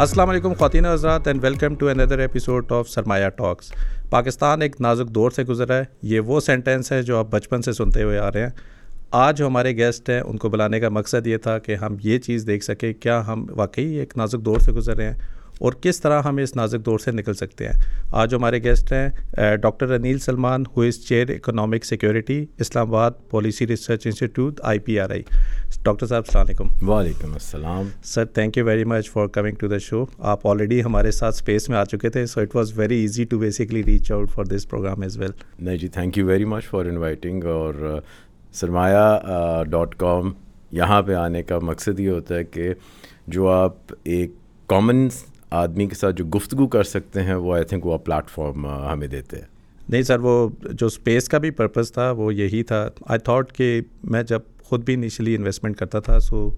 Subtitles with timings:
[0.00, 3.72] السلام علیکم خواتین حضرات and welcome to another episode of Sarmaya talks
[4.10, 7.72] Pakistan ایک نازک دور سے گزرا ہے۔ یہ وہ سینٹینس ہے جو آپ بچپن سے
[7.72, 8.50] سنتے ہوئے آ رہے ہیں۔
[9.10, 12.18] آج جو ہمارے گیسٹ ہیں، ان کو بلانے کا مقصد یہ تھا کہ ہم یہ
[12.18, 15.18] چیز دیکھ سکیں۔ کیا ہم واقعی ایک نازک دور سے گزر رہے ہیں؟
[15.58, 17.72] اور کس طرح ہم اس نازک دور سے نکل سکتے ہیں۔
[18.20, 22.44] آج ہمارے گیسٹ ہیں doctor Aneel Salman who is chair economic security
[22.88, 25.22] Islamabad policy research institute I P R I
[25.84, 29.78] doctor صاحب السلام علیکم۔ وعلیکم السلام۔ Sir thank you very much for coming to the
[29.78, 33.24] show آپ آلریڈی ہمارے ساتھ اسپیس میں آ چکے تھے so it was very easy
[33.24, 36.64] to basically reach out for this programme as well نہیں جی thank you very much
[36.64, 38.00] for inviting اور
[38.52, 40.32] Sarmaya dot com
[40.72, 42.72] یہاں پہ آنے کا مقصد یہ ہوتا ہے کہ
[43.26, 44.32] جو آپ ایک
[44.68, 45.08] کامن
[45.50, 49.08] آدمی کے ساتھ جو گفتگو کر سکتے ہیں، وہ آئی تھنک وہ پلیٹ فارم ہمیں
[49.08, 49.46] دیتے ہیں۔
[49.88, 53.80] نہیں سر، وہ جو اسپیس کا بھی پرپز تھا، وہ یہی تھا۔ آئی تھاٹ کہ
[54.04, 56.50] میں جب خود بھی انیشلی انویسٹمنٹ کرتا تھا so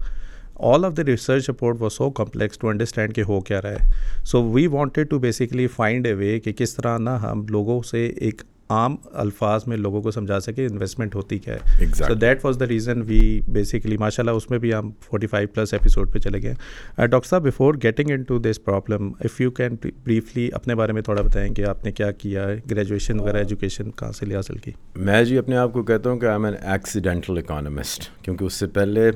[0.55, 3.91] all of the research report was so complex to understand کہ ہو کیا رہا ہے۔
[4.25, 8.05] So we wanted to basically find a way کہ کس طرح نا ہم لوگوں سے
[8.05, 11.85] ایک عام الفاظ میں لوگوں کو سمجھا سکے انویسٹمنٹ ہوتی کیا ہے.
[11.97, 15.47] So that was the reason we basically ماشاء اللہ اس میں بھی ہم فورٹی فائیو
[15.53, 16.53] پلس ایپیسوڈ پہ چلے گئے.
[16.97, 21.21] ڈاکٹر صاحب before getting into this problem if you can briefly اپنے بارے میں تھوڑا
[21.21, 24.71] بتائیں کہ آپ نے کیا کیا ہے گریجویشن وغیرہ ایجوکیشن کہاں سے لے حاصل کی؟
[24.95, 28.53] میں جی اپنے آپ کو کہتا ہوں کہ I am an accidental economist کیونکہ اس
[28.53, 29.09] سے پہلے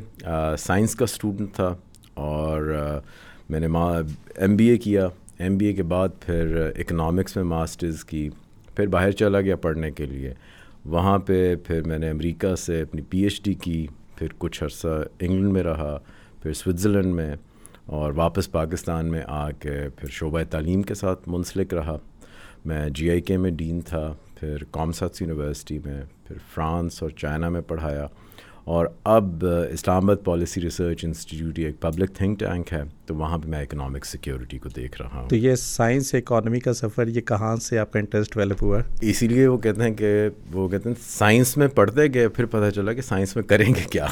[0.60, 1.74] سائنس کا اسٹوڈنٹ تھا
[2.16, 2.74] اور
[3.50, 5.08] میں نے ایم بی اے کیا.
[5.40, 8.30] ایم بی اے کے بعد پھر اکنامکس میں ماسٹرز کی.
[8.76, 10.34] پھر باہر چلا گیا پڑھنے کے لیے۔
[10.86, 15.04] وہاں پہ پھر میں نے امریکہ سے اپنی پی ایچ ڈی کی، پھر کچھ عرصہ
[15.20, 16.00] انگلینڈ میں رہا،
[16.42, 17.36] پھر سوئٹزرلینڈ میں،
[17.86, 21.98] اور واپس پاکستان میں آ کے پھر شعبہ تعلیم کے ساتھ منسلک رہا۔
[22.66, 27.50] میں جی آئی کے میں ڈین تھا، پھر کامساتس یونیورسٹی میں، پھر فرانس اور چائنا
[27.50, 28.08] میں پڑھایا۔
[28.66, 33.48] اور اب Islamabad policy research institute ایک پبلک تھنک ٹینک ہے تو وہاں پہ
[33.48, 37.56] میں اکنامک سیکیورٹی کو دیکھ رہا ہوں۔ تو یہ سائنس اکانومی کا سفر یہ کہاں
[37.56, 40.96] سے آپ کا انٹرسٹ ڈیولپ ہوا؟ اسی لیے وہ کہتے ہیں کہ وہ کہتے ہیں
[41.08, 44.08] سائنس میں پڑھتے گئے پھر پتہ چلا کہ سائنس میں کریں گے کیا۔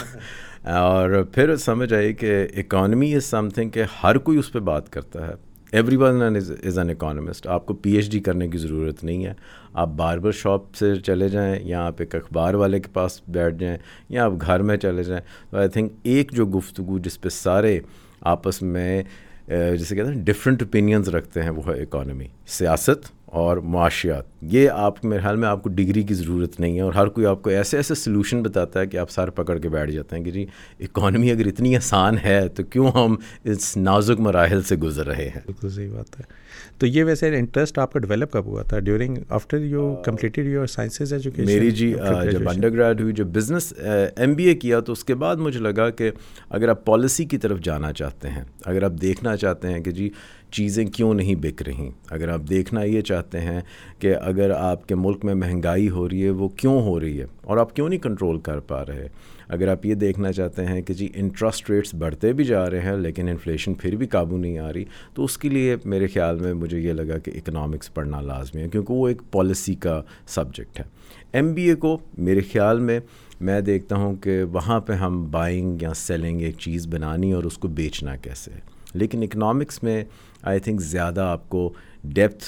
[0.63, 4.89] اور پھر سمجھ آئی کہ اکانومی از سم تھنگ کہ ہر کوئی اس پہ بات
[4.89, 9.03] کرتا ہے۔ Everyone is an economist آپ کو پی ایچ ڈی کرنے کی ضرورت
[9.03, 9.33] نہیں ہے
[9.73, 13.77] آپ باربر شاپ سے چلے جائیں یا آپ ایک اخبار والے کے پاس بیٹھ جائیں
[14.09, 17.79] یا آپ گھر میں چلے جائیں تو آئی تھنک ایک جو گفتگو جس پہ سارے
[18.21, 19.03] آپس میں
[19.47, 25.05] جسے کہتے ہیں ڈفرینٹ اوپینینز رکھتے ہیں وہ ہے اکانومی سیاست اور معاشیات۔ یہ آپ
[25.05, 27.49] میرے خیال میں آپ کو ڈگری کی ضرورت نہیں ہے اور ہر کوئی آپ کو
[27.49, 30.45] ایسے ایسے سلوشن بتاتا ہے کہ آپ سارے پکڑ کے بیٹھ جاتے ہیں کہ جی
[30.79, 35.41] اکانومی اگر اتنی آسان ہے تو کیوں ہم اس نازک مراحل سے گزر رہے ہیں؟
[35.45, 36.42] بالکل صحیح بات ہے۔
[36.77, 40.65] تو یہ ویسے انٹرسٹ آپ کا ڈیولپ کب ہوا تھا during after you completed your
[40.65, 41.93] sciences education میری جی
[42.31, 43.73] جب انڈر گریڈ ہوئی جو بزنس
[44.15, 46.11] ایم بی اے کیا تو اس کے بعد مجھے لگا کہ
[46.49, 50.09] اگر آپ پالیسی کی طرف جانا چاہتے ہیں اگر آپ دیکھنا چاہتے ہیں کہ جی
[50.51, 53.61] چیزیں کیوں نہیں بک رہیں اگر آپ دیکھنا یہ چاہتے ہیں
[53.99, 57.25] کہ اگر آپ کے ملک میں مہنگائی ہو رہی ہے وہ کیوں ہو رہی ہے؟
[57.41, 59.07] اور آپ کیوں نہیں کنٹرول کر پا رہے؟
[59.53, 62.95] اگر آپ یہ دیکھنا چاہتے ہیں کہ جی انٹرسٹ ریٹس بڑھتے بھی جا رہے ہیں
[62.97, 64.83] لیکن انفلیشن پھر بھی قابو نہیں آ رہی،
[65.13, 68.69] تو اس کے لیے میرے خیال میں مجھے یہ لگا کہ اکنامکس پڑھنا لازمی ہے
[68.69, 70.85] کیونکہ وہ ایک پالیسی کا سبجیکٹ ہے۔
[71.33, 72.99] ایم بی اے کو میرے خیال میں
[73.41, 77.57] میں دیکھتا ہوں کہ وہاں پہ ہم بائنگ یا سیلنگ ایک چیز بنانی اور اس
[77.57, 78.59] کو بیچنا کیسے ہے۔
[78.93, 80.03] لیکن اکنامکس میں
[80.41, 81.71] آئی تھنک زیادہ آپ کو
[82.03, 82.43] ڈیپتھ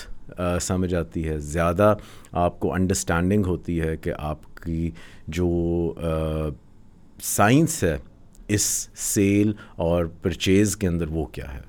[0.61, 1.93] سمجھ آتی ہے، زیادہ
[2.31, 4.89] آپ کو انڈرسٹینڈنگ ہوتی ہے کہ آپ کی
[5.27, 5.47] جو
[7.21, 7.97] سائنس ہے
[8.47, 11.59] اس سیل اور پرچیز کے اندر وہ کیا ہے؟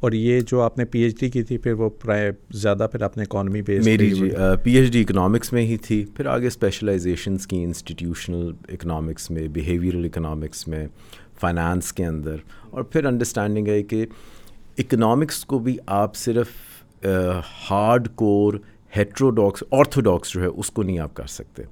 [0.00, 3.02] اور یہ جو آپ نے پی ایچ ڈی کی تھی پھر وہ پرائے زیادہ پھر
[3.02, 4.30] آپ نے اکانومی بیس میری جی
[4.62, 10.04] پی ایچ ڈی اکنامکس میں ہی تھی پھر آگے اسپیشلائزیشنس کی انسٹیٹیوشنل اکنامکس میں بیہیویئرل
[10.04, 10.86] اکنامکس میں
[11.40, 12.36] فائنانس کے اندر۔
[12.70, 14.06] اور پھر انڈرسٹینڈنگ ہے کہ
[14.78, 16.48] اکنامکس کو بھی آپ صرف
[17.70, 18.54] ہارڈ کور
[18.96, 21.62] ہیٹروڈاکس آرتھوڈاکس جو ہے اس کو نہیں آپ کر سکتے۔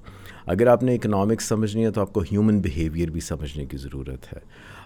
[0.45, 4.33] اگر آپ نے اکنامکس سمجھنی ہے تو آپ کو ہیومن بیہیویئر بھی سمجھنے کی ضرورت
[4.33, 4.39] ہے۔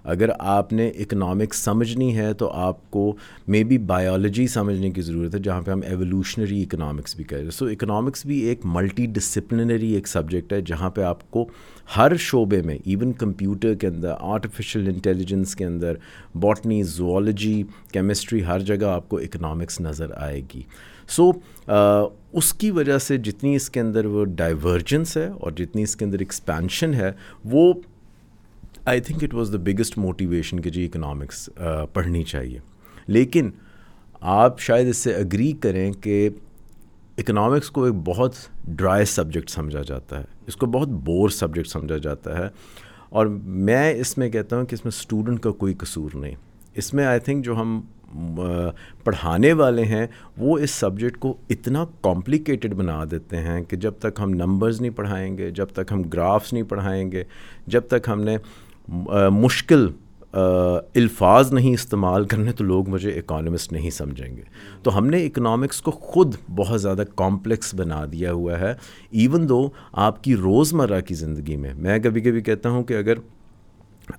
[0.04, 3.16] اگر آپ نے اکنامکس سمجھنی ہے تو آپ کو
[3.48, 7.44] مے بی بایولوجی سمجھنے کی ضرورت ہے، جہاں پہ ہم ایولیوشنری اکنامکس بھی کہہ رہے
[7.44, 11.48] ہیں۔ سو اکنامکس بھی ایک ملٹی ڈسپلنری ایک سبجیکٹ ہے، جہاں پہ آپ کو
[11.98, 15.94] ہر شعبے میں ایون کمپیوٹر کے اندر آرٹیفیشیل انٹیلیجنس کے اندر
[16.36, 20.62] باٹنی زوالوجی کیمسٹری ہر جگہ آپ کو اکنامکس نظر آئے گی۔
[21.08, 21.32] سو
[22.32, 26.06] اس کی وجہ سے جتنی اس کے اندر وہ ڈائیورجنس ہے اور جتنی اس کے
[26.06, 27.12] اندر ایکسپینشن ہے
[27.46, 27.74] وہ
[28.86, 31.50] I think it was the biggest motivation کہ جی اکنامکس
[31.94, 32.60] پڑھنی چاہیے
[33.08, 33.50] لیکن
[34.22, 36.30] آپ شاید اس سے اگری کریں کہ
[37.18, 38.36] اکنامکس کو ایک بہت
[38.68, 42.48] ڈرائی سبجیکٹ سمجھا جاتا ہے اس کو بہت بور سبجیکٹ سمجھا جاتا ہے
[43.10, 46.36] اور میں اس میں کہتا ہوں کہ اس میں اسٹوڈنٹ کا کوئی قصور نہیں
[46.74, 47.82] اس میں آئی تھنک جو ہم
[49.04, 50.06] پڑھانے والے ہیں،
[50.38, 54.92] وہ اس سبجیکٹ کو اتنا کمپلیکیٹڈ بنا دیتے ہیں کہ جب تک ہم نمبرز نہیں
[54.92, 57.24] پڑھائیں گے، جب تک ہم گرافس نہیں پڑھائیں گے،
[57.68, 58.38] جب تک ہم نے
[59.32, 59.88] مشکل
[60.32, 64.42] الفاظ نہیں استعمال کرنے تو لوگ مجھے اکانومسٹ نہیں سمجھیں گے۔
[64.84, 68.74] تو ہم نے اکنامکس کو خود بہت زیادہ کمپلیکس بنا دیا ہوا ہے
[69.12, 73.18] ایون دو آپ کی روزمرہ کی زندگی میں۔ میں کبھی کبھی کہتا ہوں کہ اگر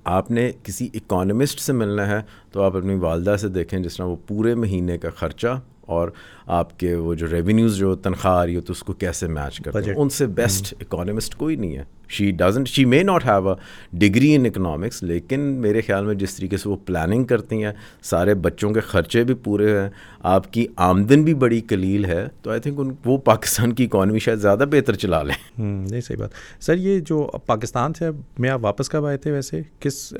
[0.04, 2.20] آپ نے کسی اکانومسٹ سے ملنا ہے
[2.52, 6.08] تو آپ اپنی والدہ سے دیکھیں جس طرح وہ پورے مہینے کا خرچہ اور
[6.46, 9.60] آپ کے وہ جو ریونیوز جو تنخواہ آ رہی ہو تو اس کو کیسے میچ
[9.60, 13.48] کرتے ہیں؟ ان سے بیسٹ اکانومسٹ کوئی نہیں ہے۔ She doesn't she may not have
[13.48, 13.54] a
[13.92, 17.72] degree in economics لیکن میرے خیال میں جس طریقے سے وہ پلاننگ کرتی ہیں
[18.02, 22.50] سارے بچوں کے خرچے بھی پورے ہیں۔ آپ کی آمدن بھی بڑی کلیل ہے۔ تو
[22.50, 26.30] آئی تھنک ان وہ پاکستان کی اکانومی شاید زیادہ بہتر چلا لیں۔ نہیں صحیح بات۔
[26.60, 30.14] سر یہ جو پاکستان سے میں آپ واپس کب آئے تھے ویسے؟ کس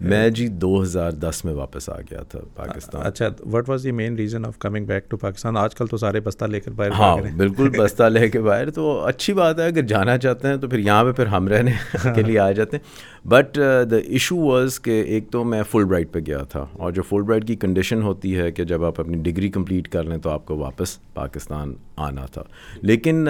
[0.00, 3.90] میں جی دو ہزار دس میں واپس آ گیا تھا پاکستان۔ اچھا what was the
[3.90, 6.90] main reason of coming back to Pakistan آج کل تو سارے بستہ لے کر باہر
[6.90, 10.68] ہاں بالکل بستہ لے کے باہر۔ تو اچھی بات ہے اگر جانا چاہتے ہیں تو
[10.68, 11.72] پھر یہاں پہ پھر ہم رہنے
[12.14, 13.58] کے لیے آ جاتے ہیں۔ بٹ
[13.90, 17.22] دا ایشو واز کہ ایک تو میں فل برائٹ پہ گیا تھا اور جو فل
[17.22, 20.46] برائٹ کی کنڈیشن ہوتی ہے کہ جب آپ اپنی ڈگری کمپلیٹ کر لیں تو آپ
[20.46, 22.42] کو واپس پاکستان آنا تھا۔
[22.82, 23.28] لیکن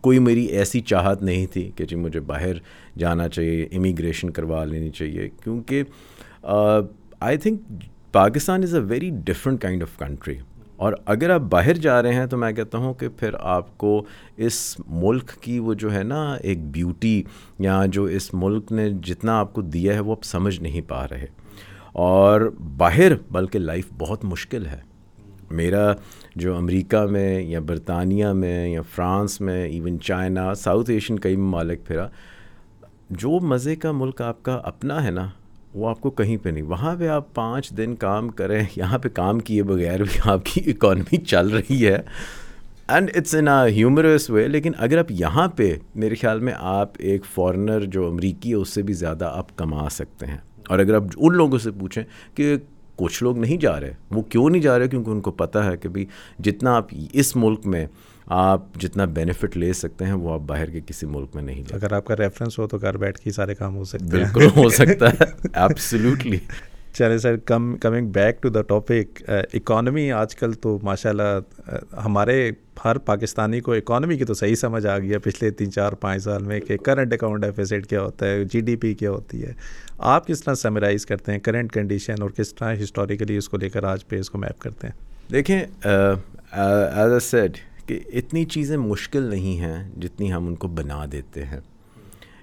[0.00, 2.52] کوئی میری ایسی چاہت نہیں تھی کہ جی مجھے باہر
[2.98, 5.82] جانا چاہیے امیگریشن کروا لینی چاہیے۔ کیونکہ
[7.20, 7.60] I think
[8.12, 10.34] Pakistan is a very different kind of country
[10.78, 14.04] اور اگر آپ باہر جا رہے ہیں تو میں کہتا ہوں کہ پھر آپ کو
[14.36, 17.22] اس ملک کی وہ جو ہے نا ایک بیوٹی
[17.58, 21.08] یا جو اس ملک نے جتنا آپ کو دیا ہے وہ آپ سمجھ نہیں پا
[21.08, 21.26] رہے۔
[21.92, 22.40] اور
[22.76, 24.80] باہر بلکہ لائف بہت مشکل ہے۔
[25.50, 25.92] میرا
[26.36, 31.86] جو امریکہ میں یا برطانیہ میں یا فرانس میں ایون چائنا، ساؤتھ ایشین، کئی ممالک
[31.86, 32.08] پھرا،
[33.10, 35.28] جو مزے کا ملک آپ کا اپنا ہے نا
[35.78, 39.08] وہ آپ کو کہیں پہ نہیں، وہاں پہ آپ پانچ دن کام کریں، یہاں پہ
[39.08, 41.98] کام کیے بغیر بھی آپ کی اکانومی چل رہی ہے۔
[42.88, 46.92] And it's in a humorous way لیکن اگر آپ یہاں پہ، میرے خیال میں آپ
[46.98, 50.38] ایک فارنر جو امریکی ہے، اس سے بھی زیادہ آپ کما سکتے ہیں۔
[50.68, 52.04] اور اگر آپ ان لوگوں سے پوچھیں
[52.34, 52.56] کہ
[52.96, 55.76] کچھ لوگ نہیں جا رہے، وہ کیوں نہیں جا رہے؟ کیونکہ ان کو پتہ ہے
[55.76, 56.06] کہ بھائی،
[56.38, 57.86] جتنا آپ اس ملک میں
[58.30, 61.92] آپ جتنا بینیفٹ لے سکتے ہیں وہ آپ باہر کے کسی ملک میں نہیں اگر
[61.92, 64.68] آپ کا ریفرنس ہو تو گھر بیٹھ کے سارے کام ہو سکتے ہیں۔ بالکل ہو
[64.68, 66.38] سکتا ہے۔ ایبسلیوٹلی
[66.92, 69.22] چلے sir come coming back to the topic
[69.54, 71.66] economy آج کل تو ماشاء اللہ
[72.04, 72.52] ہمارے
[72.84, 76.44] ہر پاکستانی کو اکانومی کی تو صحیح سمجھ آ گیا پچھلے تین چار پانچ سال
[76.44, 79.52] میں کہ کرنٹ اکاؤنٹ ڈیفیسٹ کیا ہوتا ہے جی ڈی پی کیا ہوتی ہے۔
[79.98, 83.68] آپ کس طرح سمرائز کرتے ہیں کرنٹ کنڈیشن اور کس طرح ہسٹوریکلی اس کو لے
[83.68, 84.94] کر آج پہ اس کو میپ کرتے ہیں؟
[85.30, 85.60] دیکھیں
[86.52, 87.56] ایز اے سیڈ
[87.88, 91.60] کہ اتنی چیزیں مشکل نہیں ہیں جتنی ہم ان کو بنا دیتے ہیں۔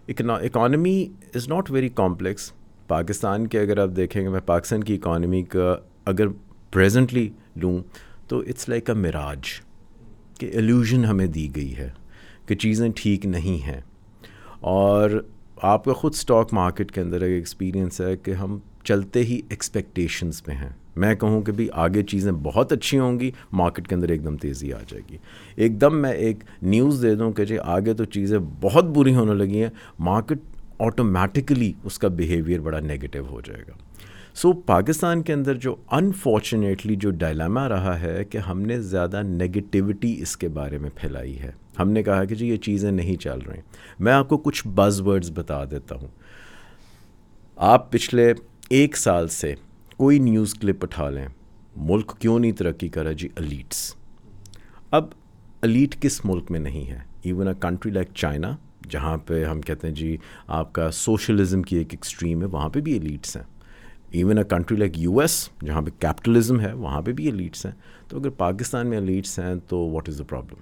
[0.07, 2.51] Economy is not very complex
[2.87, 5.75] Pakistan کے اگر آپ دیکھیں گے میں پاکستان کی اکانومی کا
[6.05, 6.27] اگر
[6.71, 7.79] پریزنٹلی لوں
[8.27, 9.39] تو اٹس لائک اے مراج
[10.39, 11.89] کہ ایلیوژن ہمیں دی گئی ہے
[12.45, 13.81] کہ چیزیں ٹھیک نہیں ہیں۔
[14.59, 15.09] اور
[15.61, 20.47] آپ کا خود اسٹاک مارکیٹ کے اندر ایک ایکسپیرینس ہے کہ ہم چلتے ہی ایکسپیکٹیشنس
[20.47, 24.09] میں ہیں۔ میں کہوں کہ بھی آگے چیزیں بہت اچھی ہوں گی مارکیٹ کے اندر
[24.09, 25.17] ایک دم تیزی آ جائے گی۔
[25.55, 29.33] ایک دم میں ایک نیوز دے دوں کہ جی آگے تو چیزیں بہت بری ہونے
[29.33, 30.37] لگی ہیں مارکیٹ
[30.79, 33.73] آٹومیٹکلی اس کا بیہیویئر بڑا نگیٹو ہو جائے گا۔
[34.35, 39.21] سو so, پاکستان کے اندر جو انفارچونیٹلی جو ڈائلاما رہا ہے کہ ہم نے زیادہ
[39.21, 43.15] نگیٹیوٹی اس کے بارے میں پھیلائی ہے۔ ہم نے کہا کہ جی یہ چیزیں نہیں
[43.15, 43.59] چل رہی۔
[43.99, 46.07] میں آپ کو کچھ بز ورڈز بتا دیتا ہوں۔
[47.55, 48.33] آپ پچھلے
[48.69, 49.55] ایک سال سے
[49.97, 51.27] کوئی نیوز کلپ اٹھا لیں۔
[51.75, 53.95] ملک کیوں نہیں ترقی کرا جی؟ الیٹس
[54.91, 55.05] اب
[55.61, 58.55] الیٹ کس ملک میں نہیں ہے؟ Even a country like China,
[58.89, 62.79] جہاں پہ ہم کہتے ہیں جی آپ کا سوشلزم کی ایک ایکسٹریم ہے، وہاں پہ
[62.79, 63.43] بھی الیٹس ہیں۔
[64.11, 67.73] Even a country like U S, جہاں پہ کیپٹلزم ہے، وہاں پہ بھی الیٹس ہیں۔
[68.07, 70.59] تو اگر پاکستان میں الیٹس ہیں تو what is the problem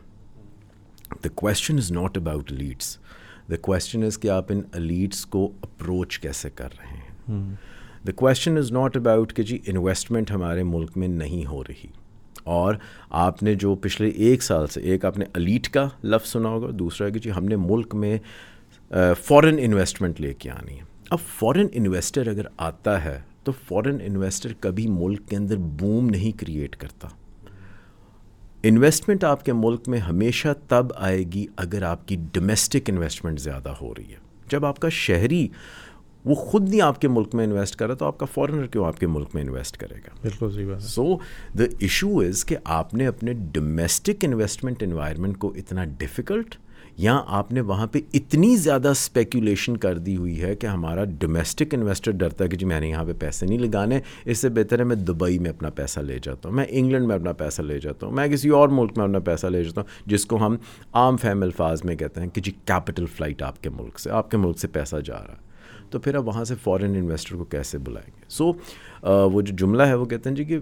[1.23, 2.97] the question is not about elites
[3.51, 7.55] the question is کہ آپ ان الیٹس کو اپروچ کیسے کر رہے ہیں۔
[8.07, 11.87] The question is not about کہ جی انویسٹمنٹ ہمارے ملک میں نہیں ہو رہی۔
[12.43, 12.75] اور
[13.09, 16.67] آپ نے جو پچھلے ایک سال سے، ایک آپ نے الیٹ کا لفظ سنا ہوگا،
[16.79, 18.17] دوسرا کہ جی ہم نے ملک میں
[19.21, 24.53] فورن انویسٹمنٹ لے کے آنی ہے۔ اب فورن انویسٹر اگر آتا ہے تو فورن انویسٹر
[24.59, 27.07] کبھی ملک کے اندر بوم نہیں کریٹ کرتا۔
[28.63, 33.69] انویسٹمنٹ آپ کے ملک میں ہمیشہ تب آئے گی اگر آپ کی ڈومیسٹک انویسٹمنٹ زیادہ
[33.69, 34.17] ہو رہی ہے۔
[34.49, 35.47] جب آپ کا شہری
[36.25, 38.99] وہ خود نہیں آپ کے ملک میں انویسٹ کرا تو آپ کا فورنر کیوں آپ
[38.99, 41.17] کے ملک میں انویسٹ کرے گا؟ بالکل سو
[41.59, 46.55] دا ایشو از کہ آپ نے اپنے ڈومیسٹک انویسٹمنٹ انوائرمنٹ کو اتنا ڈفیکلٹ
[46.97, 51.73] یا آپ نے وہاں پہ اتنی زیادہ اسپیکولیشن کر دی ہوئی ہے کہ ہمارا ڈومیسٹک
[51.73, 54.79] انویسٹر ڈرتا ہے کہ جی میں نے یہاں پہ پیسے نہیں لگانے اس سے بہتر
[54.79, 57.79] ہے میں دبئی میں اپنا پیسہ لے جاتا ہوں میں انگلینڈ میں اپنا پیسہ لے
[57.79, 60.55] جاتا ہوں میں کسی اور ملک میں اپنا پیسہ لے جاتا ہوں جس کو ہم
[60.93, 64.31] عام فہم الفاظ میں کہتے ہیں کہ جی کیپٹل فلائٹ آپ کے ملک سے آپ
[64.31, 65.52] کے ملک سے پیسہ جا رہا ہے۔
[65.93, 68.51] تو پھر اب وہاں سے فورن انویسٹر کو کیسے بلائیں گے؟ سو
[69.03, 70.59] وہ جو جملہ ہے وہ کہتے ہیں جی کہ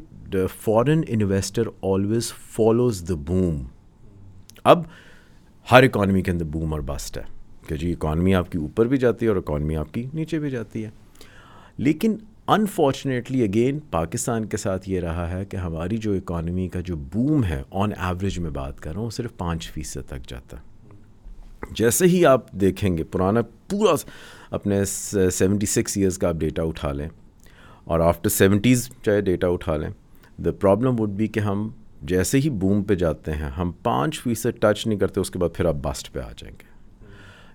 [0.62, 3.64] foreign investor always follows the boom
[4.64, 4.84] اب
[5.72, 7.24] ہر اکانومی کے اندر بوم اور بسٹ ہے
[7.68, 10.50] کہ جی اکانومی آپ کی اوپر بھی جاتی ہے اور اکانومی آپ کی نیچے بھی
[10.50, 10.90] جاتی ہے۔
[11.78, 12.16] لیکن
[12.48, 17.44] انفارچونیٹلی اگین پاکستان کے ساتھ یہ رہا ہے کہ ہماری جو اکانومی کا جو بوم
[17.44, 20.64] ہے آن ایوریج میں بات کر رہا ہوں صرف پانچ فیصد تک جاتا ہے۔
[21.72, 23.96] جیسے ہی آپ دیکھیں گے پرانا پورا
[24.52, 27.08] اپنے سیونٹی سکس ایئرس کا آپ ڈیٹا اٹھا لیں
[27.84, 29.90] اور آفٹر سیونٹیز چاہے ڈیٹا اٹھا لیں
[30.44, 31.70] دا پرابلم وڈ بی کہ ہم
[32.02, 35.50] جیسے ہی بوم پہ جاتے ہیں، ہم پانچ فیصد ٹچ نہیں کرتے، اس کے بعد
[35.56, 36.70] پھر آپ بسٹ پہ آ جائیں گے۔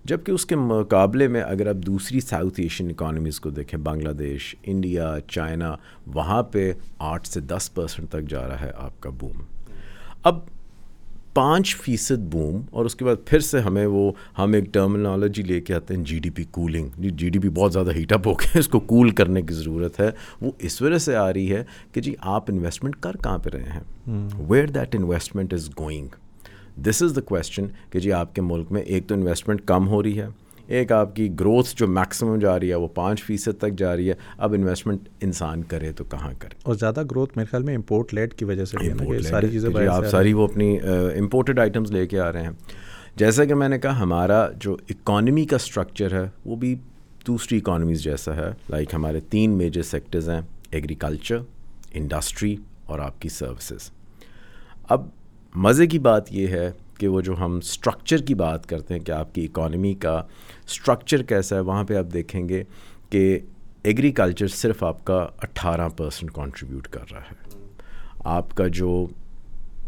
[0.05, 4.55] جبکہ اس کے مقابلے میں اگر آپ دوسری ساؤتھ ایشین اکانومیز کو دیکھیں، بنگلہ دیش
[4.65, 5.75] انڈیا چائنا
[6.15, 9.43] وہاں پہ آٹھ سے دس پرسنٹ تک جا رہا ہے آپ کا بوم
[10.23, 10.39] اب
[11.37, 15.61] پانچ فیصد بوم اور اس کے بعد پھر سے ہمیں وہ ہم ایک ٹرمنالوجی لے
[15.61, 18.33] کے آتے ہیں G D P cooling G D P بہت زیادہ ہیٹ اپ ہو
[18.33, 21.65] گیا اس کو کول کرنے کی ضرورت ہے۔ وہ اس وجہ سے آ رہی ہے
[21.93, 23.81] کہ جی آپ انویسٹمنٹ کر کہاں پہ رہے ہیں؟
[24.49, 26.09] Where that investment is going
[26.81, 30.03] this is the question کہ جی آپ کے ملک میں ایک تو انویسٹمنٹ کم ہو
[30.03, 30.27] رہی ہے
[30.67, 34.09] ایک آپ کی گروتھ جو میکسیمم جا رہی ہے وہ پانچ فیصد تک جا رہی
[34.09, 38.15] ہے اب انویسٹمنٹ انسان کرے تو کہاں کرے؟ اور زیادہ گروتھ میرے خیال میں امپورٹ
[38.15, 38.77] لیٹ کی وجہ سے
[39.23, 40.79] ساری چیزیں جی، آپ ساری وہ اپنی
[41.19, 42.51] امپورٹڈ آئٹمس لے کے آ رہے ہیں۔
[43.17, 46.75] جیسا کہ میں نے کہا ہمارا جو اکانومی کا اسٹرکچر ہے وہ بھی
[47.27, 51.39] دوسری اکانومیز جیسا ہے۔ لائک ہمارے تین میجر سیکٹرز ہیں ایگریکلچر
[51.95, 52.57] انڈسٹری
[52.87, 53.91] اور آپ کی سروسز
[54.89, 55.07] اب
[55.55, 59.13] مزے کی بات یہ ہے کہ وہ جو ہم اسٹرکچر کی بات کرتے ہیں، کہ
[59.13, 60.17] آپ کی اکانومی کا
[60.67, 62.63] اسٹرکچر کیسا ہے، وہاں پہ آپ دیکھیں گے
[63.11, 63.39] کہ
[63.85, 67.65] ایگریکلچر صرف آپ کا اٹھارہ پرسنٹ کانٹریبیوٹ کر رہا ہے۔
[68.37, 69.07] آپ کا جو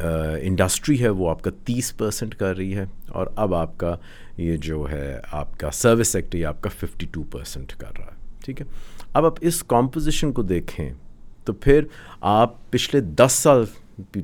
[0.00, 3.94] انڈسٹری ہے، وہ آپ کا تیس پرسنٹ کر رہی ہے، اور اب آپ کا
[4.36, 8.06] یہ جو ہے، آپ کا سروس سیکٹر یہ آپ کا ففٹی ٹو پرسنٹ کر رہا
[8.06, 8.66] ہے۔ ٹھیک ہے؟
[9.12, 10.90] اب آپ اس کمپوزیشن کو دیکھیں
[11.44, 11.84] تو پھر
[12.20, 13.64] آپ پچھلے دس سال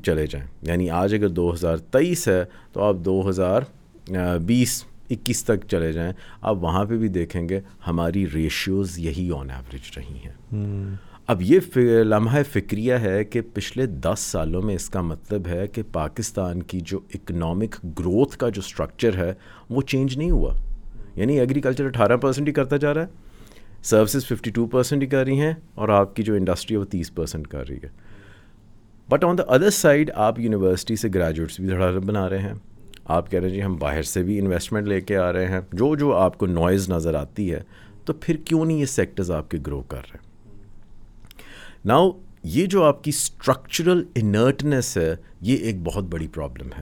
[0.03, 3.61] چلے جائیں۔ یعنی آج اگر دو ہزار تیئیس ہے تو آپ دو ہزار
[4.45, 9.49] بیس اکیس تک چلے جائیں۔ آپ وہاں پہ بھی دیکھیں گے ہماری ریشیوز یہی آن
[9.49, 10.33] ایوریج رہی ہیں۔
[11.27, 11.59] اب یہ
[12.03, 16.79] لمحہ فکریہ ہے کہ پچھلے دس سالوں میں اس کا مطلب ہے کہ پاکستان کی
[16.79, 19.33] جو اکنامک گروتھ کا جو اسٹرکچر ہے
[19.69, 20.53] وہ چینج نہیں ہوا۔
[21.15, 23.07] یعنی ایگریکلچر اٹھارہ پرسنٹ ہی کرتا جا رہا ہے
[23.83, 26.85] سروسز ففٹی ٹو پرسنٹ ہی کر رہی ہیں اور آپ کی جو انڈسٹری ہے وہ
[26.85, 28.04] تیس پرسنٹ کر رہی ہے۔
[29.09, 32.53] But on the other side آپ یونیورسٹی سے گریجویٹس بھی دھڑا بنا رہے ہیں۔
[33.05, 35.59] آپ کہہ رہے ہیں جی ہم باہر سے بھی انویسٹمنٹ لے کے آ رہے ہیں۔
[35.73, 37.59] جو جو آپ کو نوائز نظر آتی ہے
[38.05, 40.25] تو پھر کیوں نہیں یہ سیکٹرز آپ کے گرو کر رہے ہیں؟
[41.85, 42.11] ناؤ
[42.43, 46.81] یہ جو آپ کی اسٹرکچرل انرٹنیس ہے یہ ایک بہت بڑی پرابلم ہے۔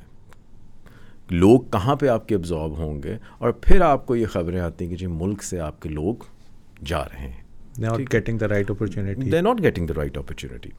[1.29, 4.85] لوگ کہاں پہ آپ کے ابزارو ہوں گے؟ اور پھر آپ کو یہ خبریں آتی
[4.85, 6.15] ہیں کہ جی ملک سے آپ کے لوگ
[6.85, 7.43] جا رہے ہیں۔
[7.77, 10.69] Not getting the right opportunity they not getting the right opportunity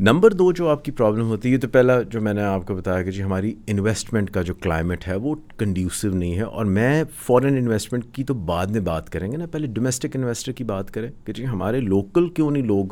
[0.00, 2.74] number دو جو آپ کی پرابلم ہوتی ہے تو پہلا جو میں نے آپ کو
[2.74, 7.04] بتایا کہ جی ہماری انویسٹمنٹ کا جو کلائمیٹ ہے وہ کنڈیوسو نہیں ہے اور میں
[7.18, 10.90] فورن انویسٹمنٹ کی تو بعد میں بات کریں گے نا۔ پہلے ڈومیسٹک انویسٹر کی بات
[10.90, 12.86] کریں کہ جی ہمارے لوکل کیوں نہیں لوگ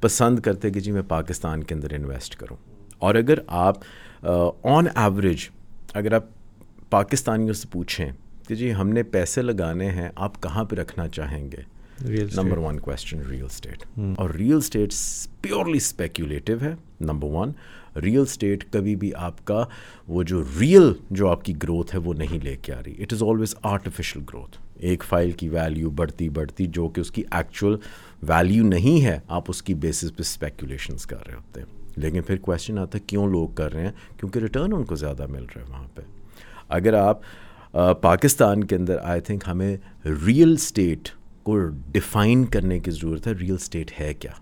[0.00, 2.56] پسند کرتے کہ جی میں پاکستان کے اندر انویسٹ کروں۔
[2.98, 3.76] اور اگر آپ
[4.66, 5.48] آن ایوریج
[5.94, 6.24] اگر آپ
[6.90, 8.10] پاکستانیوں سے پوچھیں
[8.48, 12.78] کہ جی ہم نے پیسے لگانے ہیں، آپ کہاں پہ رکھنا چاہیں گے؟ Number one
[12.80, 13.84] question real estate
[14.18, 14.94] اور ریئل اسٹیٹ
[15.40, 17.52] پیورلی اسپیکولیٹو ہے نمبر ون
[18.02, 19.64] ریئل اسٹیٹ کبھی بھی آپ کا
[20.08, 23.02] وہ جو ریئل جو آپ کی گروتھ ہے وہ نہیں لے کے آ رہی.
[23.02, 27.22] It is always artificial growth ایک فائل کی ویلیو بڑھتی بڑھتی جو کہ اس کی
[27.30, 27.76] ایکچوئل
[28.28, 31.66] ویلیو نہیں ہے آپ اس کی بیسس پہ اسپیکولیشنس کر رہے ہوتے ہیں.
[31.96, 35.26] لیکن پھر کوشچن آتا ہے کیوں لوگ کر رہے ہیں؟ کیونکہ ریٹرن ان کو زیادہ
[35.26, 36.02] مل رہا ہے وہاں پہ.
[36.68, 37.20] اگر آپ
[38.02, 39.76] پاکستان کے اندر آئی تھنک ہمیں
[40.26, 41.08] ریئل اسٹیٹ
[41.44, 41.58] کو
[41.92, 44.32] ڈیفائن کرنے کی ضرورت ہے ریئل اسٹیٹ ہے کیا؟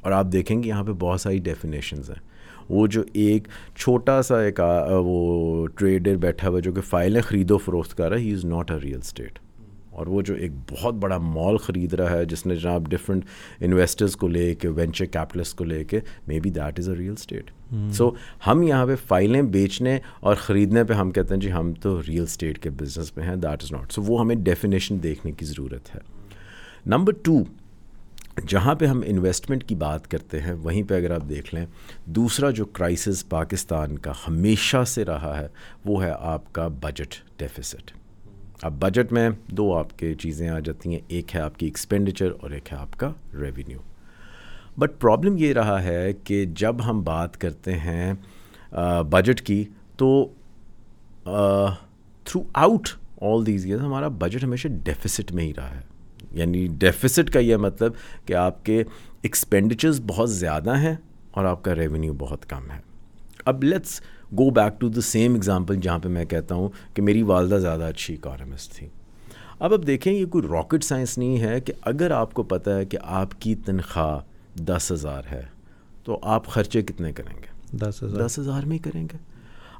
[0.00, 2.30] اور آپ دیکھیں گے یہاں پہ بہت ساری ڈیفینیشنز ہیں۔
[2.68, 4.60] وہ جو ایک چھوٹا سا ایک
[5.04, 8.44] وہ ٹریڈر بیٹھا ہوا جو کہ فائلیں خرید و فروخت کر رہا ہے he is
[8.44, 9.38] not a real estate
[9.90, 13.24] اور وہ جو ایک بہت بڑا مال خرید رہا ہے جس نے جناب ڈفرینٹ
[13.60, 16.00] انویسٹرز کو لے کے وینچر کیپٹلسٹ کو لے کے
[16.40, 17.50] maybe that is a real estate
[17.92, 18.10] so
[18.46, 22.22] ہم یہاں پہ فائلیں بیچنے اور خریدنے پہ ہم کہتے ہیں جی ہم تو ریئل
[22.22, 25.94] اسٹیٹ کے بزنس میں ہیں دیٹ از ناٹ سو وہ ہمیں ڈیفینیشن دیکھنے کی ضرورت
[25.94, 26.00] ہے۔
[26.86, 27.42] نمبر ٹو
[28.48, 31.64] جہاں پہ ہم انویسٹمنٹ کی بات کرتے ہیں، وہیں پہ اگر آپ دیکھ لیں،
[32.06, 35.48] دوسرا جو کرائسس پاکستان کا ہمیشہ سے رہا ہے،
[35.84, 37.92] وہ ہے آپ کا بجٹ ڈیفیسٹ
[38.62, 42.32] اب بجٹ میں دو آپ کے چیزیں آ جاتی ہیں، ایک ہے آپ کی ایکسپینڈیچر
[42.40, 43.78] اور ایک ہے آپ کا ریونیو
[44.78, 48.12] بٹ پرابلم یہ رہا ہے کہ جب ہم بات کرتے ہیں
[49.10, 49.64] بجٹ کی،
[49.96, 50.26] تو
[51.24, 52.88] throughout
[53.22, 55.88] all these years ہمارا بجٹ ہمیشہ ڈیفیسٹ میں ہی رہا ہے۔
[56.32, 57.92] یعنی ڈیفیسٹ کا یہ مطلب
[58.26, 58.84] کہ آپ کے
[59.22, 60.96] ایکسپینڈیچرز بہت زیادہ ہیں
[61.30, 62.80] اور آپ کا ریونیو بہت کم ہے۔
[63.44, 64.00] اب let's
[64.32, 67.82] go back to the same example جہاں پہ میں کہتا ہوں کہ میری والدہ زیادہ
[67.82, 68.88] اچھی اکانومسٹ تھی۔
[69.58, 72.84] اب اب دیکھیں یہ کوئی راکٹ سائنس نہیں ہے کہ اگر آپ کو پتہ ہے
[72.84, 74.18] کہ آپ کی تنخواہ
[74.62, 75.42] دس ہزار ہے
[76.04, 79.29] تو آپ خرچے کتنے کریں گے؟ دس ہزار۔ دس ہزار میں ہی کریں گے۔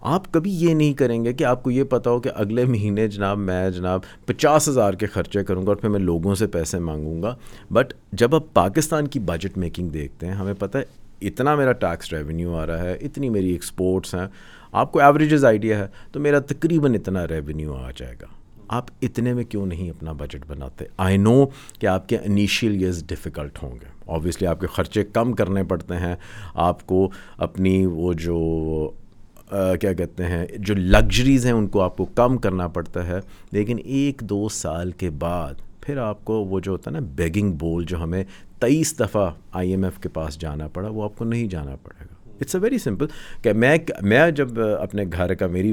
[0.01, 3.09] آپ کبھی یہ نہیں کریں گے کہ آپ کو یہ پتہ ہو کہ اگلے مہینے
[3.09, 6.79] جناب میں جناب پچاس ہزار کے خرچے کروں گا اور پھر میں لوگوں سے پیسے
[6.79, 7.37] مانگوں گا۔
[7.71, 10.83] بٹ جب آپ پاکستان کی بجٹ میکنگ دیکھتے ہیں، ہمیں پتہ ہے
[11.21, 14.27] اتنا میرا ٹیکس ریونیو آ رہا ہے، اتنی میری ایکسپورٹس ہیں،
[14.73, 18.27] آپ کو ایوریجز آئیڈیا ہے، تو میرا تقریباً اتنا ریونیو آ جائے گا۔
[18.69, 21.45] آپ اتنے میں کیوں نہیں اپنا بجٹ بناتے؟ آئی نو
[21.79, 25.95] کہ آپ کے انیشیل ایئرز ڈیفیکلٹ ہوں گے۔ آبویسلی آپ کے خرچے کم کرنے پڑتے
[25.95, 26.17] ہیں،
[26.55, 28.91] آپ کو اپنی وہ جو
[29.81, 33.21] کیا کہتے ہیں، جو لگژریز ہیں ان کو آپ کو کم کرنا پڑتا ہے،
[33.53, 37.53] لیکن ایک دو سال کے بعد پھر آپ کو وہ جو ہوتا ہے نا بیگنگ
[37.59, 38.23] بول جو ہمیں
[38.61, 42.05] تیئیس دفعہ آئی ایم ایف کے پاس جانا پڑا، وہ آپ کو نہیں جانا پڑے
[42.10, 42.10] گا۔
[42.41, 43.07] اٹس اے ویری سمپل
[43.43, 44.49] کہ میں میں جب
[44.81, 45.73] اپنے گھر کا میری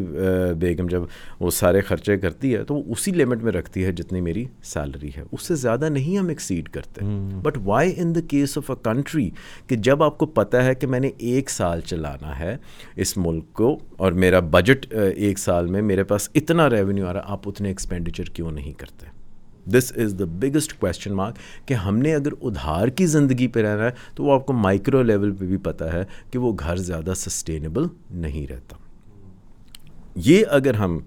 [0.60, 1.04] بیگم جب
[1.40, 5.10] وہ سارے خرچے کرتی ہے تو وہ اسی لمٹ میں رکھتی ہے جتنی میری سیلری
[5.18, 7.02] ہے۔ اس سے زیادہ نہیں ہم ایکسیڈ کرتے۔
[7.42, 9.30] But why in the case of a country
[9.68, 12.58] کہ جب آپ کو پتہ ہے کہ میں نے ایک سال چلانا ہے
[12.96, 17.22] اس ملک کو اور میرا بجٹ ایک سال میں میرے پاس اتنا ریونیو آ رہا
[17.26, 19.17] آپ اتنے ایکسپینڈیچر کیوں نہیں کرتے؟
[19.74, 23.84] This is the biggest question mark کہ ہم نے اگر ادھار کی زندگی پہ رہنا
[23.84, 27.13] ہے تو وہ آپ کو مائکرو لیول پہ بھی پتہ ہے کہ وہ گھر زیادہ
[27.15, 28.78] سسٹینیبل نہیں رہتا۔
[30.15, 31.00] یہ اگر ہم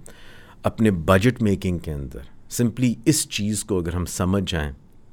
[0.63, 4.71] اپنے بجٹ میکنگ کے اندر سمپلی اس چیز کو اگر ہم سمجھ جائیں،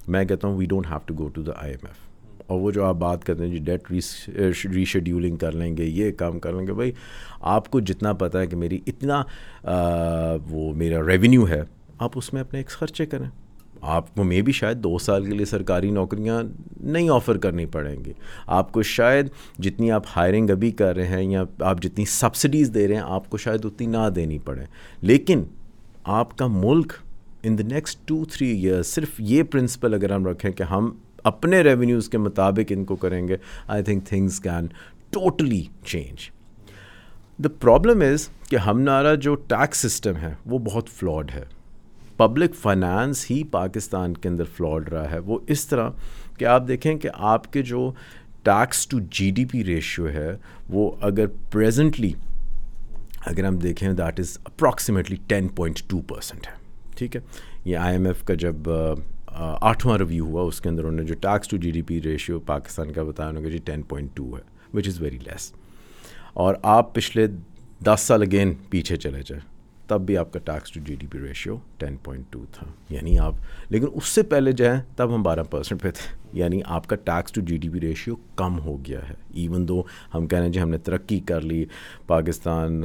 [0.07, 2.05] میں کہتا ہوں we don't have to go to the I M F
[2.47, 3.91] اور وہ جو آپ بات کرتے ہیں جی ڈیٹ
[4.65, 6.91] ریشیڈیولنگ کر لیں گے، یہ کام کر لیں گے، بھائی
[7.53, 9.21] آپ کو جتنا پتہ ہے کہ میری اتنا
[10.49, 11.61] وہ میرا ریونیو ہے،
[11.99, 13.29] آپ اس میں اپنے ایکس خرچے کریں۔
[13.81, 16.43] آپ کو میں بھی شاید دو سال کے لیے سرکاری نوکریاں
[16.79, 18.13] نہیں آفر کرنی پڑیں گی۔
[18.47, 19.27] آپ کو شاید
[19.59, 23.29] جتنی آپ ہائرنگ ابھی کر رہے ہیں یا آپ جتنی سبسڈیز دے رہے ہیں، آپ
[23.29, 24.65] کو شاید اتنی نہ دینی پڑے۔
[25.01, 25.43] لیکن
[26.03, 26.93] آپ کا ملک
[27.43, 30.91] in the next two three years صرف یہ پرنسپل اگر ہم رکھیں کہ ہم
[31.23, 33.37] اپنے ریونیوز کے مطابق ان کو کریں گے
[33.67, 34.67] I think things can
[35.09, 36.29] totally change
[37.37, 41.43] the problem is کہ ہمارا جو ٹیکس سسٹم ہے، وہ بہت فلاڈ ہے۔
[42.17, 45.89] پبلک فائنانس ہی پاکستان کے اندر فلاڈ رہا ہے۔ وہ اس طرح
[46.37, 47.91] کہ آپ دیکھیں کہ آپ کے جو
[48.43, 50.35] tax to G D P ratio ہے،
[50.69, 52.11] وہ اگر پریزنٹلی
[53.25, 56.53] اگر ہم دیکھیں that is approximately ten point two percent ہے۔
[56.97, 57.21] ٹھیک ہے؟
[57.65, 58.69] یہ آئی ایم ایف کا جب
[59.31, 62.39] آٹھواں ریویو ہوا، اس کے اندر انہوں نے جو tax to G D P ratio
[62.45, 64.41] Pakistan کا بتایا، انہوں نے جی ٹین پوائنٹ ٹو ہے
[64.73, 65.51] وچ از ویری لیس
[66.33, 67.27] اور آپ پچھلے
[67.85, 69.41] دس سال اگین پیچھے چلے جائیں۔
[69.87, 73.19] تب بھی آپ کا tax to G D P ratio ten point two تھا۔ یعنی
[73.19, 73.33] آپ،
[73.69, 77.31] لیکن اس سے پہلے جائیں تب ہم بارہ پرسنٹ پہ تھے۔ یعنی آپ کا tax
[77.31, 80.53] to G D P ratio کم ہو گیا ہے۔ ایون دو ہم کہہ رہے ہیں
[80.53, 81.65] جی ہم نے ترقی کر لی،
[82.07, 82.83] پاکستان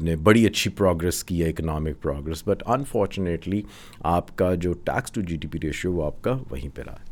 [0.00, 3.62] نے بڑی اچھی پروگرس کی ہے اکنامک پروگرس بٹ انفارچونیٹلی
[4.00, 6.92] آپ کا جو tax to G D P ratio وہ آپ کا وہیں پہ رہا
[6.92, 7.09] ہے۔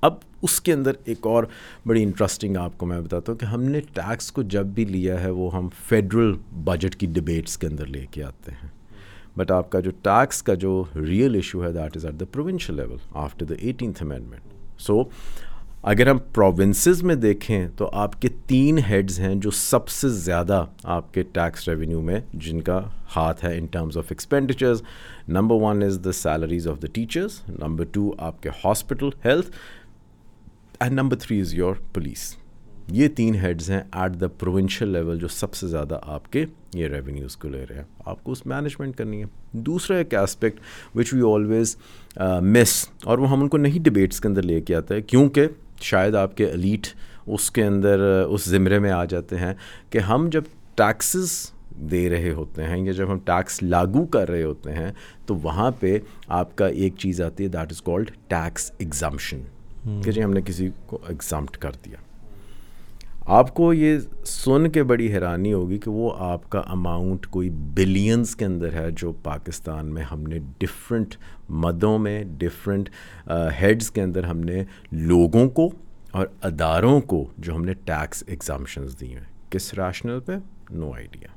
[0.00, 1.44] اب اس کے اندر ایک اور
[1.86, 5.20] بڑی انٹرسٹنگ آپ کو میں بتاتا ہوں کہ ہم نے ٹیکس کو جب بھی لیا
[5.20, 6.32] ہے وہ ہم فیڈرل
[6.64, 8.68] بجٹ کی ڈبیٹس کے اندر لے کے آتے ہیں۔
[9.36, 12.76] بٹ آپ کا جو ٹیکس کا جو ریئل ایشو ہے that is at the provincial
[12.76, 15.02] level after the eighteenth amendment so
[15.82, 20.64] اگر ہم پروونسز میں دیکھیں تو آپ کے تین ہیڈز ہیں جو سب سے زیادہ
[20.84, 22.80] آپ کے ٹیکس ریونیو میں جن کا
[23.16, 24.82] ہاتھ ہے in terms of expenditures
[25.28, 29.50] number one is the salaries of the teachers number two آپ کے hospital health
[30.80, 32.36] and number three is your police
[32.88, 36.88] یہ تین ہیڈز ہیں ایٹ دا پروونشل لیول جو سب سے زیادہ آپ کے یہ
[36.88, 40.60] ریونیوز کو لے رہے ہیں۔ آپ کو اس مینجمنٹ کرنی ہے۔ دوسرا ایک اسپیکٹ
[40.96, 41.76] وچ وی آلویز
[42.42, 45.46] مس اور وہ ہم ان کو نہیں ڈبیٹس کے اندر لے کے آتا ہے کیونکہ
[45.80, 46.86] شاید آپ کے الیٹ
[47.26, 49.54] اس کے اندر uh, اس زمرے میں آ جاتے ہیں
[49.90, 50.42] کہ ہم جب
[50.74, 51.50] ٹیکسز
[51.90, 54.92] دے رہے ہوتے ہیں یا جب ہم ٹیکس لاگو کر رہے ہوتے ہیں
[55.26, 59.40] تو وہاں پہ آپ کا ایک چیز آتی ہے that is called tax exemption
[59.84, 61.96] کہ جی ہم نے کسی کو ایگزامٹ کر دیا۔
[63.26, 68.36] آپ کو یہ سن کے بڑی حیرانی ہوگی کہ وہ آپ کا اماؤنٹ کوئی بلینز
[68.36, 71.14] کے اندر ہے جو پاکستان میں ہم نے ڈفرینٹ
[71.48, 72.90] مدوں میں ڈفرینٹ
[73.60, 75.70] ہیڈز کے اندر ہم نے لوگوں کو
[76.10, 80.32] اور اداروں کو جو ہم نے ٹیکس ایگزامشنز دی ہیں۔ کس ریشنل پہ؟
[80.70, 81.28] نو آئیڈیا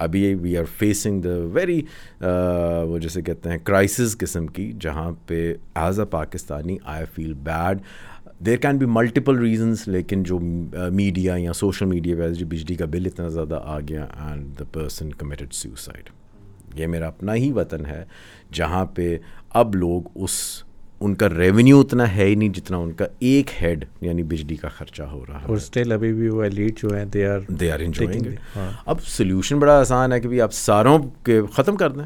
[0.00, 1.80] ابھی we are facing the very
[2.20, 5.42] وہ جیسے کہتے ہیں کرائسس قسم کی، جہاں پہ
[5.74, 7.82] as a Pakistani I feel bad
[8.46, 12.86] there can be multiple reasons لیکن جو میڈیا یا سوشل میڈیا پہ جو بجلی کا
[12.90, 16.08] بل اتنا زیادہ آ گیا and the person committed suicide
[16.78, 18.04] یہ میرا اپنا ہی وطن ہے،
[18.52, 19.16] جہاں پہ
[19.60, 20.40] اب لوگ اس
[21.00, 24.68] ان کا ریونیو اتنا ہے ہی نہیں جتنا ان کا ایک ہیڈ یعنی بجلی کا
[24.68, 27.72] خرچہ ہو رہا ہے۔ اور اسٹل ابھی بھی وہ ایلیٹ جو ہیں they are they
[27.72, 32.04] are enjoying اب سلیوشن بڑا آسان ہے کہ بھی آپ ساروں کے ختم کر دیں۔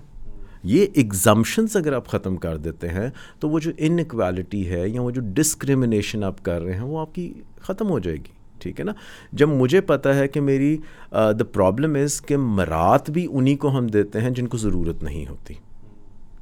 [0.62, 5.10] یہ ایگزامشنس اگر آپ ختم کر دیتے ہیں تو وہ جو انکوالٹی ہے یا وہ
[5.10, 8.84] جو ڈسکریمنیشن آپ کر رہے ہیں وہ آپ کی ختم ہو جائے گی۔ ٹھیک ہے
[8.84, 8.92] نا؟
[9.32, 10.76] جب مجھے پتہ ہے کہ میری
[11.12, 15.26] دا پرابلم از کہ مرات بھی انہیں کو ہم دیتے ہیں جن کو ضرورت نہیں
[15.26, 15.54] ہوتی۔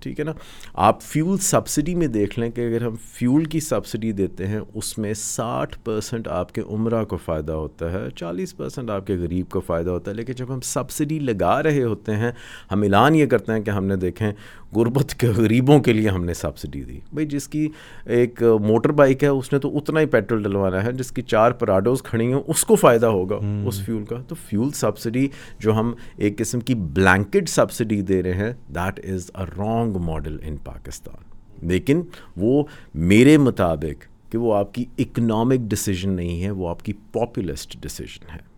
[0.02, 0.32] ٹھیک ہے نا؟
[0.74, 4.98] آپ فیول سبسڈی میں دیکھ لیں کہ اگر ہم فیول کی سبسڈی دیتے ہیں، اس
[4.98, 9.50] میں ساٹھ پرسنٹ آپ کے عمرہ کو فائدہ ہوتا ہے، چالیس پرسنٹ آپ کے غریب
[9.50, 12.32] کو فائدہ ہوتا ہے۔ لیکن جب ہم سبسڈی لگا رہے ہوتے ہیں،
[12.72, 14.32] ہم اعلان یہ کرتے ہیں کہ ہم نے دیکھیں
[14.76, 17.68] غربت کے غریبوں کے لیے ہم نے سبسڈی دی۔ بھائی جس کی
[18.06, 21.50] ایک موٹر بائک ہے اس نے تو اتنا ہی پیٹرول ڈلوانا ہے جس کی چار
[21.50, 25.92] پراڈوز کھڑی ہیں اس کو فائدہ ہوگا اس فیول کا۔ تو فیول سبسڈی جو ہم
[26.16, 31.68] ایک قسم کی بلینکڈ سبسڈی دے رہے ہیں that is a wrong model in Pakistan
[31.68, 32.02] لیکن
[32.36, 32.62] وہ
[32.94, 38.30] میرے مطابق کہ وہ آپ کی اکنامک ڈسیزن نہیں ہے وہ آپ کی پاپولسٹ ڈسیزن
[38.30, 38.51] ہے۔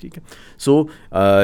[0.00, 0.22] ٹھیک ہے۔
[0.58, 0.84] سو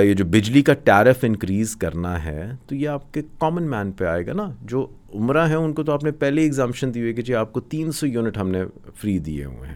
[0.03, 4.05] یہ جو بجلی کا ٹیرف انکریز کرنا ہے تو یہ آپ کے کامن مین پہ
[4.05, 7.13] آئے گا نا۔ جو عمرہ ہیں ان کو تو آپ نے پہلے ایگزامشن دی ہوئی
[7.15, 8.63] کہ جی آپ کو تین سو یونٹ ہم نے
[8.95, 9.75] فری دیے ہوئے ہیں۔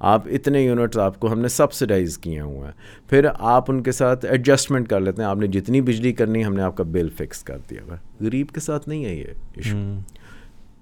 [0.00, 2.72] آپ اتنے یونٹس آپ کو ہم نے سبسڈائز کیے ہوئے ہیں۔
[3.10, 6.54] پھر آپ ان کے ساتھ ایڈجسٹمنٹ کر لیتے ہیں۔ آپ نے جتنی بجلی کرنی ہم
[6.54, 9.24] نے آپ کا بل فکس کر دیا ہوا۔ غریب کے ساتھ نہیں ہے یہ
[9.56, 9.76] ایشو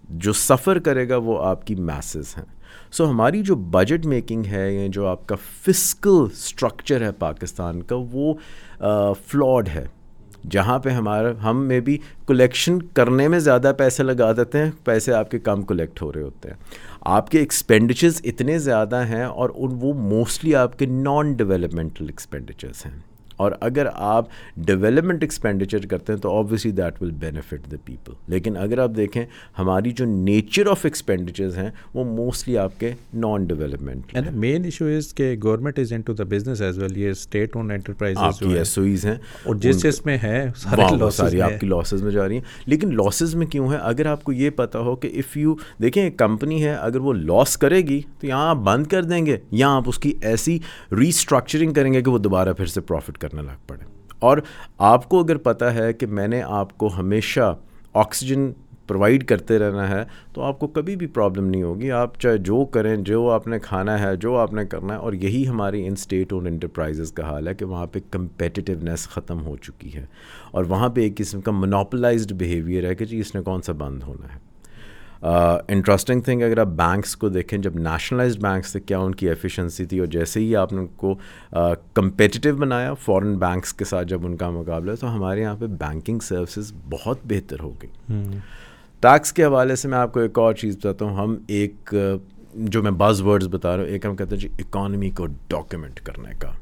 [0.08, 2.57] جو سفر کرے گا وہ آپ کی میسز ہیں۔
[2.92, 7.96] سو ہماری جو بجٹ میکنگ ہے یا جو آپ کا فسکل اسٹرکچر ہے پاکستان کا
[8.12, 8.34] وہ
[9.26, 9.86] فلاڈ ہے۔
[10.50, 15.12] جہاں پہ ہمارا، ہم میں بھی کلیکشن کرنے میں زیادہ پیسے لگا دیتے ہیں، پیسے
[15.12, 16.56] آپ کے کم کلیکٹ ہو رہے ہوتے ہیں۔
[17.00, 22.86] آپ کے ایکسپینڈیچرز اتنے زیادہ ہیں اور ان وہ موسٹلی آپ کے نان ڈیولپمنٹل ایکسپینڈیچرس
[22.86, 22.98] ہیں۔
[23.38, 28.56] اور اگر آپ ڈیولپمنٹ ایکسپینڈیچر کرتے ہیں تو obviously that will benefit the people لیکن
[28.56, 29.24] اگر آپ دیکھیں
[29.58, 35.12] ہماری جو نیچر آف ایکسپینڈیچرز ہیں وہ موسٹلی آپ کے non development main issue is
[35.14, 38.78] کہ government is into the business as well یہ اسٹیٹ اون انٹرپرائز آپ کی ایس
[38.78, 39.16] او ایز ہیں.
[39.44, 42.42] اور جس جس میں ہے ساری آپ کی لاسز میں جا رہی ہیں.
[42.66, 46.02] لیکن لاسز میں کیوں ہے اگر آپ کو یہ پتا ہو کہ اف یو دیکھیں
[46.02, 49.36] ایک کمپنی ہے اگر وہ لاس کرے گی تو یہاں آپ بند کر دیں گے
[49.50, 50.58] یا آپ اس کی ایسی
[50.98, 53.84] ریسٹرکچرنگ کریں گے کہ وہ دوبارہ پھر سے پروفٹ کر کرنے لگ پڑے۔
[54.18, 54.38] اور
[54.78, 57.56] آپ کو اگر پتہ ہے کہ میں نے آپ کو ہمیشہ
[57.94, 58.52] آکسیجن
[58.86, 62.64] پرووائڈ کرتے رہنا ہے، تو آپ کو کبھی بھی پرابلم نہیں ہوگی۔ آپ چاہے جو
[62.64, 65.92] کریں، جو آپ نے کھانا ہے، جو آپ نے کرنا ہے، اور یہی ہماری ان
[65.92, 70.06] اسٹیٹ اون انٹرپرائزز کا حال ہے کہ وہاں پہ کمپیٹیونیس ختم ہو چکی ہے۔
[70.50, 73.72] اور وہاں پہ ایک قسم کا منوپلائزڈ بیہیویئر ہے کہ جی اس نے کون سا
[73.72, 74.47] بند ہونا ہے۔
[75.22, 79.84] انٹرسٹنگ تھنگ اگر آپ بینکس کو دیکھیں جب نیشنلائزڈ بینکس تھے کیا ان کی ایفیشنسی
[79.84, 81.14] تھی؟ اور جیسے ہی آپ نے ان کو
[81.94, 86.18] کمپیٹیو بنایا فورن بینکس کے ساتھ جب ان کا مقابلہ تو ہمارے یہاں پہ بینکنگ
[86.18, 88.38] سروسز بہت بہتر ہو گئی۔
[89.02, 91.94] ٹیکس کے حوالے سے میں آپ کو ایک اور چیز بتاتا ہوں۔ ہم ایک
[92.54, 96.00] جو میں بز ورڈز بتا رہا ہوں ایک ہم کہتے ہیں جی اکانومی کو ڈاکیومنٹ
[96.00, 96.52] کرنے کا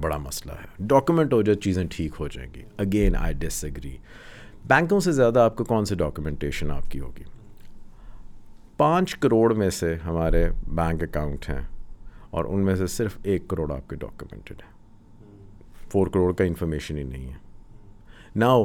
[0.00, 3.96] بڑا مسئلہ ہے۔ ڈاکیومنٹ ہو جائے چیزیں ٹھیک ہو جائیں گی۔ اگین آئی ڈس ایگری
[4.68, 7.24] بینکوں سے زیادہ آپ کو کون سی ڈاکیومنٹیشن آپ کی ہوگی؟
[8.76, 11.60] پانچ کروڑ میں سے ہمارے بینک اکاؤنٹ ہیں
[12.30, 14.72] اور ان میں سے صرف ایک کروڑ آپ کے ڈاکیومنٹڈ ہے
[15.92, 17.36] فور کروڑ کا انفارمیشن ہی نہیں ہے۔
[18.36, 18.64] ناؤ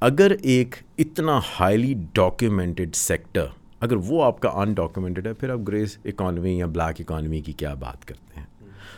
[0.00, 3.46] اگر ایک اتنا ہائیلی ڈاکیومنٹڈ سیکٹر
[3.80, 7.52] اگر وہ آپ کا ان ڈاکیومنٹڈ ہے، پھر آپ گریس اکانومی یا بلیک اکانومی کی
[7.52, 8.46] کیا بات کرتے ہیں؟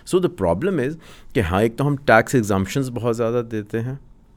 [0.06, 0.96] سو دا پرابلم از
[1.32, 3.94] کہ ہاں ایک تو ہم ٹیکس ایگزامشنز بہت زیادہ دیتے ہیں۔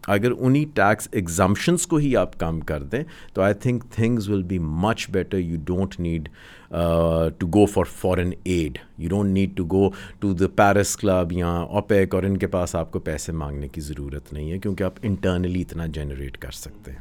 [0.07, 4.43] اگر انہیں ٹیکس ایگزامشنس کو ہی آپ کام کر دیں، تو I think things will
[4.43, 6.29] be much better you don't need
[7.39, 11.49] to go for foreign aid you don't need to go to the Paris club یا
[11.49, 14.93] اوپیک اور ان کے پاس آپ کو پیسے مانگنے کی ضرورت نہیں ہے، کیونکہ آپ
[15.01, 16.99] انٹرنلی اتنا جنریٹ کر سکتے ہیں۔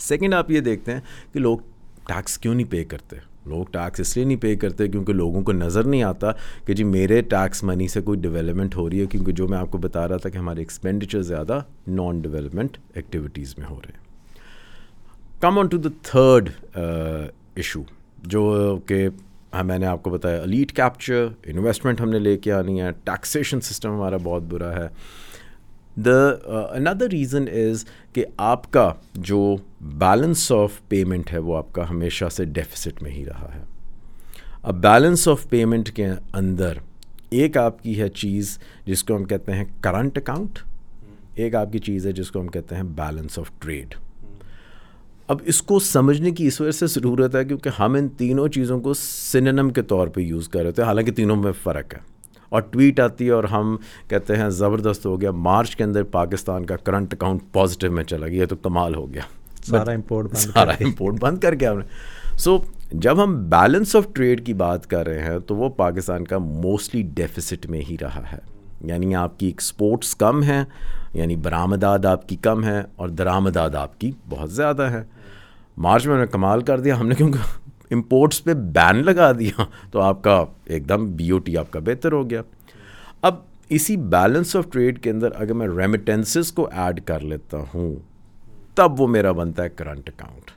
[0.00, 1.00] سیکنڈ آپ یہ دیکھتے ہیں
[1.32, 1.58] کہ لوگ
[2.06, 5.52] ٹیکس کیوں نہیں پے کرتے؟ لوگ ٹیکس اس لیے نہیں پے کرتے کیونکہ لوگوں کو
[5.52, 6.30] نظر نہیں آتا
[6.66, 9.70] کہ جی میرے ٹیکس منی سے کوئی ڈیولپمنٹ ہو رہی ہے کیونکہ جو میں آپ
[9.70, 14.02] کو بتا رہا تھا کہ ہمارے ایکسپینڈیچر زیادہ نان ڈیولپمنٹ ایکٹیویٹیز میں ہو رہے ہیں۔
[15.40, 16.48] Come on to the third
[17.54, 17.82] issue
[18.22, 19.08] جو کہ
[19.64, 23.60] میں نے آپ کو بتایا الیٹ کیپچر انویسٹمنٹ ہم نے لے کے آنی ہے ٹیکسیشن
[23.60, 24.88] سسٹم ہمارا بہت برا ہے۔
[25.96, 26.28] دا
[26.70, 32.24] اندر ریزن از کہ آپ کا جو بیلنس آف پیمنٹ ہے وہ آپ کا ہمیشہ
[32.32, 33.60] سے ڈیفیسٹ میں ہی رہا ہے۔
[34.62, 36.78] اب بیلنس آف پیمنٹ کے اندر
[37.30, 40.58] ایک آپ کی ہے چیز جس کو ہم کہتے ہیں کرنٹ اکاؤنٹ
[41.34, 43.94] ایک آپ کی چیز ہے جس کو ہم کہتے ہیں بیلنس آف ٹریڈ
[45.26, 48.80] اب اس کو سمجھنے کی اس وجہ سے ضرورت ہے کیونکہ ہم ان تینوں چیزوں
[48.80, 52.13] کو سننم کے طور پہ یوز کر رہے تھے، حالانکہ تینوں میں فرق ہے۔
[52.54, 53.76] اور ٹویٹ آتی ہے اور ہم
[54.08, 58.26] کہتے ہیں زبردست ہو گیا۔ مارچ کے اندر پاکستان کا کرنٹ اکاؤنٹ پازیٹیو میں چلا
[58.26, 59.22] گیا تو کمال ہو گیا۔
[59.64, 61.84] سارا امپورٹ سارا امپورٹ بند کر کے ہم نے۔
[62.38, 62.58] سو
[62.92, 67.02] جب ہم بیلنس آف ٹریڈ کی بات کر رہے ہیں تو وہ پاکستان کا موسٹلی
[67.02, 68.38] ڈیفیسٹ میں ہی رہا ہے۔
[68.80, 70.64] یعنی آپ کی ایکسپورٹس کم ہیں
[71.14, 75.04] یعنی برآمدات آپ کی کم ہیں اور درآمدات آپ کی بہت زیادہ ہے
[75.76, 80.00] مارچ میں نے کمال کر دیا۔ ہم نے کیونکہ امپورٹس پہ بین لگا دیا تو
[80.00, 82.42] آپ کا ایک دم بی او ٹی آپ کا بہتر ہو گیا۔
[83.22, 83.34] اب
[83.68, 87.94] اسی بیلنس آف ٹریڈ کے اندر اگر میں ریمیٹنسز کو ایڈ کر لیتا ہوں
[88.74, 90.50] تب وہ میرا بنتا ہے کرنٹ اکاؤنٹ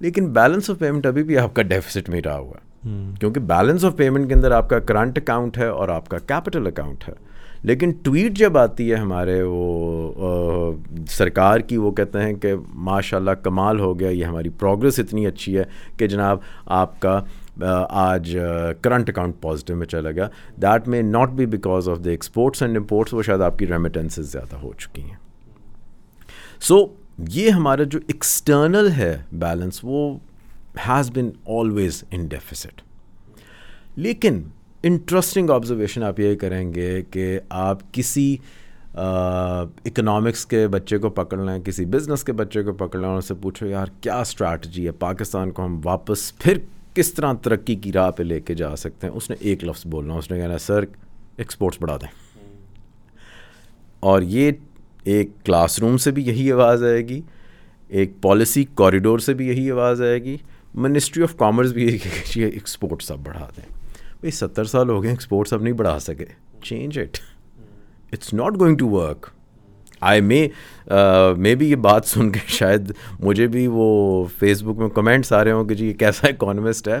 [0.00, 3.84] لیکن بیلنس آف پیمنٹ ابھی بھی آپ کا ڈیفیسٹ میں رہا ہوا۔ ہے کیونکہ بیلنس
[3.84, 7.14] آف پیمنٹ کے اندر آپ کا کرنٹ اکاؤنٹ ہے اور آپ کا کیپٹل اکاؤنٹ ہے۔
[7.62, 10.72] لیکن ٹویٹ جب آتی ہے ہمارے وہ
[11.08, 15.26] سرکار کی وہ کہتے ہیں کہ ماشاء اللہ کمال ہو گیا یہ ہماری پروگرس اتنی
[15.26, 15.64] اچھی ہے
[15.96, 17.20] کہ جناب آپ کا
[17.88, 18.38] آج
[18.80, 20.28] کرنٹ اکاؤنٹ پازیٹیو میں چلا گیا۔
[20.62, 24.32] That may not be because of the exports and imports وہ شاید آپ کی ریمیٹنسز
[24.32, 25.16] زیادہ ہو چکی ہیں۔
[26.60, 26.88] سو so,
[27.28, 30.18] یہ ہمارا جو ایکسٹرنل ہے بیلنس وہ
[30.88, 32.82] has been always in deficit
[33.96, 34.42] لیکن
[34.82, 38.36] انٹرسٹنگ آبزرویشن آپ یہ کریں گے کہ آپ کسی
[38.94, 43.34] اکنامکس کے بچے کو پکڑ لیں، کسی بزنس کے بچے کو پکڑ لیں اور سے
[43.34, 46.58] پوچھو، یار، کیا اسٹریٹجی ہے؟ پاکستان کو ہم واپس پھر
[46.94, 49.86] کس طرح ترقی کی راہ پہ لے کے جا سکتے ہیں؟ اس نے ایک لفظ
[49.86, 50.84] بولنا، اس نے کہنا سر
[51.36, 52.08] ایکسپورٹس بڑھا دیں.
[54.00, 54.50] اور یہ
[55.04, 57.20] ایک کلاس روم سے بھی یہی آواز آئے گی،
[57.88, 60.36] ایک پالیسی کوریڈور سے بھی یہی آواز آئے گی
[60.74, 63.79] منسٹری آف کامرس بھی یہی ایکسپورٹس اب بڑھا دیں۔
[64.20, 66.24] بھائی، ستر سال ہو گئے ایکسپورٹس اب نہیں بڑھا سکے۔
[66.62, 67.18] Change it
[68.12, 69.26] it's not going to work
[70.00, 70.46] I may
[71.36, 75.42] may بھی یہ بات سن کے شاید مجھے بھی وہ فیس بک میں کمنٹس آ
[75.44, 76.98] رہے ہوں کہ جی یہ کیسا اکانومسٹ ہے؟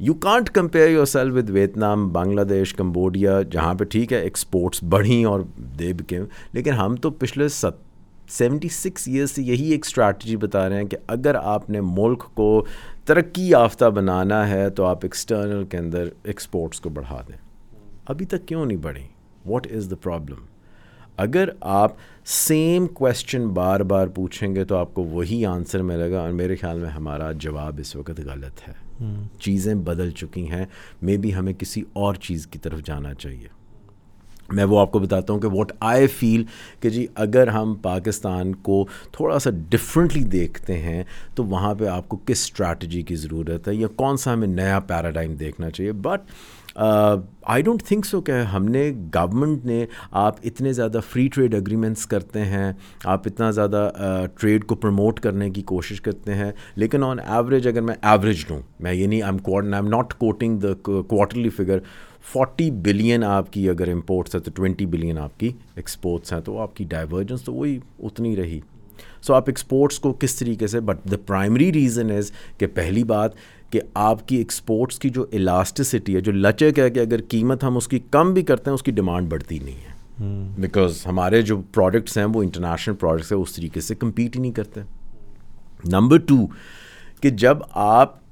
[0.00, 2.08] You can't compare your sale with Vietnam
[2.40, 5.40] Bangladesh Cambodia جہاں پہ ٹھیک ہے ایکسپورٹس بڑھیں اور
[5.78, 6.18] دے بکے
[6.52, 7.84] لیکن ہم تو پچھلے ست
[8.30, 12.24] سیونٹی سکس ایئرس سے یہی ایک اسٹریٹجی بتا رہے ہیں کہ اگر آپ نے ملک
[12.34, 12.64] کو
[13.06, 17.36] ترقی یافتہ بنانا ہے تو آپ ایکسٹرنل کے اندر ایکسپورٹس کو بڑھا دیں۔
[18.06, 19.08] ابھی تک کیوں نہیں بڑھیں
[19.46, 20.44] واٹ از دا پرابلم
[21.16, 21.92] اگر آپ
[22.24, 26.56] سیم کوشچن بار بار پوچھیں گے تو آپ کو وہی آنسر ملے گا اور میرے
[26.56, 28.72] خیال میں ہمارا جواب اس وقت غلط ہے۔
[29.40, 30.66] چیزیں بدل چکی ہیں۔
[31.02, 33.55] مے بی ہمیں کسی اور چیز کی طرف جانا چاہیے۔
[34.52, 36.44] میں وہ آپ کو بتاتا ہوں کہ واٹ آئی فیل
[36.80, 41.02] کہ جی اگر ہم پاکستان کو تھوڑا سا ڈفرینٹلی دیکھتے ہیں
[41.34, 44.78] تو وہاں پہ آپ کو کس اسٹریٹجی کی ضرورت ہے یا کون سا ہمیں نیا
[44.86, 46.30] پیراڈائم دیکھنا چاہیے؟ But
[46.76, 49.84] I don't think so کہ ہم نے گورنمنٹ نے
[50.22, 52.72] آپ اتنے زیادہ فری ٹریڈ اگریمنٹس کرتے ہیں،
[53.04, 57.68] آپ اتنا زیادہ uh, ٹریڈ کو پروموٹ کرنے کی کوشش کرتے ہیں، لیکن آن ایوریج
[57.68, 61.78] اگر میں ایوریج لوں، میں یہ نہیں I am not quoting the quarterly figure
[62.32, 66.58] forty billion آپ کی اگر امپورٹس ہے تو ٹوینٹی بلین آپ کی ایکسپورٹس ہیں تو
[66.58, 68.60] آپ کی ڈائیورجنس تو وہی اتنی رہی۔
[69.22, 73.32] سو آپ ایکسپورٹس کو کس طریقے سے but the primary reason is کہ پہلی بات
[73.70, 77.76] کہ آپ کی ایکسپورٹس کی جو الاسٹسٹی ہے جو لچک ہے کہ اگر قیمت ہم
[77.76, 79.94] اس کی کم بھی کرتے ہیں اس کی ڈیمانڈ بڑھتی نہیں ہے۔
[80.58, 84.52] بیکاز ہمارے جو پروڈکٹس ہیں وہ انٹرنیشنل پروڈکٹس ہیں اس طریقے سے کمپیٹ ہی نہیں
[84.52, 84.80] کرتے۔
[85.84, 86.46] نمبر ٹو
[87.20, 88.25] کہ جب آپ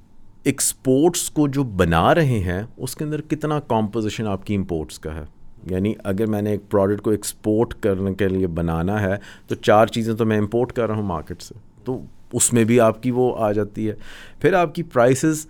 [0.44, 5.14] ایکسپورٹس کو جو بنا رہے ہیں، اس کے اندر کتنا کمپوزیشن آپ کی امپورٹس کا
[5.14, 5.24] ہے؟
[5.70, 9.14] یعنی اگر میں نے ایک پروڈکٹ کو ایکسپورٹ کرنے کے لیے بنانا ہے،
[9.46, 11.54] تو چار چیزیں تو میں امپورٹ کر رہا ہوں مارکیٹ سے۔
[11.84, 12.00] تو
[12.32, 13.94] اس میں بھی آپ کی وہ آ جاتی ہے۔
[14.40, 15.46] پھر آپ کی پرائسز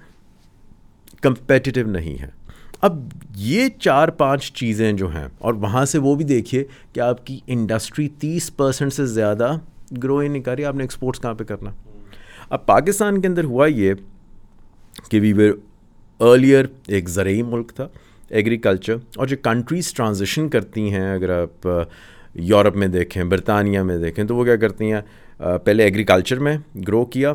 [1.22, 2.28] کمپیٹیو نہیں ہے
[2.80, 7.26] اب یہ چار پانچ چیزیں جو ہیں، اور وہاں سے وہ بھی دیکھیے کہ آپ
[7.26, 9.52] کی انڈسٹری تیس پرسنٹ سے زیادہ
[10.02, 11.70] گرو ہی نہیں کر رہی، آپ نے ایکسپورٹس کہاں پہ کرنا؟
[12.50, 13.94] اب پاکستان کے اندر ہوا یہ
[15.10, 15.52] کہ وی ویر
[16.20, 17.88] ارلیئر ایک زرعی ملک تھا
[18.30, 21.68] ایگریکلچر اور جو کنٹریز ٹرانزیشن کرتی ہیں، اگر آپ
[22.34, 25.00] یورپ میں دیکھیں، برطانیہ میں دیکھیں، تو وہ کیا کرتی ہیں؟
[25.64, 26.56] پہلے ایگریکلچر میں
[26.88, 27.32] گرو کیا،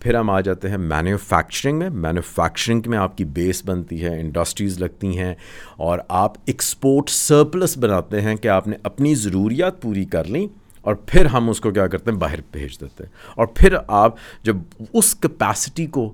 [0.00, 4.78] پھر ہم آ جاتے ہیں مینوفیکچرنگ میں۔ مینوفیکچرنگ میں آپ کی بیس بنتی ہے انڈسٹریز
[4.78, 5.34] لگتی ہیں،
[5.76, 10.46] اور آپ ایکسپورٹ سرپلس بناتے ہیں کہ آپ نے اپنی ضروریات پوری کر لیں۔
[10.82, 14.14] اور پھر ہم اس کو کیا کرتے ہیں؟ باہر بھیج دیتے ہیں۔ اور پھر آپ
[14.42, 14.56] جب
[14.92, 16.12] اس کیپیسٹی کو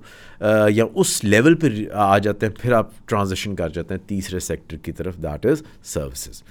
[0.69, 4.77] یا اس لیول پہ آ جاتے ہیں، پھر آپ ٹرانزیکشن کر جاتے ہیں تیسرے سیکٹر
[4.77, 6.43] کی طرف دیٹ از سروسز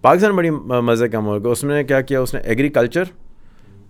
[0.00, 3.04] پاکستان بڑی مزے کا ملک ہے۔ اس نے کیا کیا؟ اس نے ایگریکلچر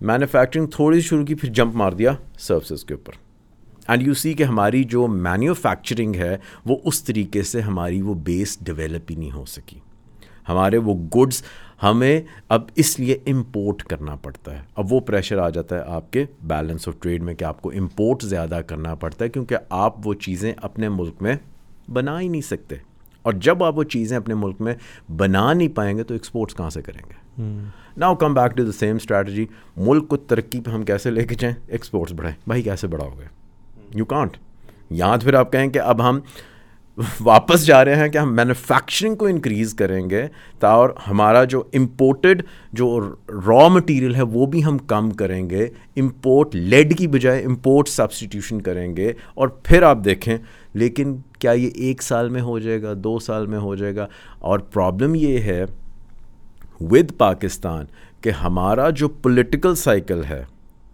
[0.01, 3.13] مینوفیکچرنگ تھوڑی سی شروع کی، پھر جمپ مار دیا سروسز کے اوپر۔
[3.87, 8.57] اینڈ یو سی کہ ہماری جو مینوفیکچرنگ ہے، وہ اس طریقے سے ہماری وہ بیس
[8.61, 9.79] ڈیولپ ہی نہیں ہو سکی۔
[10.49, 11.43] ہمارے وہ گڈس
[11.83, 16.13] ہمیں اب اس لیے امپورٹ کرنا پڑتا ہے۔ اب وہ پریشر آ جاتا ہے آپ
[16.13, 20.07] کے بیلنس آف ٹریڈ میں کہ آپ کو امپورٹ زیادہ کرنا پڑتا ہے کیونکہ آپ
[20.07, 21.35] وہ چیزیں اپنے ملک میں
[21.91, 22.75] بنا ہی نہیں سکتے۔
[23.21, 24.75] اور جب آپ وہ چیزیں اپنے ملک میں
[25.11, 27.51] بنا نہیں پائیں گے تو ایکسپورٹس کہاں سے کریں گے؟
[27.97, 29.45] Now come back to the same strategy
[29.77, 33.25] ملک کو ترقی پہ ہم کیسے لے کے جائیں؟ ایکسپورٹس بڑھائیں۔ بھائی کیسے بڑھاؤ گے؟
[33.93, 34.37] یو کانٹ
[34.89, 36.19] یہاں پھر آپ کہیں کہ اب ہم
[37.21, 40.27] واپس جا رہے ہیں کہ ہم مینوفیکچرنگ کو انکریز کریں گے
[40.59, 42.41] تا اور ہمارا جو امپورٹڈ
[42.73, 43.15] جو
[43.47, 48.61] را مٹیریل ہے وہ بھی ہم کم کریں گے امپورٹ لیڈ کی بجائے امپورٹ سبسٹیٹیوشن
[48.61, 50.37] کریں گے۔ اور پھر آپ دیکھیں،
[50.73, 54.07] لیکن کیا یہ ایک سال میں ہو جائے گا، دو سال میں ہو جائے گا؟
[54.39, 55.65] اور پرابلم یہ ہے
[56.81, 57.85] ود پاکستان
[58.21, 60.43] کہ ہمارا جو پولیٹیکل سائیکل ہے،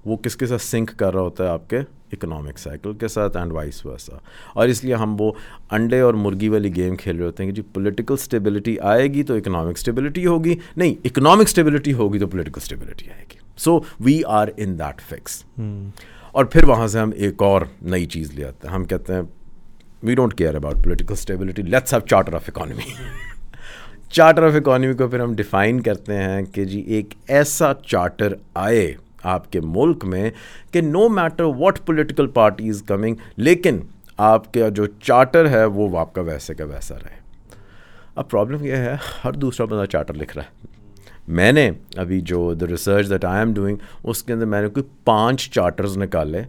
[0.05, 1.79] وہ کس کے ساتھ سنک کر رہا ہوتا ہے آپ کے؟
[2.13, 4.17] اکنامک سائیکل کے ساتھ اینڈ وائس ویسا
[4.53, 5.31] اور اس لیے ہم وہ
[5.71, 9.23] انڈے اور مرغی والی گیم کھیل رہے ہوتے ہیں کہ جی پولیٹیکل اسٹیبلٹی آئے گی
[9.23, 13.39] تو اکنامک اسٹیبلٹی ہوگی، نہیں اکنامک اسٹیبلٹی ہوگی تو پولیٹیکل اسٹیبلٹی آئے گی.
[13.57, 15.43] So we are in that fix
[16.31, 19.21] اور پھر وہاں سے ہم ایک اور نئی چیز لے آتے ہیں، ہم کہتے ہیں
[20.03, 22.93] we don't care about political stability let's have charter of economy
[24.09, 28.93] charter of economy کو پھر ہم ڈیفائن کرتے ہیں کہ جی ایک ایسا چارٹر آئے
[29.23, 30.31] آپ کے ملک میں
[30.71, 33.79] کہ no matter what political party is coming لیکن
[34.17, 37.17] آپ کا جو چارٹر ہے وہ آپ کا ویسے کا ویسا رہے۔
[38.15, 40.67] اب پرابلم یہ ہے، ہر دوسرا بندہ چارٹر لکھ رہا ہے۔
[41.27, 44.67] میں نے ابھی جو the research that I am doing اس کے اندر میں نے
[44.67, 46.41] کوئی پانچ چارٹرز نکالے۔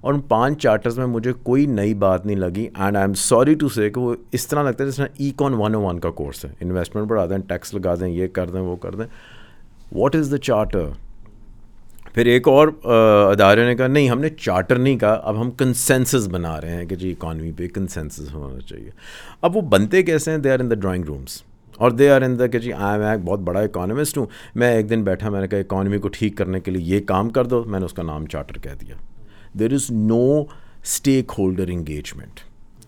[0.00, 3.54] اور ان پانچ چارٹرز میں مجھے کوئی نئی بات نہیں لگی۔ And I am sorry
[3.54, 5.98] to say کہ وہ اس طرح لگتا ہے جس طرح ای کون ون او ون
[5.98, 9.06] کا کورس ہے۔ انویسٹمنٹ بڑھا دیں ٹیکس لگا دیں، یہ کر دیں، وہ کر دیں۔
[9.92, 10.84] واٹ از دا چارٹر
[12.18, 12.68] پھر ایک اور
[13.30, 16.84] ادارے نے کہا، نہیں، ہم نے چارٹر نہیں کہا، اب ہم کنسنسز بنا رہے ہیں
[16.84, 18.90] کہ جی اکانومی پہ کنسنسز ہونا چاہیے۔
[19.42, 21.42] اب وہ بنتے کیسے ہیں؟ They are in the drawing rooms
[21.76, 24.70] اور دے آر ان دا کہ جی آئی ایم ایک بہت بڑا اکانومسٹ ہوں، میں
[24.76, 27.44] ایک دن بیٹھا، میں نے کہا اکانومی کو ٹھیک کرنے کے لیے یہ کام کر
[27.44, 28.96] دو، میں نے اس کا نام چارٹر کہہ دیا۔
[29.58, 30.40] There is no
[31.38, 32.40] stakeholder engagement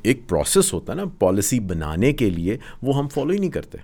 [0.02, 3.78] ایک پروسیس ہوتا ہے نا پالیسی بنانے کے لیے، وہ ہم فالو ہی نہیں کرتے۔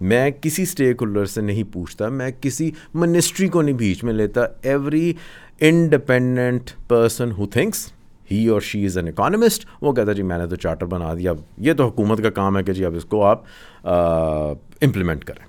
[0.00, 4.42] میں کسی اسٹیک ہولڈر سے نہیں پوچھتا، میں کسی منسٹری کو نہیں بیچ میں لیتا۔
[4.62, 5.12] Every
[5.60, 7.86] independent person who thinks
[8.30, 11.12] he اور شی از این اکانومسٹ وہ کہتا ہے جی میں نے تو چارٹر بنا
[11.14, 13.42] دیا۔ اب یہ تو حکومت کا کام ہے کہ جی اب اس کو آپ
[13.84, 15.44] امپلیمنٹ کریں۔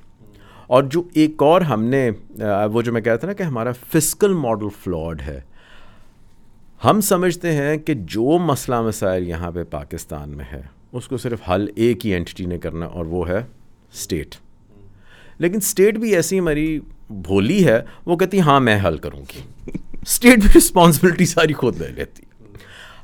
[0.67, 2.09] اور جو ایک اور ہم نے
[2.73, 5.39] وہ جو میں کہتا تھا نا کہ ہمارا فزیکل ماڈل فلاڈ ہے۔
[6.83, 11.49] ہم سمجھتے ہیں کہ جو مسئلہ مسائل یہاں پہ پاکستان میں ہے، اس کو صرف
[11.49, 13.43] حل ایک ہی اینٹی نے کرنا اور وہ ہے
[13.97, 14.35] اسٹیٹ
[15.39, 16.79] لیکن اسٹیٹ بھی ایسی ہماری
[17.23, 19.41] بھولی ہے، وہ کہتی ہاں میں حل کروں گی۔
[20.01, 22.25] اسٹیٹ بھی رسپانسبلٹی ساری خود لے لیتی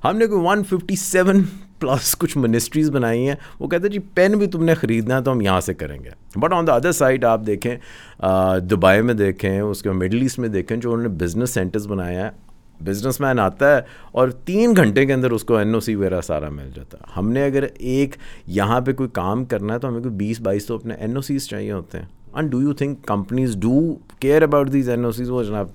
[0.04, 1.44] ہم نے کوئی ون ففٹی سیون
[1.80, 5.24] پلس کچھ منسٹریز بنائی ہیں۔ وہ کہتے ہیں جی پین بھی تم نے خریدنا ہے
[5.24, 7.76] تو ہم یہاں سے کریں گے۔ But on the other side آپ دیکھیں
[8.70, 12.26] دبئی میں دیکھیں، اس کے مڈل ایسٹ میں دیکھیں، جو انہوں نے بزنس سینٹرز بنایا
[12.26, 12.43] ہے
[12.80, 13.82] بزنس مین آتا ہے
[14.12, 17.04] اور تین گھنٹے کے اندر اس کو این او سی وغیرہ سارا مل جاتا ہے۔
[17.18, 18.16] ہم نے اگر ایک
[18.48, 21.22] یہاں پہ کوئی کام کرنا ہے تو ہمیں کوئی بیس بائیس تو اپنے این او
[21.22, 25.12] سیز چاہیے ہوتے ہیں۔ And do you think companies do care about these N O
[25.12, 25.68] Cs وہ جناب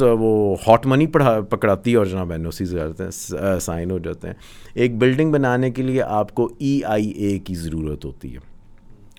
[0.00, 3.98] وہ ہاٹ منی پڑھا پکڑاتی ہے اور جناب این او سیز کرتے ہیں۔ سائن ہو
[3.98, 4.34] جاتے ہیں۔
[4.74, 8.38] ایک بلڈنگ بنانے کے لیے آپ کو ای آئی اے کی ضرورت ہوتی ہے۔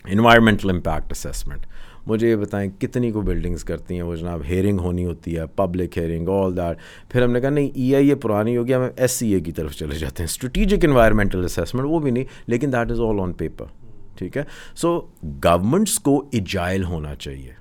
[0.06, 1.66] انوائرمنٹل امپیکٹ اسیسمنٹ
[2.08, 5.98] مجھے یہ بتائیں کتنی کو بلڈنگس کرتی ہیں وہ جناب؟ ہیئرنگ ہونی ہوتی ہے پبلک
[5.98, 6.78] ہیئرنگ آل دیٹ
[7.12, 9.52] پھر ہم نے کہا، نہیں ای آئی اے پرانی ہوگی، ہم ایس سی اے کی
[9.52, 10.30] طرف چلے جاتے ہیں.
[10.30, 13.66] اسٹریٹجک انوائرمنٹل اسیسمنٹ وہ بھی نہیں، لیکن that is all on paper
[14.18, 14.44] ٹھیک ہے؟
[14.76, 15.00] سو
[15.44, 17.52] گورمنٹس کو ایجائل ہونا چاہیے.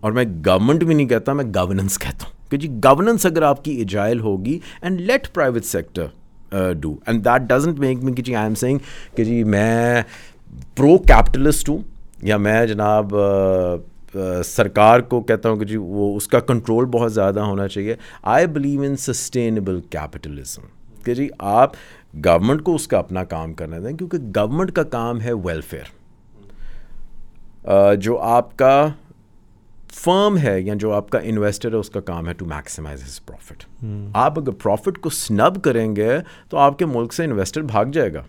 [0.00, 2.50] اور میں گورنمنٹ بھی نہیں کہتا، میں گورننس کہتا ہوں.
[2.50, 7.48] کہ جی گورننس اگر آپ کی ایجائل ہوگی and let private sector do and that
[7.48, 8.78] doesn't make me کہ جی آئی ایم سینگ
[9.16, 10.02] کہ جی میں
[10.76, 11.78] پرو کیپٹلسٹ ہوں،
[12.22, 13.78] یا میں جناب uh,
[14.44, 18.46] سرکار کو کہتا ہوں کہ جی وہ اس کا کنٹرول بہت زیادہ ہونا چاہیے۔ I
[18.46, 20.62] believe in sustainable capitalism
[21.04, 21.72] کہ جی آپ
[22.24, 25.90] گورنمنٹ کو اس کا اپنا کام کرنا دیں کیونکہ گورنمنٹ کا کام ہے ویلفیئر
[27.94, 28.86] جو آپ کا
[29.94, 33.20] فرم ہے یا جو آپ کا انویسٹر ہے اس کا کام ہے ٹو میکسیمائز ہز
[33.26, 33.64] پروفٹ
[34.14, 36.18] آپ اگر پروفٹ کو سنب کریں گے
[36.48, 38.22] تو آپ کے ملک سے انویسٹر بھاگ جائے گا۔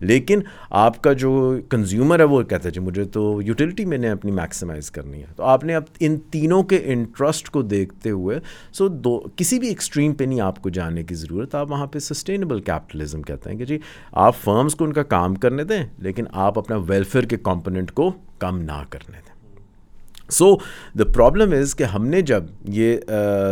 [0.00, 0.40] لیکن
[0.70, 1.30] آپ کا جو
[1.70, 5.26] کنزیومر ہے وہ کہتا ہے جی مجھے تو یوٹیلیٹی میں نے اپنی میکسیمائز کرنی ہے۔
[5.36, 8.38] تو آپ نے اب ان تینوں کے انٹرسٹ کو دیکھتے ہوئے
[8.72, 11.98] سو دو، کسی بھی ایکسٹریم پہ نہیں آپ کو جانے کی ضرورت، آپ وہاں پہ
[11.98, 13.78] سسٹینیبل کیپٹلزم کہتے ہیں کہ جی
[14.12, 18.10] آپ فرمز کو ان کا کام کرنے دیں لیکن آپ اپنا ویلفیئر کے کمپوننٹ کو
[18.38, 20.54] کم نہ کرنے دیں۔ سو
[20.98, 22.98] دا پرابلم از کہ ہم نے جب یہ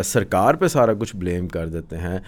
[0.04, 2.18] سرکار پہ سارا کچھ بلیم کر دیتے ہیں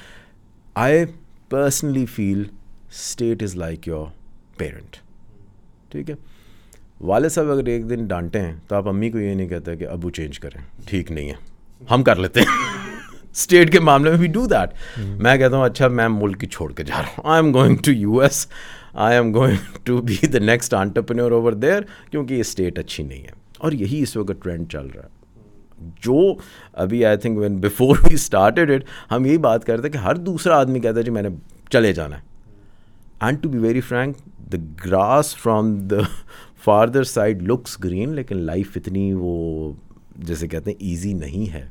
[0.74, 1.04] I
[1.48, 2.42] personally feel
[2.90, 4.06] state is like your
[4.56, 4.96] parent
[5.88, 6.14] ٹھیک ہے؟
[7.00, 9.86] والد صاحب اگر ایک دن ڈانٹے ہیں تو آپ امی کو یہ نہیں کہتے کہ
[9.86, 11.34] ابو چینج کریں، ٹھیک نہیں ہے۔
[11.90, 12.46] ہم کر لیتے ہیں۔
[13.32, 16.72] اسٹیٹ کے معاملے میں بھی ڈو دیٹ میں کہتا ہوں اچھا میں ملک کی چھوڑ
[16.72, 18.46] کے جا رہا ہوں۔ I am going to U S
[18.92, 21.80] I am going to be the next entrepreneur over there
[22.10, 25.20] کیونکہ یہ اسٹیٹ اچھی نہیں ہے۔ اور یہی اس وقت ٹرینڈ چل رہا ہے۔
[26.02, 26.34] جو
[26.72, 30.56] ابھی I think when before we started it ہم یہی بات کرتے کہ ہر دوسرا
[30.56, 31.28] آدمی کہتا ہے جی میں نے
[31.70, 32.29] چلے جانا ہے۔
[33.20, 34.16] And to be very frank
[34.52, 35.96] the grass from the
[36.64, 39.72] farther side looks green لیکن لائف اتنی وہ
[40.16, 41.66] جیسے کہتے ہیں ایزی نہیں ہے۔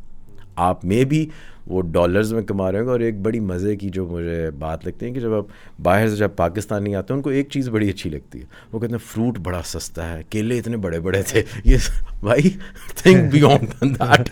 [0.56, 1.30] آپ میں بھی
[1.68, 4.86] وہ ڈالرز میں کما رہے ہوں گے اور ایک بڑی مزے کی جو مجھے بات
[4.86, 5.46] لگتی ہے کہ جب آپ
[5.84, 8.80] باہر سے جب پاکستانی آتے ہیں ان کو ایک چیز بڑی اچھی لگتی ہے۔ وہ
[8.80, 11.78] کہتے ہیں فروٹ بڑا سستا ہے کیلے اتنے بڑے بڑے تھے۔ یہ
[12.20, 12.50] بھائی
[12.96, 14.30] تھنک بیونڈ دیٹ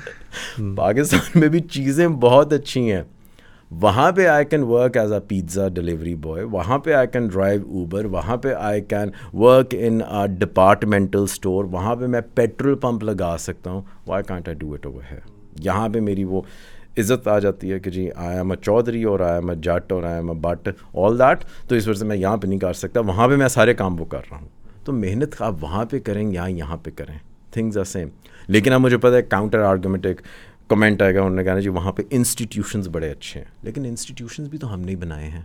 [0.78, 3.03] پاکستان میں بھی چیزیں بہت اچھی ہیں۔
[3.72, 7.61] وہاں پہ I can work as a pizza delivery boy وہاں پہ آئی کین ڈرائیو
[7.80, 9.99] اوبر وہاں پہ I can work in
[10.39, 13.82] departmental store وہاں پہ میں پیٹرول پمپ لگا سکتا ہوں.
[14.07, 15.20] Why can't I do it over ہے
[15.63, 16.41] یہاں پہ میری وہ
[16.97, 19.91] عزت آ جاتی ہے کہ جی آئی ایم اے چودھری اور آئی ایم اے جٹ
[19.91, 22.59] اور I am a Butt all that تو اس وجہ سے میں یہاں پہ نہیں
[22.59, 22.99] کر سکتا.
[22.99, 24.47] وہاں پہ میں سارے کام وہ کر رہا ہوں.
[24.86, 27.18] تو محنت آپ وہاں پہ کریں یا یہاں پہ کریں.
[27.51, 28.07] تھنگز آر سیم
[28.47, 30.22] لیکن اب مجھے پتہ ہے کاؤنٹر آرگومنٹ ایک
[30.68, 34.47] کمنٹ آئے گا انہوں نے کہنا جی وہاں پہ انسٹیٹیوشنز بڑے اچھے ہیں۔ لیکن انسٹیٹیوشنز
[34.47, 35.41] بھی تو ہم نے بنائے ہیں۔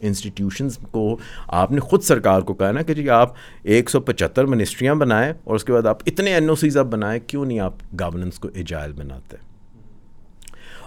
[0.00, 3.32] انسٹیٹیوشنز کو آپ نے خود سرکار کو کہا نا کہ جی آپ
[3.62, 6.86] ایک سو پچہتر منسٹریاں بنائیں اور اس کے بعد آپ اتنے این او سیز آپ
[6.86, 9.36] بنائیں کیوں نہیں آپ گورننس کو ایجائل بناتے؟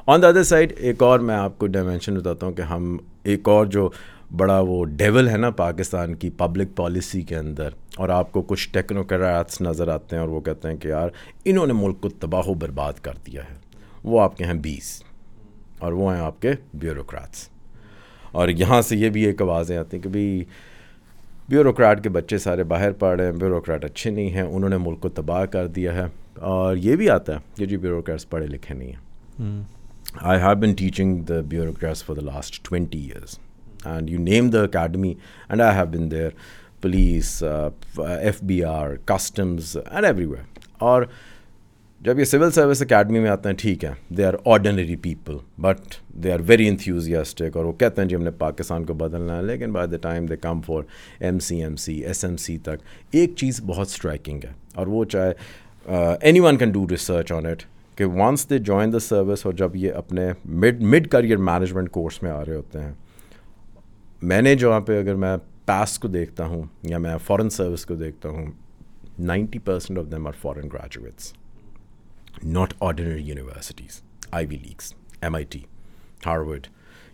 [0.07, 3.49] آن دا ادر سائڈ ایک اور میں آپ کو ڈائمینشن بتاتا ہوں کہ ہم ایک
[3.49, 3.89] اور جو
[4.38, 8.69] بڑا وہ ڈیول ہے نا پاکستان کی پبلک پالیسی کے اندر اور آپ کو کچھ
[8.69, 11.09] ٹیکنوکریٹس نظر آتے ہیں اور وہ کہتے ہیں کہ یار
[11.45, 13.62] انہوں نے ملک کو تباہ و برباد کر دیا ہے۔
[14.03, 15.03] وہ آپ کے ہیں بیس
[15.79, 17.49] اور وہ ہیں آپ کے بیوروکریٹس
[18.31, 20.43] اور یہاں سے یہ بھی ایک آوازیں آتی ہیں کہ بھائی
[21.49, 24.99] بیوروکریٹ کے بچے سارے باہر پڑھ رہے ہیں بیوروکریٹ اچھے نہیں ہیں انہوں نے ملک
[24.99, 28.75] کو تباہ کر دیا ہے۔ اور یہ بھی آتا ہے کہ جی بیوروکریٹس پڑھے لکھے
[28.75, 29.61] نہیں ہیں۔
[30.21, 33.39] I have been teaching the bureaucrats for the last twenty years
[33.85, 35.13] and you name the academy
[35.49, 36.29] and I have been there
[36.81, 37.43] police
[37.97, 40.43] F B R customs and everywhere
[40.77, 41.03] اور
[42.05, 45.93] جب یہ سول سروس اکیڈمی میں آتے ہیں، ٹھیک ہے they are ordinary people but
[46.23, 49.43] they are very enthusiastic اور وہ کہتے ہیں جی ہم نے پاکستان کو بدلنا ہے،
[49.43, 50.81] لیکن by the time they come for
[51.19, 55.03] M C M C S M C تک، ایک چیز بہت اسٹرائکنگ ہے اور وہ
[55.05, 55.33] چاہے
[56.39, 57.63] anyone can do research on it
[57.97, 62.21] کہ once they join the service اور جب یہ اپنے mid mid career management course
[62.23, 62.91] میں آ رہے ہوتے ہیں،
[64.21, 65.35] میں نے جو پہ اگر میں
[65.65, 68.51] پاس کو دیکھتا ہوں یا میں فورن سروس کو دیکھتا ہوں
[69.19, 71.31] ninety percent of them are foreign graduates
[72.45, 74.01] not ordinary universities
[74.45, 75.59] Ivy leagues M I T
[76.25, 76.67] Harvard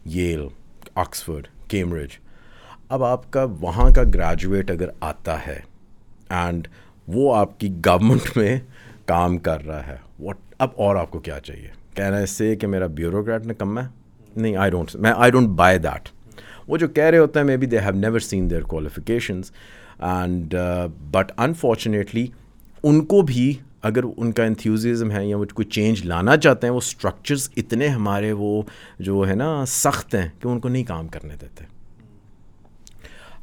[0.05, 0.47] Yale
[0.95, 2.17] Oxford Cambridge
[2.89, 5.59] اب آپ کا وہاں کا گریجویٹ اگر آتا ہے
[6.29, 6.67] اینڈ
[7.07, 8.59] وہ آپ کی گورنمنٹ میں
[9.05, 12.67] کام کر رہا ہے واٹ اب اور آپ کو کیا چاہیے؟ کہنا اس سے کہ
[12.67, 13.83] میرا بیوروکریٹ نے کم ہے؟
[14.35, 16.09] نہیں آئی ڈونٹ میں آئی ڈونٹ بائی دیٹ
[16.67, 19.51] وہ جو کہہ رہے ہوتے ہیں maybe they have never seen their qualifications
[19.99, 20.55] and
[21.11, 22.25] but unfortunately
[22.83, 23.53] ان کو بھی
[23.83, 27.87] اگر ان کا انتھیوزم ہے یا وہ کوئی چینج لانا چاہتے ہیں، وہ اسٹرکچرز اتنے
[27.87, 28.61] ہمارے وہ
[28.99, 31.65] جو ہے نا سخت ہیں کہ ان کو نہیں کام کرنے دیتے۔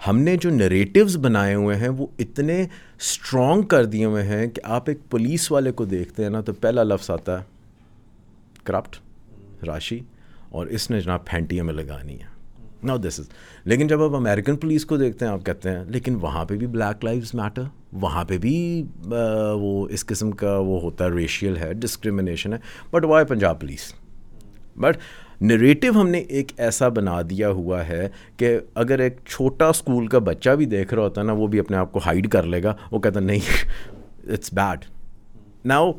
[0.07, 4.61] ہم نے جو نریٹیوز بنائے ہوئے ہیں، وہ اتنے اسٹرانگ کر دیے ہوئے ہیں کہ
[4.65, 7.45] آپ ایک پولیس والے کو دیکھتے ہیں نا تو پہلا لفظ آتا ہے
[8.65, 10.01] کرپٹ راشی،
[10.51, 12.35] اور اس نے جناب پھینٹیاں میں لگانی ہے
[12.87, 13.29] نو دس از
[13.65, 16.67] لیکن جب آپ امیریکن پولیس کو دیکھتے ہیں، آپ کہتے ہیں، لیکن وہاں پہ بھی
[16.67, 17.63] بلیک لائفز میٹر
[18.01, 18.85] وہاں پہ بھی
[19.61, 22.59] وہ اس قسم کا وہ ہوتا ہے ریشیل ہے ڈسکریمنیشن ہے۔
[22.91, 23.93] But why Punjab police
[24.77, 24.97] but
[25.41, 30.19] narrative ہم نے ایک ایسا بنا دیا ہوا ہے کہ اگر ایک چھوٹا اسکول کا
[30.19, 32.63] بچہ بھی دیکھ رہا ہوتا ہے نا، وہ بھی اپنے آپ کو ہائڈ کر لے
[32.63, 34.85] گا۔ وہ کہتا نہیں اٹس بیڈ
[35.65, 35.91] ناؤ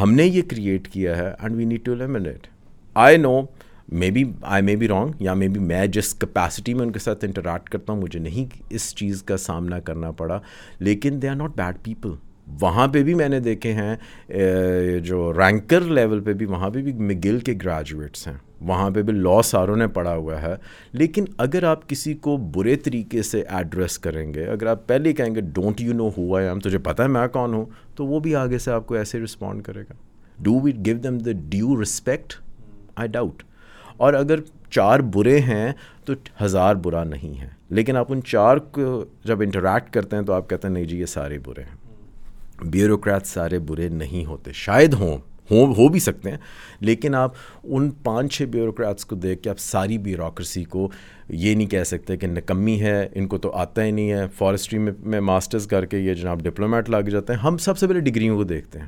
[0.00, 2.46] ہم نے یہ کریٹ کیا ہے and we need to eliminate
[2.96, 3.40] I know
[3.92, 6.98] may be I may be wrong یا مے بی میں جس کیپیسٹی میں ان کے
[6.98, 10.40] ساتھ انٹریکٹ کرتا ہوں، مجھے نہیں اس چیز کا سامنا کرنا پڑا۔
[10.78, 12.10] لیکن they are not bad people
[12.60, 13.96] وہاں پہ بھی میں نے دیکھے ہیں
[15.00, 19.12] جو رینکر لیول پہ بھی، وہاں پہ بھی مگل کے گریجویٹس ہیں۔ وہاں پہ بھی
[19.12, 20.54] لا ساروں نے پڑھا ہوا ہے۔
[20.92, 25.34] لیکن اگر آپ کسی کو برے طریقے سے ایڈریس کریں گے، اگر آپ پہلے کہیں
[25.34, 27.64] گے ڈونٹ یو نو ہوا ہے ہم تجھے پتہ ہے میں کون ہوں،
[27.94, 29.92] تو وہ بھی آگے سے آپ کو ایسے رسپونڈ کرے گا۔
[30.38, 32.34] Do we give them the due respect
[32.96, 33.42] I doubt
[33.98, 34.38] اور اگر
[34.70, 35.72] چار برے ہیں
[36.04, 36.12] تو
[36.44, 40.50] ہزار برا نہیں ہے۔ لیکن آپ ان چار کو جب انٹریکٹ کرتے ہیں تو آپ
[40.50, 41.76] کہتے ہیں نہیں جی یہ سارے برے ہیں۔
[42.64, 45.18] بیوروکریٹ سارے برے نہیں ہوتے۔ شاید ہوں
[45.50, 46.38] ہوں، ہو بھی سکتے ہیں،
[46.80, 47.32] لیکن آپ
[47.64, 50.90] ان پانچ چھ بیوروکریٹس کو دیکھ کے آپ ساری بیوروکریسی کو
[51.28, 54.78] یہ نہیں کہہ سکتے کہ نکمی ہے، ان کو تو آتا ہی نہیں ہے۔ فارسٹری
[54.78, 58.00] میں میں ماسٹرز کر کے یہ جناب ڈپلومیٹ لگ جاتے ہیں۔ ہم سب سے پہلے
[58.00, 58.86] ڈگریوں کو دیکھتے ہیں۔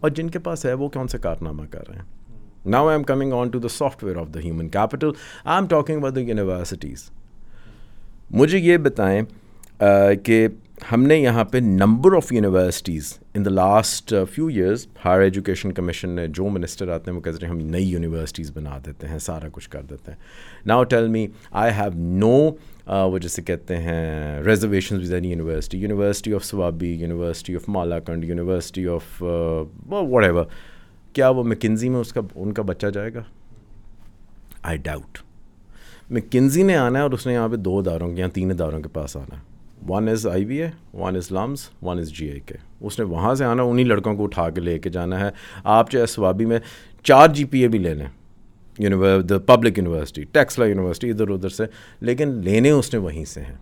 [0.00, 2.25] اور جن کے پاس ہے وہ کون سے کارنامہ کر رہے ہیں؟
[2.66, 3.68] Now I am coming on to the
[4.04, 5.10] software of the human capital
[5.44, 7.10] I am talking about the universities
[8.30, 9.22] مجھے یہ بتائیں
[10.24, 10.46] کہ
[10.92, 16.10] ہم نے یہاں پہ number of universities in the last few years higher education commission
[16.10, 19.48] نے جو منسٹر آتے ہیں، وہ کہتے ہیں، ہم نئی یونیورسٹیز بنا دیتے ہیں، سارا
[19.52, 20.18] کچھ کر دیتے ہیں۔
[20.66, 22.50] Now tell me I have no
[23.10, 28.86] وہ جیسے کہتے ہیں reservation with any university university of Swabi university of Malakand university
[28.88, 29.22] of
[30.24, 30.44] whatever
[31.16, 33.20] کیا وہ مکنزی میں اس کا ان کا بچہ جائے گا؟
[34.62, 35.18] آئی ڈاؤٹ
[36.10, 38.80] مکنزی نے آنا ہے اور اس نے یہاں پہ دو اداروں کے یہاں تین اداروں
[38.80, 39.42] کے پاس آنا ہے۔
[39.88, 43.04] One is I B A one is LUMS one is G A K اس نے
[43.04, 45.30] وہاں سے آنا انہیں لڑکوں کو اٹھا کے لے کے جانا ہے۔
[45.64, 46.58] آپ چاہے سوابی میں
[47.02, 48.06] چار جی پی اے بھی لے لیں۔
[48.78, 51.64] یونیور پبلک یونیورسٹی ٹیکسلا یونیورسٹی ادھر ادھر سے۔
[52.00, 53.56] لیکن لینے اس نے وہیں سے ہیں۔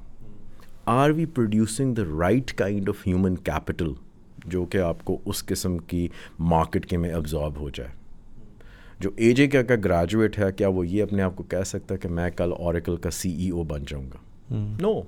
[0.86, 3.92] Are we producing the right kind of human capital
[4.46, 7.90] جو کہ آپ کو اس قسم کی مارکیٹ کے میں ابزارب ہو جائے۔
[9.00, 11.98] جو اے جے کا گریجویٹ ہے کیا وہ یہ اپنے آپ کو کہہ سکتا ہے
[11.98, 14.16] کہ میں کل اوریکل کا سی ای او بن جاؤں گا؟
[14.80, 15.00] نو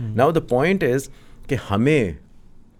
[0.00, 1.08] ناؤ دا پوائنٹ از
[1.48, 2.12] کہ ہمیں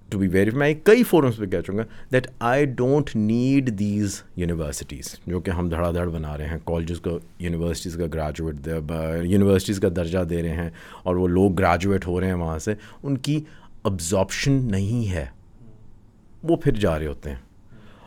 [0.09, 1.83] ٹو بی ویری میں کئی فورمس پہ کہہ گا
[2.13, 7.01] that I don't need these universities جو کہ ہم دھڑا دھڑ بنا رہے ہیں۔ کالجز
[7.01, 8.69] کا یونیورسٹیز کا گریجویٹ
[9.25, 10.71] یونیورسٹیز کا درجہ دے رہے ہیں
[11.03, 13.45] اور وہ لوگ گریجویٹ ہو رہے ہیں وہاں سے ان کی
[13.83, 15.27] ابزارپشن نہیں ہے۔
[16.43, 17.37] وہ پھر جا رہے ہوتے ہیں۔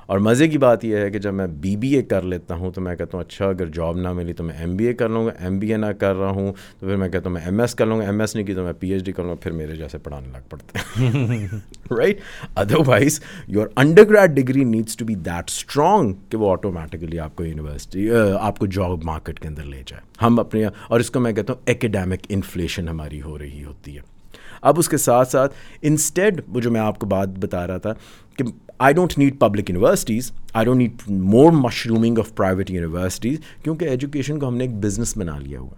[0.06, 2.72] اور مزے کی بات یہ ہے کہ جب میں بی بی اے کر لیتا ہوں
[2.72, 5.10] تو میں کہتا ہوں اچھا اگر جاب نہ ملی تو میں ایم بی اے کر
[5.10, 7.42] لوں گا ایم بی اے نہ کر رہا ہوں تو پھر میں کہتا ہوں میں
[7.42, 9.24] ایم ایس کر لوں گا ایم ایس نہیں کی تو میں پی ایچ ڈی کر
[9.24, 11.48] لوں گا پھر میرے جیسے پڑھانے لگ پڑتے ہیں۔
[11.92, 12.20] Right
[12.88, 13.68] otherwise your
[14.10, 18.10] undergrad degree needs to be that strong کہ وہ آٹومیٹکلی آپ کو یونیورسٹی
[18.40, 21.54] آپ کو جاب مارکیٹ کے اندر لے جائے۔ ہم اپنے اور اس کو میں کہتا
[21.54, 24.15] ہوں ایکڈیمک انفلیشن ہماری ہو رہی ہوتی ہے۔
[24.66, 27.94] اب اس کے ساتھ ساتھ انسٹیڈ وہ جو میں آپ کو بات بتا رہا تھا
[28.40, 28.44] کہ
[28.80, 34.40] I don't need public universities I don't need more mushrooming of private universities کیونکہ ایجوکیشن
[34.40, 35.76] کو ہم نے ایک بزنس بنا لیا ہوا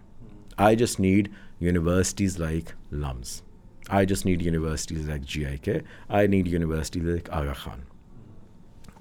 [0.57, 1.27] I just need
[1.61, 3.41] universities like LUMS
[3.89, 5.77] I just need universities like G I K
[6.09, 7.79] I need universities like Aga Khan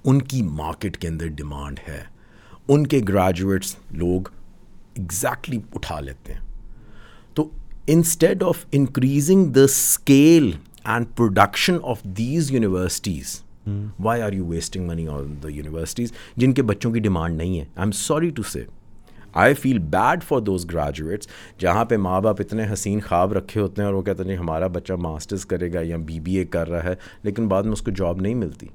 [0.03, 2.03] ان کی market کے اندر ڈیمانڈ ہے
[2.67, 4.29] ان کے گریجویٹس لوگ
[4.95, 6.46] ایگزیکٹلی اٹھا لیتے ہیں
[7.87, 10.51] instead of increasing the scale
[10.85, 13.39] and production of these universities
[13.99, 17.61] why are you wasting money on the universities جن کے بچوں کی ڈیمانڈ نہیں ہے
[17.61, 18.63] آئی am sorry to say
[19.33, 21.27] I feel bad for those graduates
[21.59, 24.37] جہاں پہ ماں باپ اتنے حسین خواب رکھے ہوتے ہیں اور وہ کہتے ہیں جی
[24.37, 27.73] ہمارا بچہ ماسٹرز کرے گا یا بی بی اے کر رہا ہے لیکن بعد میں
[27.73, 28.67] اس کو جاب نہیں ملتی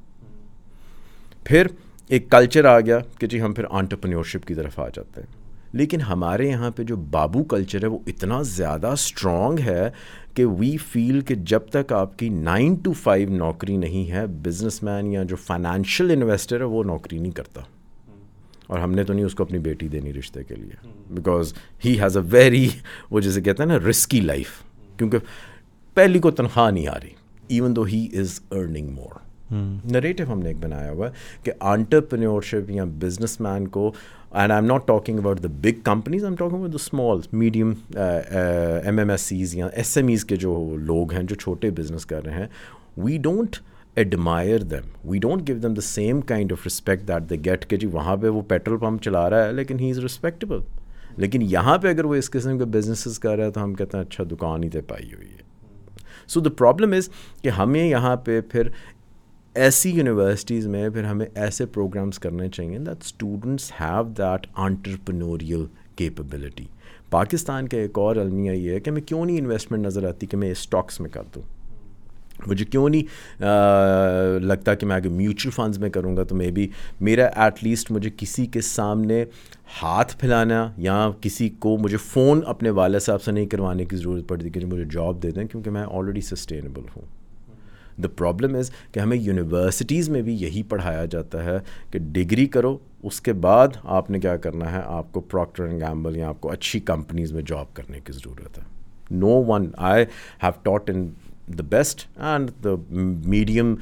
[1.45, 1.67] پھر
[2.11, 5.42] ایک کلچر آ گیا کہ جی ہم پھر آنٹرپرینورشپ کی طرف آ جاتے ہیں
[5.73, 9.91] لیکن ہمارے یہاں پہ جو بابو کلچر ہے وہ اتنا زیادہ اسٹرانگ ہے
[10.35, 14.83] کہ وی فیل کہ جب تک آپ کی نائن ٹو فائیو نوکری نہیں ہے بزنس
[14.83, 17.61] مین یا جو فائنینشیل انویسٹر ہے وہ نوکری نہیں کرتا۔
[18.67, 21.55] اور ہم نے تو نہیں اس کو اپنی بیٹی دینی رشتے کے لیے۔ Because
[21.85, 22.69] he has a very
[23.11, 24.49] وہ جیسے کہتے ہیں نا رسکی لائف
[24.97, 25.19] کیونکہ
[25.95, 27.11] پہلی کو تنخواہ نہیں آ رہی
[27.49, 29.19] even though he is earning more
[29.85, 31.13] narrative ہم نے ایک بنایا ہوا ہے
[31.43, 33.93] کہ آنٹرپرینورشپ یا بزنس مین کو
[34.33, 37.19] and I am not talking about the big companies I am talking about the small
[37.33, 41.71] medium M M S Cs یا ایس ایم ایز کے جو لوگ ہیں، جو چھوٹے
[41.71, 42.47] بزنس کر رہے ہیں
[42.97, 43.57] we don't
[43.97, 47.77] admire them we don't give them the same kind of respect that they get کہ
[47.77, 50.61] جی وہاں پہ وہ پیٹرول پمپ چلا رہا ہے، لیکن ہی از رسپیکٹیبل
[51.17, 53.97] لیکن یہاں پہ اگر وہ اس قسم کے بزنسز کر رہا ہے، تو ہم کہتے
[53.97, 55.41] ہیں اچھا دکان ہی تے پائی ہوئی ہے.
[56.27, 57.09] سو دا پرابلم از
[57.43, 58.69] کہ ہمیں یہاں پہ پھر
[59.55, 65.65] ایسی یونیورسٹیز میں پھر ہمیں ایسے پروگرامس کرنے چاہیے that students have that entrepreneurial
[65.97, 66.65] capability
[67.11, 70.37] Pakistan کا ایک اور المیہ یہ ہے کہ ہمیں کیوں نہیں انویسٹمنٹ نظر آتی کہ
[70.37, 71.43] میں اسٹاکس میں کر دوں؟
[72.47, 73.43] مجھے کیوں نہیں
[74.43, 76.69] لگتا کہ میں اگر میوچل فنڈز میں کروں گا تو مے بی
[77.01, 79.25] میرا ایٹ لیسٹ مجھے کسی کے سامنے
[79.83, 84.29] ہاتھ پھیلانا یا کسی کو مجھے فون اپنے والد صاحب سے نہیں کروانے کی ضرورت
[84.29, 87.22] پڑتی کہ مجھے جاب دے دیں کیونکہ میں آلریڈی سسٹینیبل ہوں۔
[88.03, 91.59] دا پرابلم از کہ ہمیں یونیورسٹیز میں بھی یہی پڑھایا جاتا ہے
[91.91, 95.81] کہ ڈگری کرو، اس کے بعد آپ نے کیا کرنا ہے؟ آپ کو پراکٹر اینڈ
[95.81, 98.63] گیمبل یا آپ کو اچھی کمپنیز میں جاب کرنے کی ضرورت ہے۔
[99.11, 100.05] No one I
[100.43, 101.07] have taught in
[101.59, 103.75] the best and the medium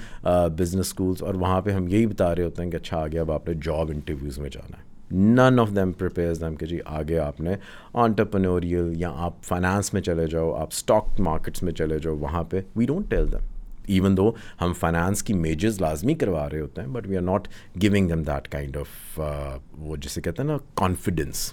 [0.59, 3.33] business schools اور وہاں پہ ہم یہی بتا رہے ہوتے ہیں کہ اچھا آگے اب
[3.33, 7.19] آپ نے جاب انٹرویوز میں جانا ہے۔ None of them prepares them کہ جی آگے
[7.19, 7.55] آپ نے
[7.95, 12.61] آنٹرپرنوریل یا آپ فائنانس میں چلے جاؤ، آپ اسٹاک مارکیٹس میں چلے جاؤ، وہاں پہ
[12.77, 13.47] we don't tell them
[13.93, 14.31] even though
[14.61, 17.49] ہم فائنانس کی میجرز لازمی کروا رہے ہوتے ہیں but we are not
[17.83, 19.21] going them that kind of
[19.79, 21.53] وہ جسے کہتے ہیں نا کانفیڈنس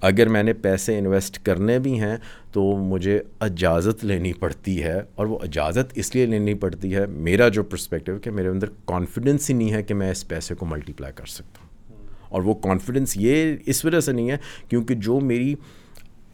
[0.00, 2.16] اگر میں نے پیسے انویسٹ کرنے بھی ہیں
[2.52, 7.48] تو مجھے اجازت لینی پڑتی ہے، اور وہ اجازت اس لیے لینی پڑتی ہے میرا
[7.48, 10.92] جو پرسپیکٹیو کہ میرے اندر کانفیڈنس ہی نہیں ہے کہ میں اس پیسے کو ملٹی
[10.92, 12.06] پلائی کر سکتا ہوں.
[12.28, 14.36] اور وہ کانفیڈنس یہ اس وجہ سے نہیں ہے
[14.68, 15.54] کیونکہ جو میری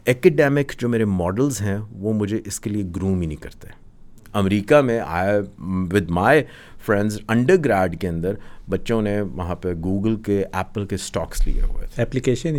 [0.06, 3.68] ایکڈیمک جو میرے ماڈلز ہیں وہ مجھے اس کے لیے گروم ہی نہیں کرتے.
[4.35, 5.41] امریکہ میں آیا
[5.93, 6.43] with my
[6.87, 8.35] friends undergrad کے اندر
[8.68, 12.55] بچوں نے وہاں پہ گوگل کے ایپل کے اسٹاکس لیے ہوئے تھے۔ اپلیکیشن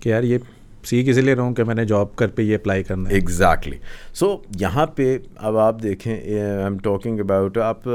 [0.00, 0.38] کہ یار یہ
[0.84, 3.14] سیکھ اسی لیے رہا ہوں کہ میں نے جاب کر پہ یہ اپلائی کرنا ہے
[3.14, 3.76] ایگزیکٹلی
[4.14, 7.88] سو یہاں پہ اب آپ دیکھیں آئی ایم ٹاکنگ اباؤٹ آپ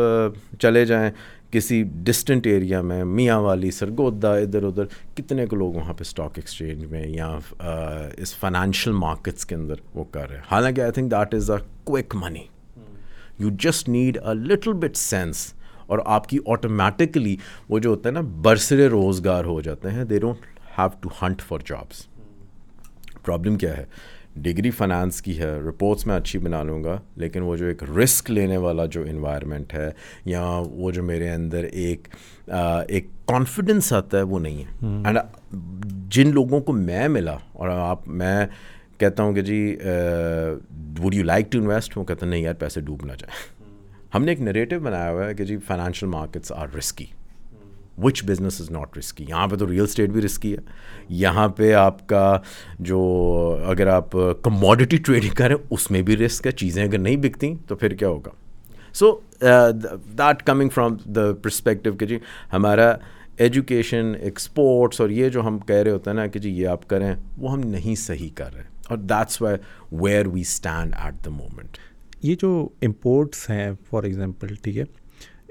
[0.60, 1.12] چلے جائیں
[1.52, 4.86] کسی ڈسٹنٹ ایریا میں، میاں والی، سرگودا، ادھر ادھر،
[5.16, 7.28] کتنے کو لوگ وہاں پہ اسٹاک ایکسچینج میں یا
[8.18, 11.58] اس فائنینشیل مارکیٹس کے اندر وہ کر رہے ہیں۔ حالانکہ I think that is a
[11.84, 12.44] quick money
[13.40, 15.54] you just need a little bit sense
[15.88, 17.36] اور آپ کی آٹومیٹکلی
[17.70, 20.46] وہ جو ہوتا ہے نا، برسرے روزگار ہو جاتے ہیں۔ They don't
[20.78, 22.06] have to hunt for jobs
[23.26, 23.86] problem کیا ہے؟
[24.42, 28.32] ڈگری فنانس کی ہے رپورٹس میں اچھی بنا لوں گا لیکن وہ جو ایک رسک
[28.32, 29.90] لینے والا جو انوائرمنٹ ہے
[30.26, 32.08] یا وہ جو میرے اندر ایک
[32.48, 35.18] ایک کانفیڈنس آتا ہے وہ نہیں ہے۔ اینڈ
[36.12, 38.46] جن لوگوں کو میں ملا اور آپ میں
[38.98, 39.76] کہتا ہوں کہ جی
[41.04, 43.34] would you like to invest وہ کہتے ہیں نہیں یار پیسے ڈوب نہ جائیں۔
[44.16, 47.06] ہم نے ایک نریٹو بنایا ہوا ہے کہ جی financial markets are risky
[48.02, 50.62] which business is not risky یہاں پہ تو ریئل اسٹیٹ بھی رسکی ہے.
[51.10, 52.38] یہاں پہ آپ کا
[52.80, 53.00] جو
[53.68, 54.12] اگر آپ
[54.44, 56.52] کموڈیٹی ٹریڈنگ کریں، اس میں بھی رسک ہے.
[56.52, 58.32] چیزیں اگر نہیں بکتی تو پھر کیا ہوگا؟
[58.94, 62.18] So that coming from the perspective کہ جی
[62.54, 62.94] ہمارا
[63.38, 66.88] ایجوکیشن ایکسپورٹس اور یہ جو ہم کہہ رہے ہوتے ہیں نا کہ جی یہ آپ
[66.90, 68.64] کریں، وہ ہم نہیں صحیح کر رہے.
[68.90, 69.58] اور that's why
[69.92, 71.78] where we stand at the moment
[72.24, 74.84] یہ جو امپورٹس ہیں فار ایگزامپل ٹھیک ہے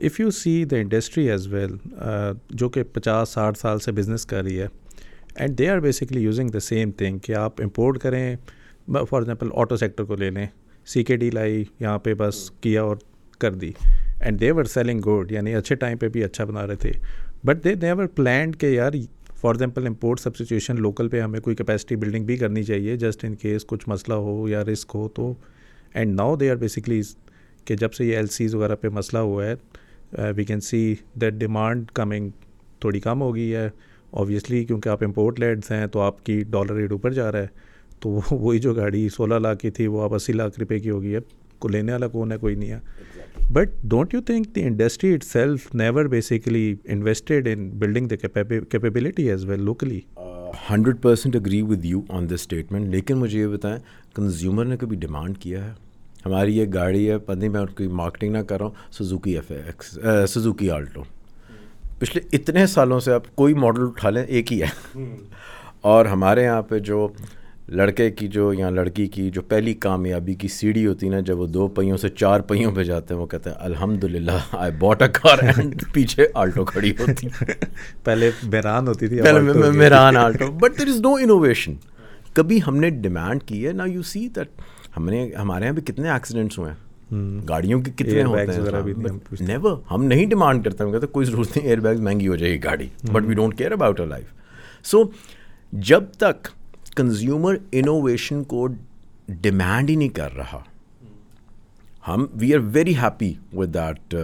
[0.02, 1.70] if you see the industry as well
[2.50, 4.66] جو کہ پچاس ساٹھ سال سے بزنس کر رہی ہے
[5.36, 8.36] and they are basically using the same thing کہ آپ امپورٹ کریں
[8.88, 10.46] فار ایگزامپل آٹو سیکٹر کو لے لیں
[10.86, 12.96] سی کے ڈی لائی، یہاں پہ بس کیا اور
[13.40, 13.70] کر دی
[14.20, 16.92] and they were selling good یعنی اچھے ٹائم پہ بھی اچھا بنا رہے تھے
[17.44, 18.92] بٹ دے نیور پلانڈ کہ یار
[19.40, 23.34] for example import substitution local پہ ہمیں کوئی کیپیسٹی بلڈنگ بھی کرنی چاہیے جسٹ ان
[23.34, 25.34] کیس کچھ مسئلہ ہو یا رسک ہو تو
[25.94, 27.00] and now they are basically
[27.64, 29.54] کہ جب سے یہ ایل سیز وغیرہ پہ مسئلہ ہوا ہے
[30.36, 32.30] we can see that demand coming
[32.80, 33.68] تھوڑی کم ہو گئی ہے
[34.10, 37.46] اوبیسلی کیونکہ آپ امپورٹ لیڈس ہیں تو آپ کی ڈالر ریٹ اوپر جا رہا ہے
[38.00, 41.14] تو وہی جو گاڑی سولہ لاکھ کی تھی وہ آپ اسی لاکھ روپے کی ہوگی
[41.14, 41.20] ہے
[41.58, 42.78] کو لینے والا کون ہے کوئی نہیں ہے
[43.52, 48.16] but don't you think the industry itself never basically invested in building the
[48.70, 50.00] capability as well locally
[50.70, 53.78] hundred percent agree with you on this statement لیکن مجھے یہ بتائیں
[54.14, 55.87] کنزیومر نے کبھی ڈیمانڈ کیا ہے
[56.28, 59.34] ہماری یہ گاڑی ہے پتہ نہیں میں ان کی مارکیٹنگ نہ کر رہا ہوں Suzuki
[59.34, 59.98] F X
[60.34, 61.02] Suzuki Alto
[61.98, 64.68] پچھلے اتنے سالوں سے آپ کوئی ماڈل اٹھا لیں ایک ہی ہے۔
[65.80, 67.08] اور ہمارے یہاں پہ جو
[67.68, 71.46] لڑکے کی جو یا لڑکی کی جو پہلی کامیابی کی سیڑھی ہوتی نا جب وہ
[71.46, 75.02] دو پہیوں سے چار پہیوں پہ جاتے ہیں وہ کہتے ہیں الحمد للہ آئی باٹ
[75.02, 77.28] اے کار اینڈ پیچھے آلٹو کھڑی ہوتی۔
[78.04, 79.20] پہلے میران ہوتی تھی
[79.76, 81.74] Mehran Alto but there is no innovation
[82.32, 84.48] کبھی ہم نے ڈیمانڈ کی ہے نا یو سی دیٹ
[84.98, 89.76] ہم نے ہمارے یہاں بھی کتنے ایکسیڈنٹس ہوئے ہیں۔ گاڑیوں کے کتنے ہوتے ہیں نیور
[89.90, 92.64] ہم نہیں ڈیمانڈ کرتے ہم کہتے کوئی ضرورت نہیں ایئر بیگز مہنگی ہو جائے گی
[92.64, 95.02] گاڑی۔ But we don't care about a life so
[95.72, 96.48] جب تک
[96.96, 98.66] کنزیومر انوویشن کو
[99.28, 100.58] ڈیمانڈ ہی نہیں کر رہا
[102.08, 104.14] ہم we are very happy with that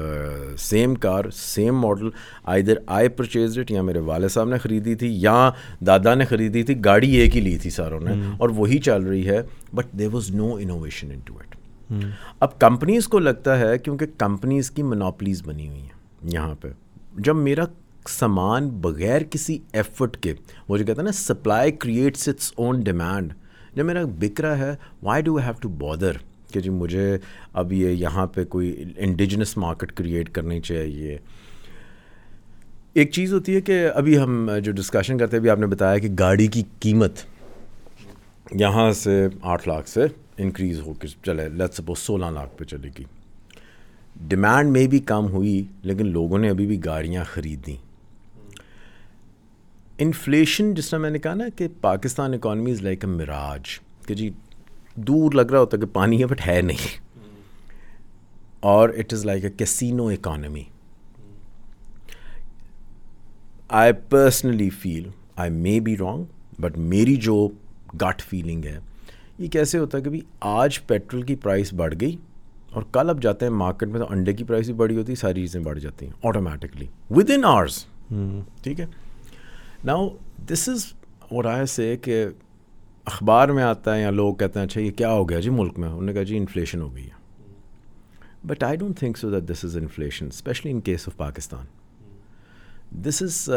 [0.59, 2.09] same car same model
[2.63, 5.51] either I purchase it یا میرے والد صاحب نے خریدی تھی یا
[5.87, 9.27] دادا نے خریدی تھی گاڑی ایک ہی لی تھی ساروں نے اور وہی چل رہی
[9.29, 9.43] ہے
[9.75, 11.57] but there was no innovation into it
[12.41, 16.69] اب کمپنیز کو لگتا ہے کیونکہ کمپنیز کی منوپلیز بنی ہوئی ہیں یہاں پہ۔
[17.19, 17.65] جب میرا
[18.09, 20.35] سامان بغیر کسی ایفرٹ کے
[20.69, 23.33] وہ جو کہتے ہیں نا supply creates its own demand
[23.75, 26.17] جب میرا بک رہا ہے why do have to bother
[26.55, 27.19] کہ جی مجھے
[27.53, 31.19] اب یہ یہاں پہ کوئی انڈیجنس مارکیٹ کریٹ کرنی چاہیے۔
[32.93, 35.99] ایک چیز ہوتی ہے کہ ابھی ہم جو ڈسکشن کرتے ہیں، ابھی آپ نے بتایا
[35.99, 37.13] کہ گاڑی کی قیمت
[38.51, 40.01] یہاں سے آٹھ لاکھ سے
[40.39, 43.05] انکریز ہو کے چلے۔ لیٹ سپوز سولہ لاکھ پہ چلے گی۔
[44.29, 47.77] ڈیمانڈ میں بھی کم ہوئی، لیکن لوگوں نے ابھی بھی گاڑیاں خریدیں۔
[49.99, 54.15] انفلیشن جس طرح میں نے کہا نا کہ Pakistan economy is like a mirage کہ
[54.15, 54.31] جی
[54.97, 57.05] دور لگ رہا ہوتا کہ پانی ہے بٹ ہے نہیں۔
[58.61, 60.63] اور it is like a casino economy
[63.69, 66.25] I personally feel I may be wrong
[66.59, 67.49] but میری جو
[68.01, 68.79] گٹ فیلنگ ہے
[69.39, 72.17] یہ کیسے ہوتا ہے کہ آج پیٹرول کی پرائس بڑھ گئی
[72.71, 75.17] اور کل اب جاتے ہیں مارکیٹ میں تو انڈے کی پرائس بھی بڑی ہوتی ہے
[75.17, 77.87] ساری چیزیں بڑھ جاتی ہیں آٹومیٹکلی ود ان آورس
[78.63, 78.87] ٹھیک ہے؟
[79.85, 80.09] ناؤ
[80.51, 80.85] دس از
[81.19, 82.27] اور آئے سے کہ
[83.05, 85.79] اخبار میں آتا ہے یا لوگ کہتے ہیں اچھا یہ کیا ہو گیا جی ملک
[85.79, 87.25] میں؟ انہوں نے کہا جی انفلیشن ہو گئی ہے۔
[88.47, 91.65] But I don't think so that this is inflation especially in case of Pakistan
[92.91, 93.51] this is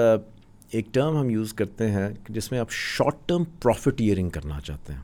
[0.71, 4.93] ایک ٹرم ہم یوز کرتے ہیں جس میں آپ شارٹ ٹرم پروفٹ ایئرنگ کرنا چاہتے
[4.93, 5.01] ہیں۔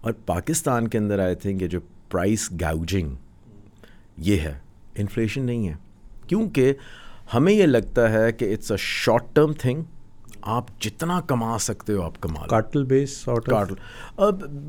[0.00, 1.80] اور پاکستان کے اندر آئے تھنک یہ جو
[2.10, 3.14] پرائس گاؤجنگ
[4.16, 4.58] یہ ہے۔
[4.94, 5.74] انفلیشن نہیں ہے۔
[6.26, 6.72] کیونکہ
[7.34, 9.82] ہمیں یہ لگتا ہے کہ it's a short term thing
[10.46, 13.74] آپ جتنا کما سکتے ہو آپ کما کاٹل بیس کاٹل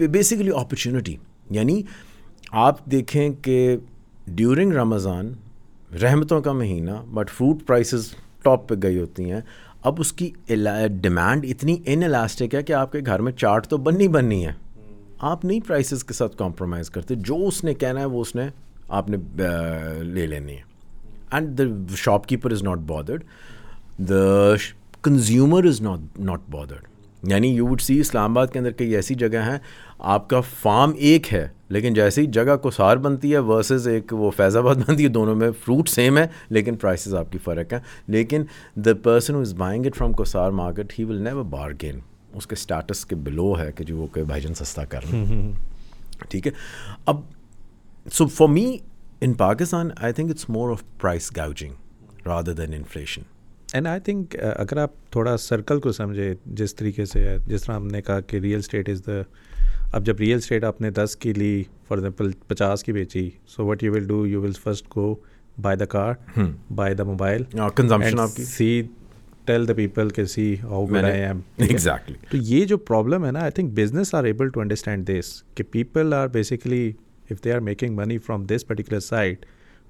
[0.07, 1.15] بیسیکلی اپرچونیٹی
[1.49, 1.81] یعنی
[2.51, 3.77] آپ دیکھیں کہ
[4.27, 5.33] ڈیورنگ رمضان
[6.01, 9.41] رحمتوں کا مہینہ بٹ فروٹ پرائسز ٹاپ پہ گئی ہوتی ہیں
[9.81, 10.31] اب اس کی
[11.01, 14.53] ڈیمانڈ اتنی ان الاسٹک ہے کہ آپ کے گھر میں چارٹ تو بننی بننی ہے۔
[15.19, 18.47] آپ نہیں پرائسز کے ساتھ کمپرومائز کرتے جو اس نے کہنا ہے وہ اس نے
[18.87, 19.17] آپ نے
[20.03, 20.61] لے لینی ہے۔
[21.31, 21.63] And the
[22.27, 23.23] shopkeeper is not bothered
[23.99, 24.55] the
[25.05, 26.87] consumer is not not bothered
[27.23, 29.57] یعنی you would see Islamabad کے اندر کئی ایسی جگہ ہیں
[29.99, 34.13] آپ کا فارم ایک ہے لیکن جیسے ہی جگہ کو سار بنتی ہے ورسز ایک
[34.13, 37.73] وہ فیض آباد بنتی ہے دونوں میں فروٹ سیم ہے لیکن پرائسز آپ کی فرق
[37.73, 38.43] ہیں۔ لیکن
[38.75, 41.99] the person is buying it from Kohsar market he will never bargain
[42.33, 45.17] اس کے اسٹیٹس کے بلو ہے کہ جو وہ کہ بھائی جان سستا کر رہے
[45.17, 45.51] ہیں۔
[46.29, 46.51] ٹھیک ہے؟
[47.05, 47.21] اب
[48.13, 48.77] so for me
[49.21, 51.73] in Pakistan I think it's more of price gouging
[52.25, 53.21] rather than inflation
[53.75, 57.87] and I think اگر آپ تھوڑا سرکل کو سمجھے جس طریقے سے جس طرح ہم
[57.87, 59.11] نے کہا کہ ریئل اسٹیٹ از دا
[59.91, 63.65] اب جب ریئل اسٹیٹ آپ نے دس کی لی فار ایگزامپل پچاس کی بیچی so
[63.65, 65.15] what you will do you will first go
[65.61, 66.13] by the car
[66.75, 67.43] by the mobile
[68.45, 68.81] see
[69.45, 73.31] tell the people کہ see how man I am exactly تو یہ جو پرابلم ہے
[73.31, 76.91] نا I think business are able to understand this کہ people are basically
[77.29, 79.45] if they are making money from this particular site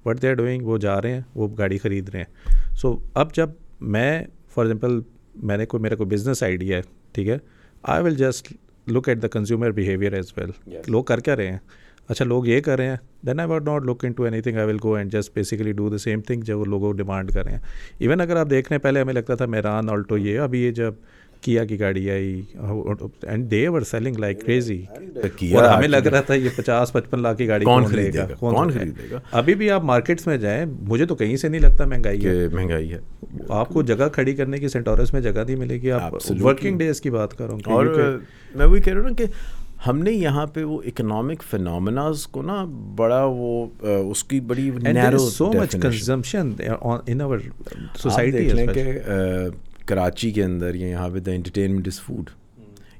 [0.06, 3.34] what they are doing وہ جا رہے ہیں وہ گاڑی خرید رہے ہیں۔ سو اب
[3.34, 3.50] جب
[3.80, 4.22] میں
[4.54, 5.00] فار ایگزامپل
[5.42, 7.38] میں نے کوئی میرا کوئی بزنس آئیڈیا ہے ٹھیک ہے
[7.82, 8.52] I will just
[8.86, 10.50] look at the consumer behaviour as well
[10.86, 11.58] لوگ کر کیا رہے ہیں؟
[12.08, 12.96] اچھا لوگ یہ کر رہے ہیں
[13.26, 15.98] then I would not look into anything I will go and just basically do the
[15.98, 17.60] same thing جو لوگوں ڈیمانڈ کر رہے ہیں.
[17.98, 20.70] ایون اگر آپ دیکھ رہے ہیں پہلے ہمیں لگتا تھا میران آلٹو یہ ابھی یہ
[20.70, 20.94] جب
[21.40, 22.40] کیا کی گاڑی آئی
[23.22, 27.38] and they were selling like crazy اور ہمیں لگ رہا تھا یہ پچاس پچپن لاکھ
[27.38, 31.06] کی گاڑی کون خریدے گا کون خریدے گا ابھی بھی آپ مارکیٹس میں جائیں مجھے
[31.06, 32.98] تو کہیں سے نہیں لگتا مہنگائی ہے مہنگائی ہے
[33.48, 37.00] آپ کو جگہ کھڑی کرنے کی سینٹورس میں جگہ نہیں ملے گی آپ ورکنگ ڈیز
[37.00, 38.18] کی بات کروں اور
[38.54, 39.24] میں وہی کہہ رہا ہوں کہ
[39.86, 42.64] ہم نے یہاں پہ وہ اکنامک فنامناز کو نا
[42.96, 44.70] بڑا وہ اس کی بڑی
[45.28, 46.52] سو مچ کنزمپشن
[47.06, 47.38] ان آور
[47.96, 48.92] سوسائٹی کہ
[49.86, 52.30] کراچی کے اندر یا یہاں پہ دا انٹرٹینمنٹ از فوڈ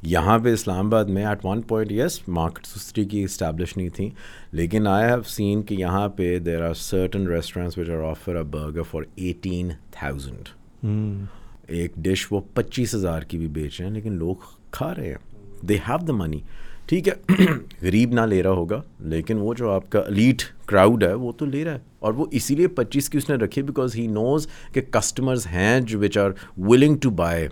[0.03, 4.11] یہاں پہ اسلام آباد میں at one point yes market سسٹری کی اسٹیبلش نہیں تھیں
[4.53, 8.43] لیکن آئی ہیو سین کہ یہاں پہ there are certain restaurants which are offer a
[8.43, 10.49] burger for eighteen thousand
[11.67, 14.35] ایک ڈش وہ پچیس ہزار کی بھی بیچ رہے ہیں لیکن لوگ
[14.71, 16.41] کھا رہے ہیں۔ دے ہیو دا منی
[16.87, 17.35] ٹھیک ہے،
[17.83, 21.45] غریب نہ لے رہا ہوگا، لیکن وہ جو آپ کا لیٹ کراؤڈ ہے، وہ تو
[21.45, 24.47] لے رہا ہے۔ اور وہ اسی لیے پچیس کی اس نے رکھی بیکاز ہی نوز
[24.73, 27.49] کہ کسٹمرز ہیں جو which are willing to buy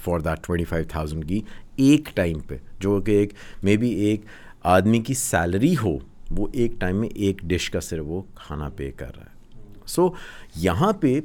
[0.00, 1.40] for that twenty five thousand کی
[1.76, 3.32] ایک ٹائم پہ۔ جو کہ ایک
[3.62, 4.20] مے بی ایک
[4.62, 5.98] آدمی کی سیلری ہو،
[6.30, 10.08] وہ ایک ٹائم میں ایک ڈش کا صرف وہ کھانا پے کر رہا ہے۔ سو
[10.56, 11.20] یہاں پہ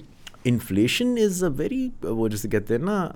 [0.50, 3.08] انفلیشن از اے ویری وہ جیسے کہتے ہیں نا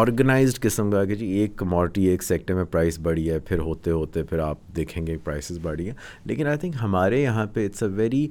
[0.00, 3.90] آرگنائزڈ قسم کا کہ جی ایک کموڈٹی ایک سیکٹر میں پرائس بڑھی ہے، پھر ہوتے
[3.90, 5.94] ہوتے پھر آپ دیکھیں گے پرائسز بڑھی ہیں۔
[6.24, 8.28] لیکن آئی تھنک ہمارے یہاں پہ it's a very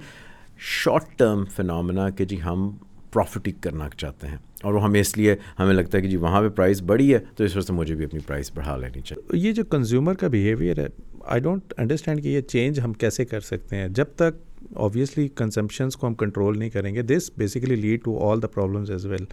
[0.58, 2.70] short term phenomena کہ جی ہم
[3.14, 6.42] پروفٹ کرنا چاہتے ہیں۔ اور وہ ہمیں اس لیے ہمیں لگتا ہے کہ جی وہاں
[6.42, 9.38] پہ پرائس بڑھی ہے تو اس وجہ سے مجھے بھی اپنی پرائس بڑھا لینی چاہیے۔
[9.40, 10.88] یہ جو کنزیومر کا بیہیویئر ہے
[11.26, 15.96] آئی ڈونٹ انڈرسٹینڈ کہ یہ چینج ہم کیسے کر سکتے ہیں۔ جب تک آبویسلی کنزمپشنس
[15.96, 17.02] کو ہم کنٹرول نہیں کریں گے.
[17.02, 19.26] This basically lead to all the problems as well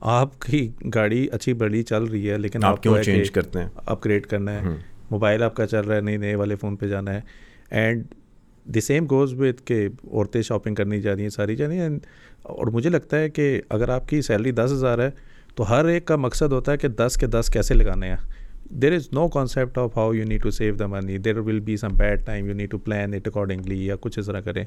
[0.00, 4.04] آپ کی گاڑی اچھی بڑی چل رہی ہے لیکن آپ کیوں چینج کرتے ہیں؟ اپ
[4.04, 4.74] گریڈ کرنا ہے.
[5.10, 7.20] موبائل آپ کا چل رہا ہے نئی نئے والے فون پہ جانا ہے.
[7.70, 8.04] And
[8.66, 11.88] the same goes with کہ عورتیں شاپنگ کرنی جا رہی ہیں ساری جا رہی ہیں
[12.42, 15.10] اور مجھے لگتا ہے کہ اگر آپ کی سیلری دس ہزار ہے
[15.54, 18.16] تو ہر ایک کا مقصد ہوتا ہے کہ دس کے دس کیسے لگانے ہیں.
[18.70, 21.76] There is no concept of how you need to save the money there will be
[21.76, 24.64] some bad time you need to plan it accordingly یا کچھ اس طرح کریں۔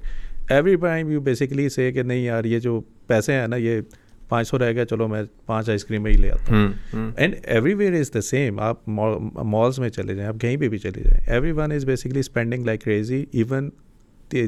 [0.49, 3.81] ایوری ٹائم یو بیسکلی سے کہ نہیں یار یہ جو پیسے ہیں نا یہ
[4.29, 7.35] پانچ سو رہ گیا چلو میں پانچ آئس کریم ہی لے آتا ہوں۔ And
[7.73, 11.19] everywhere is the same آپ مالس میں چلے جائیں آپ کہیں پہ بھی چلے جائیں۔
[11.51, 13.69] Everyone is basically spending like crazy even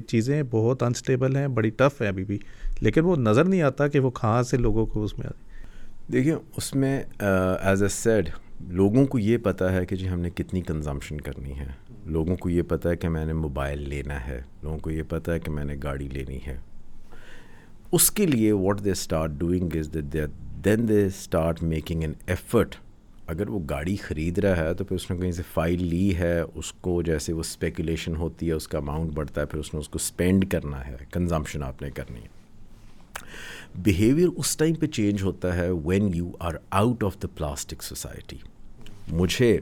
[0.07, 2.37] چیزیں بہت انسٹیبل ہیں بڑی ٹف ہیں ابھی بھی۔
[2.81, 5.29] لیکن وہ نظر نہیں آتا کہ وہ کہاں سے لوگوں کو اس میں
[6.11, 8.29] دیکھیں اس میں ایز اے سیڈ
[8.67, 11.65] لوگوں کو یہ پتہ ہے کہ جی ہم نے کتنی کنزمپشن کرنی ہے۔
[12.05, 15.31] لوگوں کو یہ پتہ ہے کہ میں نے موبائل لینا ہے۔ لوگوں کو یہ پتہ
[15.31, 16.57] ہے کہ میں نے گاڑی لینی ہے۔
[17.91, 19.97] اس کے لیے what they start doing is
[20.65, 22.75] then they start making an effort
[23.27, 26.41] اگر وہ گاڑی خرید رہا ہے تو پھر اس نے کہیں سے فائل لی ہے،
[26.55, 29.79] اس کو جیسے وہ اسپیکولیشن ہوتی ہے، اس کا اماؤنٹ بڑھتا ہے، پھر اس نے
[29.79, 32.38] اس کو اسپینڈ کرنا ہے۔ کنزمپشن آپ نے کرنی ہے۔
[33.75, 38.37] بیہیویئر اس ٹائم پہ چینج ہوتا ہے when you are out of the plastic society
[39.11, 39.59] مجھے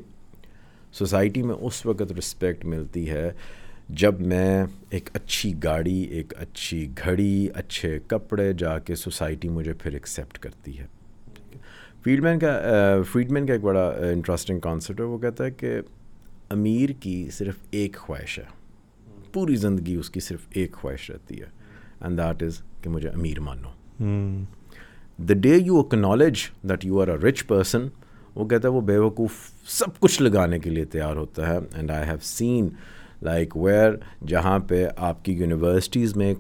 [0.92, 3.32] سوسائٹی میں اس وقت رسپیکٹ ملتی ہے
[3.90, 9.94] جب میں ایک اچھی گاڑی، ایک اچھی گھڑی، اچھے کپڑے جا کے سوسائٹی مجھے پھر
[9.94, 10.86] ایکسیپٹ کرتی ہے.
[12.04, 12.62] فیڈ مین کا
[13.12, 15.82] فیڈ مین کا ایک بڑا انٹرسٹنگ کانسیپٹ ہے۔ وہ کہتا ہے کہ
[16.50, 18.44] امیر کی صرف ایک خواہش ہے۔
[19.34, 21.46] پوری زندگی اس کی صرف ایک خواہش رہتی ہے
[22.02, 26.40] اینڈ دیٹ از کہ مجھے امیر مانو۔ The day you acknowledge
[26.70, 27.88] that you are a rich person
[28.36, 29.36] وہ کہتا ہے وہ بے وقوف
[29.68, 31.58] سب کچھ لگانے کے لیے تیار ہوتا ہے.
[31.76, 32.68] And I have seen
[33.24, 33.94] like where
[34.28, 36.34] جہاں پہ آپ کی یونیورسٹیز میں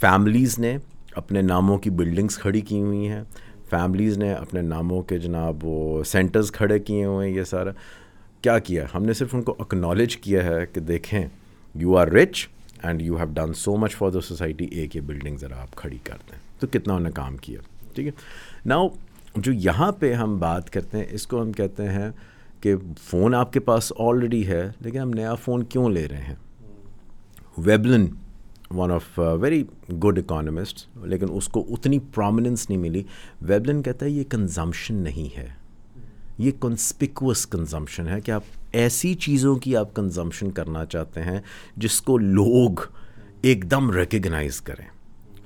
[0.00, 0.76] فیملیز نے
[1.16, 3.22] اپنے ناموں کی بلڈنگس کھڑی کی ہوئی ہیں.
[3.70, 7.70] فیملیز نے اپنے ناموں کے جناب وہ سینٹرز کھڑے کیے ہوئے ہیں، یہ سارا.
[8.42, 11.26] کیا کیا؟ ہم نے صرف ان کو اکنالج کیا ہے کہ دیکھیں
[11.74, 12.46] you are rich
[12.82, 15.98] and you have done so much for the society ایک یہ بلڈنگ ذرا آپ کھڑی
[16.04, 17.60] کر دیں۔ تو کتنا انہوں نے کام کیا،
[17.94, 18.12] ٹھیک ہے؟
[18.66, 18.88] ناؤ
[19.36, 22.10] جو یہاں پہ ہم بات کرتے ہیں، اس کو ہم کہتے ہیں
[22.60, 26.34] کہ فون آپ کے پاس آلریڈی ہے، لیکن ہم نیا فون کیوں لے رہے ہیں؟
[27.58, 28.06] Veblen
[28.70, 29.64] one of very
[30.04, 33.02] good economist لیکن اس کو اتنی پرومیننس نہیں ملی۔
[33.42, 35.46] ویبلن کہتا ہے یہ کنزمپشن نہیں ہے۔
[36.38, 38.42] یہ کنسپکوس کنزمپشن ہے کہ آپ
[38.72, 41.40] ایسی چیزوں کی آپ کنزمپشن کرنا چاہتے ہیں
[41.76, 42.70] جس کو لوگ
[43.42, 44.84] ایک دم ریکگنائز کریں۔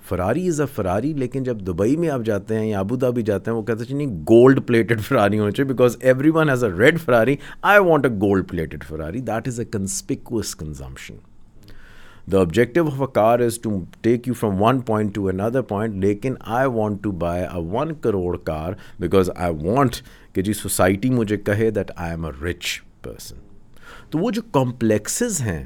[0.09, 3.51] فراری از اے فراری، لیکن جب دبئی میں آپ جاتے ہیں یا ابو دھابی جاتے
[3.51, 5.97] ہیں، وہ کہتے ہیں جی نہیں گولڈ پلیٹڈ فراری ہونا چاہیے because
[6.35, 9.21] everyone has a red Ferrari I want a gold plated Ferrari.
[9.21, 11.15] That is a conspicuous consumption
[12.33, 15.95] the objective of a car is to take you from one point to another point
[16.05, 19.97] لیکن I want to buy a one crore car because I want
[20.35, 23.37] کہ جی society مجھے کہے that I am a rich person
[24.11, 25.65] تو وہ جو complexes ہیں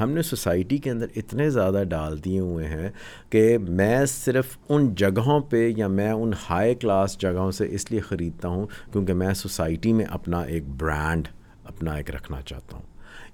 [0.00, 2.90] ہم نے سوسائٹی کے اندر اتنے زیادہ ڈال دیے ہوئے ہیں
[3.30, 8.00] کہ میں صرف ان جگہوں پہ یا میں ان ہائی کلاس جگہوں سے اس لیے
[8.00, 11.28] خریدتا ہوں کیونکہ میں سوسائٹی میں اپنا ایک برانڈ
[11.64, 12.84] اپنا ایک رکھنا چاہتا ہوں۔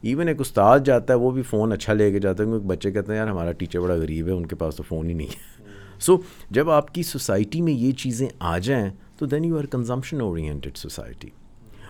[0.02, 2.90] ایون ایک استاد جاتا ہے، وہ بھی فون اچھا لے کے جاتا ہے کیونکہ بچے
[2.90, 5.26] کہتے ہیں، یار، ہمارا ٹیچر بڑا غریب ہے، ان کے پاس تو فون ہی نہیں
[5.26, 5.64] ہے۔
[6.00, 6.16] سو
[6.50, 10.76] جب آپ کی سوسائٹی میں یہ چیزیں آ جائیں، تو then you are consumption oriented
[10.76, 11.28] society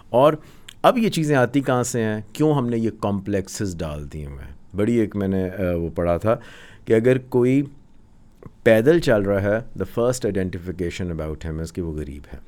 [0.09, 0.33] اور
[0.83, 4.45] اب یہ چیزیں آتی کہاں سے ہیں؟ کیوں ہم نے یہ کمپلیکسز ڈال دیے ہوئے
[4.45, 6.37] ہیں؟ بڑی ایک میں نے وہ پڑھا تھا
[6.85, 7.63] کہ اگر کوئی
[8.63, 12.39] پیدل چل رہا ہے the first identification about him is کہ وہ غریب ہے۔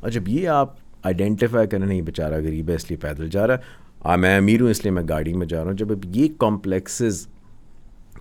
[0.00, 3.54] اور جب یہ آپ آئیڈینٹیفائی کریں نہیں بیچارہ غریب ہے اس لیے پیدل جا رہا
[3.54, 6.28] ہے۔ میں امیر ہوں اس لیے میں گاڑی میں جا رہا ہوں۔ جب اب یہ
[6.38, 7.26] کمپلیکسز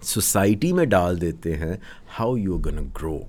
[0.01, 1.73] سوسائٹی میں ڈال دیتے ہیں
[2.19, 3.19] ہاؤ یو گن گرو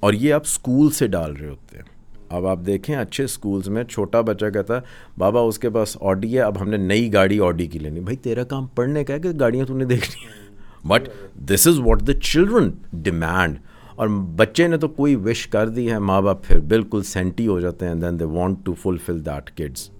[0.00, 1.95] اور یہ آپ اسکول سے ڈال رہے ہوتے ہیں۔
[2.28, 4.80] اب آپ دیکھیں اچھے اسکولس میں چھوٹا بچہ کہتا ہے،
[5.18, 8.16] بابا، اس کے پاس آڈی ہے، اب ہم نے نئی گاڑی آڈی کی لینی۔ بھائی،
[8.16, 11.08] تیرا کام پڑھنے کا ہے کہ گاڑیاں تو نے دیکھنی ہیں؟ But
[11.50, 12.70] this is what the children
[13.02, 13.58] demand
[13.94, 17.60] اور بچے نے تو کوئی وش کر دی ہے، ماں باپ پھر بالکل سینٹی ہو
[17.60, 19.90] جاتے ہیں then they want to fulfil that kids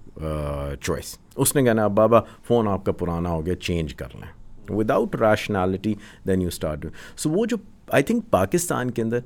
[0.81, 4.75] choice اس نے کہنا اب بابا فون آپ کا پرانا ہو گیا چینج کر لیں۔
[4.75, 5.93] Without rationality
[6.27, 6.85] then you start
[7.17, 7.57] so وہ جو
[7.91, 9.19] آئی تھنک پاکستان کے اندر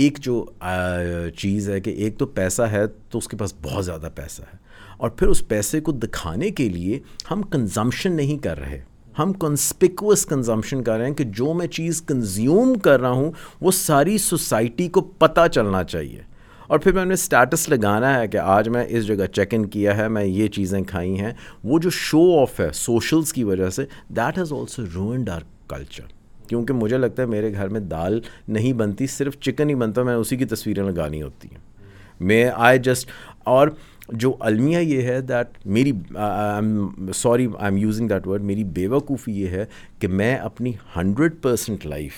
[0.00, 0.44] ایک جو
[1.36, 4.56] چیز ہے کہ ایک تو پیسہ ہے تو اس کے پاس بہت زیادہ پیسہ ہے،
[4.96, 6.98] اور پھر اس پیسے کو دکھانے کے لیے
[7.30, 8.80] ہم کنزمپشن نہیں کر رہے،
[9.18, 13.30] ہم کنسپیکوس کنزمپشن کر رہے ہیں کہ جو میں چیز کنزیوم کر رہا ہوں
[13.60, 16.20] وہ ساری سوسائٹی کو پتہ چلنا چاہیے۔
[16.66, 19.96] اور پھر میں نے اسٹیٹس لگانا ہے کہ آج میں اس جگہ چیک ان کیا
[19.96, 21.32] ہے، میں یہ چیزیں کھائی ہیں۔
[21.64, 26.16] وہ جو شو آف ہے سوشلس کی وجہ سے that has also ruined our culture
[26.48, 30.14] کیونکہ مجھے لگتا ہے میرے گھر میں دال نہیں بنتی، صرف چکن ہی بنتا، میں
[30.14, 31.66] اسی کی تصویریں لگانی ہوتی ہیں۔
[32.20, 33.08] میں آئی جسٹ
[33.44, 33.68] اور
[34.12, 35.92] جو المیہ یہ ہے دیٹ میری
[37.14, 39.64] sorry I am using that word میری بے وقوفی یہ ہے
[39.98, 42.12] کہ میں اپنی ہنڈریڈ پرسینٹ لائف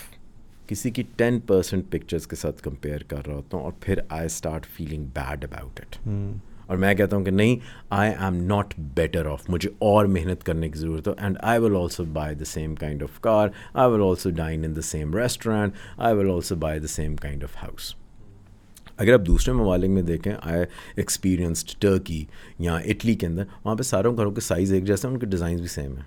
[0.66, 4.26] کسی کی ٹین پرسینٹ پکچرس کے ساتھ کمپیئر کر رہا ہوتا ہوں اور پھر I
[4.26, 5.96] start feeling bad about it
[6.70, 7.56] اور میں کہتا ہوں کہ نہیں
[7.90, 11.76] I am not better off مجھے اور محنت کرنے کی ضرورت ہو and I will
[11.76, 15.74] also buy the same kind of car I will also dine in the same restaurant
[15.98, 17.94] I will also buy the same kind of house
[18.96, 20.64] اگر آپ دوسرے ممالک میں دیکھیں آئی
[20.96, 22.24] ایکسپیرینسڈ ٹرکی
[22.58, 25.26] یا اٹلی کے اندر، وہاں پہ ساروں گھروں کے سائز ایک جیسے ہیں، ان کے
[25.26, 26.04] ڈیزائنس بھی سیم ہیں۔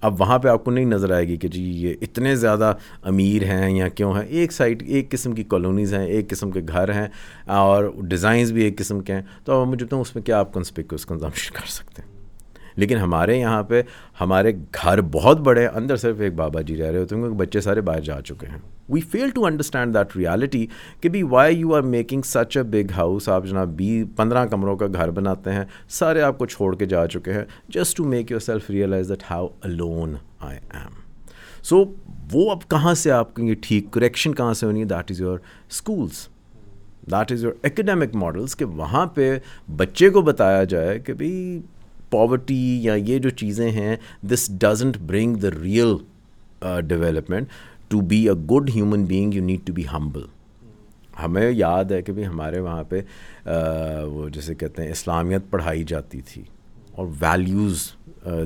[0.00, 3.44] اب وہاں پہ آپ کو نہیں نظر آئے گی کہ جی یہ اتنے زیادہ امیر
[3.44, 6.92] ہیں یا کیوں ہیں؟ ایک سائڈ ایک قسم کی کالونیز ہیں، ایک قسم کے گھر
[6.92, 7.08] ہیں
[7.46, 10.54] اور ڈیزائنس بھی ایک قسم کے ہیں۔ تو اب مجھے تو اس میں کیا آپ
[10.54, 12.16] کنسپیکوس کنزمپشن کر سکتے ہیں۔
[12.76, 13.82] لیکن ہمارے یہاں پہ،
[14.20, 17.60] ہمارے گھر بہت بڑے، اندر صرف ایک بابا جی رہ رہے ہوتے ہیں، کیونکہ بچے
[17.60, 20.66] سارے باہر جا چکے ہیں۔ We fail to understand that reality
[21.00, 24.76] کہ بھی why you are making such a big house آپ جناب بی، پندرہ کمروں
[24.76, 28.30] کا گھر بناتے ہیں، سارے آپ کو چھوڑ کے جا چکے ہیں just to make
[28.40, 31.00] yourself realize that how lone I am
[31.62, 31.84] so
[32.32, 35.38] وہ اب کہاں سے آپ کی ٹھیک کریکشن کہاں سے ہونی ہے؟ That is your
[35.70, 36.26] schools
[37.10, 39.36] that is your academic models کہ وہاں پہ
[39.76, 41.60] بچے کو بتایا جائے کہ بھائی
[42.10, 43.96] پاورٹی یا یہ جو چیزیں ہیں
[44.30, 45.96] this doesn't bring the real
[46.88, 47.48] development
[47.88, 50.24] to be a good human being you need to be humble
[51.22, 53.00] ہمیں یاد ہے کہ بھائی ہمارے وہاں پہ
[54.06, 56.42] وہ جیسے کہتے ہیں، اسلامیت پڑھائی جاتی تھی
[56.92, 57.90] اور ویلیوز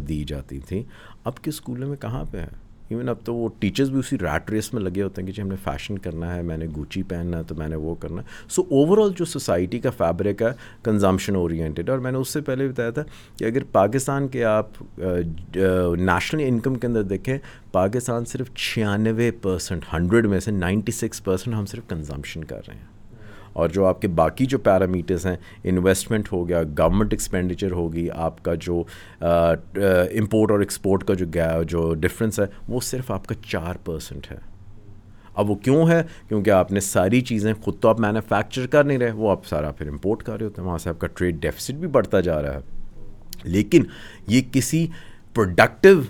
[0.09, 0.83] دی جاتی تھیں۔
[1.25, 2.60] اب کے اسکولوں میں کہاں پہ ہے
[2.91, 5.43] ایون اب تو وہ ٹیچرز بھی اسی ریٹ ریس میں لگے ہوتے ہیں کہ جی
[5.43, 8.23] ہم نے فیشن کرنا ہے، میں نے گوچی پہننا ہے تو میں نے وہ کرنا
[8.23, 10.51] ہے۔ سو اوور آل جو سوسائٹی کا فیبرک ہے
[10.85, 13.03] کنزمپشن اورینٹیڈ اور میں نے اس سے پہلے بتایا تھا
[13.39, 17.37] کہ اگر پاکستان کے آپ نیشنل انکم کے اندر دیکھیں،
[17.73, 22.77] پاکستان صرف چھیانوے پرسنٹ ہنڈریڈ میں سے نائنٹی سکس پرسنٹ ہم صرف کنزمپشن کر رہے
[22.77, 22.99] ہیں۔
[23.53, 28.43] اور جو آپ کے باقی جو پیرامیٹرز ہیں انویسٹمنٹ ہو گیا گورنمنٹ ایکسپینڈیچر ہوگی، آپ
[28.45, 28.83] کا جو
[29.21, 34.31] امپورٹ اور ایکسپورٹ کا جو گیا، جو ڈفرینس ہے، وہ صرف آپ کا چار پرسنٹ
[34.31, 34.37] ہے۔
[35.35, 38.99] اب وہ کیوں ہے؟ کیونکہ آپ نے ساری چیزیں خود تو آپ مینوفیکچر کر نہیں
[38.99, 41.41] رہے، وہ آپ سارا پھر امپورٹ کر رہے ہوتے ہیں، وہاں سے آپ کا ٹریڈ
[41.43, 42.61] ڈیفیسٹ بھی بڑھتا جا رہا ہے۔
[43.45, 43.85] لیکن
[44.27, 44.87] یہ کسی
[45.35, 46.01] پروڈکٹیو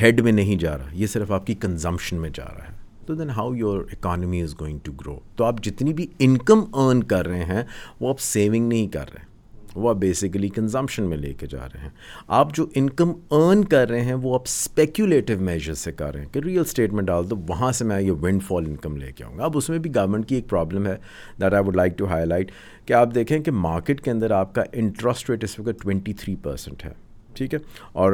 [0.00, 3.14] ہیڈ میں نہیں جا رہا، یہ صرف آپ کی کنزمپشن میں جا رہا ہے۔ تو
[3.14, 7.26] then how your economy is going to grow تو آپ جتنی بھی انکم ارن کر
[7.26, 7.62] رہے ہیں،
[8.00, 9.30] وہ آپ سیونگ نہیں کر رہے،
[9.74, 11.90] وہ آپ بیسیکلی کنزمپشن میں لے کے جا رہے ہیں۔
[12.28, 16.32] آپ جو انکم ارن کر رہے ہیں، وہ آپ اسپیکولیٹو میجر سے کر رہے ہیں
[16.32, 19.24] کہ ریئل اسٹیٹ میں ڈال دو، وہاں سے میں یہ ونڈ فال انکم لے کے
[19.24, 20.96] آؤں گا۔ اب اس میں بھی گورنمنٹ کی ایک پرابلم ہے
[21.40, 22.50] that I would like to highlight
[22.86, 26.36] کہ آپ دیکھیں کہ مارکیٹ کے اندر آپ کا انٹرسٹ ریٹ اس وقت ٹوینٹی تھری
[26.42, 26.92] پرسینٹ ہے،
[27.34, 27.58] ٹھیک ہے؟
[27.92, 28.12] اور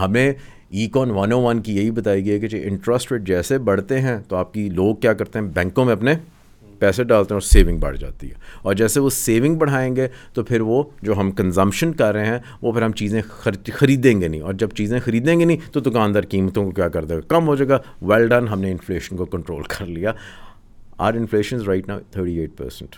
[0.00, 0.32] ہمیں
[0.70, 3.58] ای کون ون او ون کی یہی بتائی گئی ہے کہ جو انٹرسٹ ریٹ جیسے
[3.58, 6.14] بڑھتے ہیں تو آپ کی لوگ کیا کرتے ہیں؟ بینکوں میں اپنے
[6.78, 10.42] پیسے ڈالتے ہیں اور سیونگ بڑھ جاتی ہے۔ اور جیسے وہ سیونگ بڑھائیں گے تو
[10.42, 13.22] پھر وہ جو ہم کنزمپشن کر رہے ہیں وہ پھر ہم چیزیں
[13.72, 17.04] خریدیں گے نہیں۔ اور جب چیزیں خریدیں گے نہیں تو دکاندار قیمتوں کو کیا کر
[17.04, 20.12] دے گا؟ کم ہو جائے گا۔ ویل ڈن ہم نے انفلیشن کو کنٹرول کر لیا۔
[20.98, 22.96] آر انفلیشن رائٹ نا تھرٹی ایٹ پرسینٹ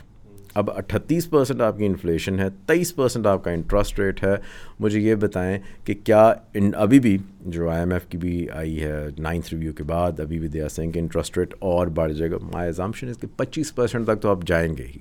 [0.54, 4.34] اب اٹھتیس پرسنٹ آپ کی انفلیشن ہے تیئیس پرسنٹ آپ کا انٹرسٹ ریٹ ہے۔
[4.80, 8.82] مجھے یہ بتائیں کہ کیا ان ابھی بھی جو آئی ایم ایف کی بھی آئی
[8.82, 12.30] ہے نائنتھ ریویو کے بعد ابھی بھی دیا سیں کہ انٹرسٹ ریٹ اور بڑھ جائے
[12.30, 14.98] گا۔ مائی ایگزامشن اس کے پچیس پرسنٹ تک تو آپ جائیں گے ہی۔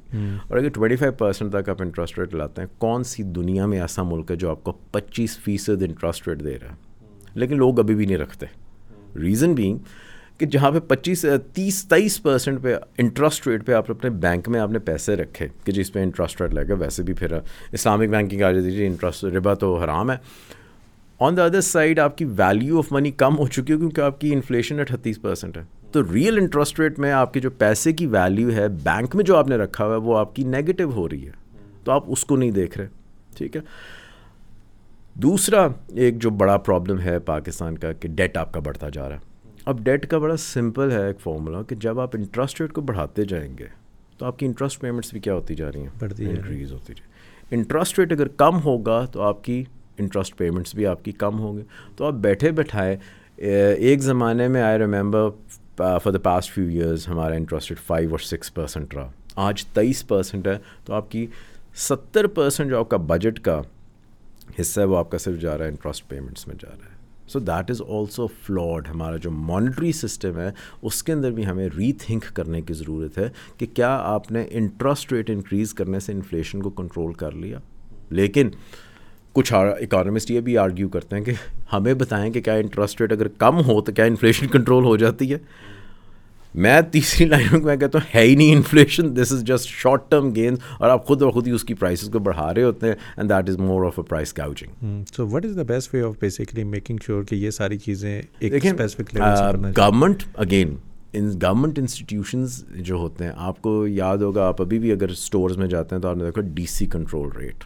[0.48, 3.82] اور اگر ٹوئنٹی فائیو پرسنٹ تک آپ انٹرسٹ ریٹ لاتے ہیں کون سی دنیا میں
[3.82, 6.76] ایسا ملک ہے جو آپ کو پچیس فیصد انٹرسٹ ریٹ دے رہا ہے؟
[7.34, 8.46] لیکن لوگ ابھی بھی نہیں رکھتے۔
[9.20, 9.78] ریزن بینگ
[10.38, 14.60] کہ جہاں پہ پچیس تیس، تیئیس پرسینٹ پہ انٹرسٹ ریٹ پہ آپ اپنے بینک میں
[14.60, 17.34] آپ نے پیسے رکھے کہ جس پہ انٹرسٹ ریٹ لگے، ویسے بھی پھر
[17.72, 20.18] اسلامک بینکنگ آ جاتی ہے جی، انٹرسٹ ربا تو حرام ہے۔
[21.20, 24.22] آن دا ادر سائڈ آپ کی ویلیو آف منی کم ہو چکی ہے کیونکہ آپ
[24.22, 28.06] کی انفلیشن اٹھتیس پرسینٹ ہے۔ تو ریئل انٹرسٹ ریٹ میں آپ کے جو پیسے کی
[28.06, 31.10] ویلیو ہے بینک میں جو آپ نے رکھا ہوا ہے وہ آپ کی نیگیٹو ہو
[31.10, 31.32] رہی ہے۔
[31.84, 32.88] تو آپ اس کو نہیں دیکھ رہے،
[33.38, 33.62] ٹھیک ہے۔
[35.14, 39.16] دوسرا ایک جو بڑا پرابلم ہے پاکستان کا کہ ڈیٹ آپ کا بڑھتا جا رہا
[39.16, 39.31] ہے۔
[39.66, 43.24] اب ڈیٹ کا بڑا سمپل ہے ایک فارمولا کہ جب آپ انٹرسٹ ریٹ کو بڑھاتے
[43.24, 43.66] جائیں گے
[44.18, 47.10] تو آپ کی انٹرسٹ پیمنٹس بھی کیا ہوتی جا رہی ہیں؟ بڑھتی انکریز ہوتی جائے
[47.56, 49.64] انٹرسٹ ریٹ اگر کم ہوگا تو آپ کی
[49.98, 51.64] انٹرسٹ پیمنٹس بھی آپ کی کم ہوں گے۔
[51.96, 52.98] تو آپ بیٹھے بیٹھائے
[53.38, 55.30] ایک زمانے میں I remember
[55.78, 60.08] for the past few years ہمارا انٹرسٹ ریٹ فائیو اور سکس پرسینٹ رہا۔ آج تیئیس
[60.08, 61.26] پرسینٹ ہے تو آپ کی
[61.76, 63.62] ستر پرسینٹ جو آپ کا بجٹ کا
[64.60, 66.91] حصہ ہے وہ آپ کا صرف جا رہا ہے انٹرسٹ پیمنٹس میں جا رہا ہے۔
[67.32, 70.50] So that is also flawed ہمارا جو مانیٹری سسٹم ہے،
[70.82, 74.46] اس کے اندر بھی ہمیں ری تھنک کرنے کی ضرورت ہے کہ کیا آپ نے
[74.52, 77.60] انٹرسٹ ریٹ انکریز کرنے سے انفلیشن کو کنٹرول کر لیا؟
[78.10, 78.50] لیکن
[79.36, 81.34] کچھ اکانومسٹ یہ بھی آرگیو کرتے ہیں کہ
[81.74, 85.32] ہمیں بتائیں کہ کیا انٹرسٹ ریٹ اگر کم ہو تو کیا انفلیشن کنٹرول ہو جاتی
[85.34, 85.38] ہے؟
[86.54, 90.10] میں تیسری لائن میں میں کہتا ہوں ہے ہی نہیں inflation this is just short
[90.12, 92.88] term gains اور آپ خود اور خود ہی اس کی پرائسز کو بڑھا رہے ہوتے
[92.88, 96.02] ہیں and that is more of a price gouging so what is the best way
[96.02, 100.76] of basically making sure کہ یہ ساری چیزیں government again
[101.14, 105.58] in government institutions جو ہوتے ہیں آپ کو یاد ہوگا آپ ابھی بھی اگر اسٹورز
[105.58, 107.64] میں جاتے ہیں تو آپ نے دیکھا D C control rate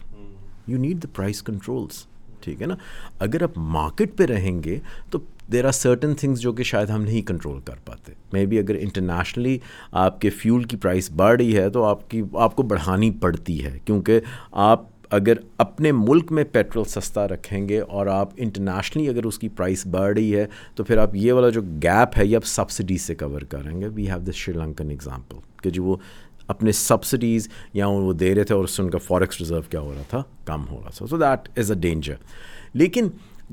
[0.66, 2.04] you need the price controls
[2.40, 2.74] ٹھیک ہے نا؟
[3.18, 4.78] اگر آپ مارکیٹ پہ رہیں گے
[5.10, 5.18] تو
[5.52, 8.74] دیر آر سرٹن تھنگس جو کہ شاید ہم نہیں کنٹرول کر پاتے۔ مے بی اگر
[8.74, 9.58] انٹرنیشنلی
[9.92, 13.64] آپ کے فیول کی پرائس بڑھ رہی ہے تو آپ کی آپ کو بڑھانی پڑتی
[13.64, 14.20] ہے۔ کیونکہ
[14.52, 19.48] آپ اگر اپنے ملک میں پیٹرول سستا رکھیں گے اور آپ انٹرنیشنلی اگر اس کی
[19.48, 22.98] پرائس بڑھ رہی ہے تو پھر آپ یہ والا جو گیپ ہے یہ آپ سبسڈی
[22.98, 25.96] سے کور کریں گے۔ We have the Sri Lankan example کہ جو وہ
[26.48, 29.80] اپنے سبسڈیز یا وہ دے رہے تھے اور اس سے ان کا فارکس ریزرو کیا
[29.80, 32.14] ہو رہا تھا؟ کم ہو رہا تھا۔ سو دیٹ از اے ڈینجر
[32.72, 33.08] لیکن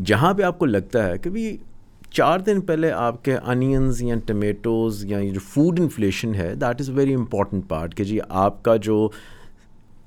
[0.05, 1.57] جہاں پہ آپ کو لگتا ہے کہ بھائی
[2.14, 6.89] چار دن پہلے آپ کے انینز یا ٹمیٹوز یا جو فوڈ انفلیشن ہے that is
[6.89, 9.09] very important part کہ جی آپ کا جو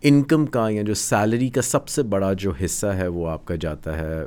[0.02, 3.54] انکم کا یا جو سیلری کا سب سے بڑا جو حصہ ہے، وہ آپ کا
[3.54, 4.22] جاتا ہے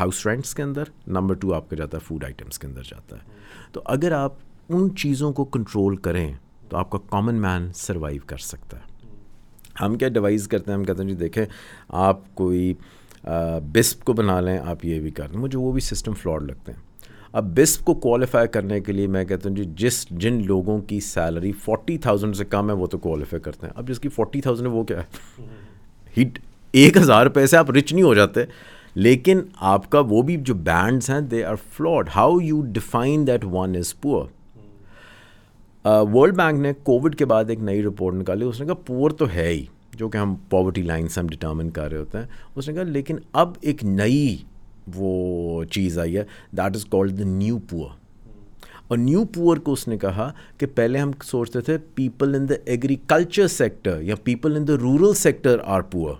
[0.00, 3.16] ہاؤس رینٹس کے اندر۔ نمبر ٹو آپ کا جاتا ہے فوڈ آئٹمس کے اندر جاتا
[3.16, 3.38] ہے۔
[3.72, 4.34] تو اگر آپ
[4.68, 6.32] ان چیزوں کو کنٹرول کریں،
[6.68, 9.08] تو آپ کا کامن مین سروائیو کر سکتا ہے۔
[9.80, 11.44] ہم کیا ڈیوائز کرتے ہیں؟ ہم کہتے ہیں جی دیکھیں،
[11.88, 12.74] آپ کوئی
[13.72, 16.72] بسپ کو بنا لیں، آپ یہ بھی کر دیں مجھے وہ بھی سسٹم فلاڈ لگتے
[16.72, 16.89] ہیں۔
[17.32, 21.00] اب بسپ کو کوالیفائی کرنے کے لیے میں کہتا ہوں جی جس جن لوگوں کی
[21.00, 24.40] سیلری فورٹی تھاؤزینڈ سے کم ہے، وہ تو کوالیفائی کرتے ہیں۔ اب جس کی فورٹی
[24.40, 25.42] تھاؤزینڈ ہے، وہ کیا ہے؟
[26.16, 26.38] ہیٹ
[26.72, 28.40] ایک ہزار روپے سے آپ رچ نہیں ہو جاتے۔
[28.94, 33.44] لیکن آپ کا وہ بھی جو بینڈس ہیں they are flawed how you define that
[33.44, 34.24] one is poor
[35.84, 39.24] World Bank نے کووڈ کے بعد ایک نئی رپورٹ نکالی۔ اس نے کہا پور تو
[39.34, 39.64] ہے ہی،
[39.94, 42.26] جو کہ ہم پاورٹی لائن سے ہم ڈٹرمن کر رہے ہوتے ہیں۔
[42.56, 44.36] اس نے کہا، لیکن اب ایک نئی
[44.94, 46.24] وہ چیز آئی ہے
[46.56, 47.88] that is called the new poor
[48.88, 52.54] اور نیو پور کو اس نے کہا کہ پہلے ہم سوچتے تھے people in the
[52.64, 56.14] agriculture sector یا people in the rural sector are poor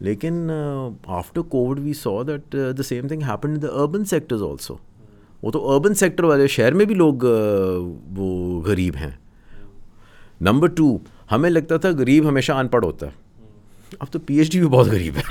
[0.00, 4.76] لیکن after covid we saw that the same thing happen in the urban sectors also
[5.42, 7.24] وہ تو اربن سیکٹر والے شہر میں بھی لوگ
[8.16, 9.10] وہ غریب ہیں.
[10.40, 10.96] نمبر ٹو
[11.32, 13.12] ہمیں لگتا تھا غریب ہمیشہ ان پڑھ ہوتا ہے.
[14.00, 15.22] اب تو پی ایچ ڈی بھی بہت غریب ہے.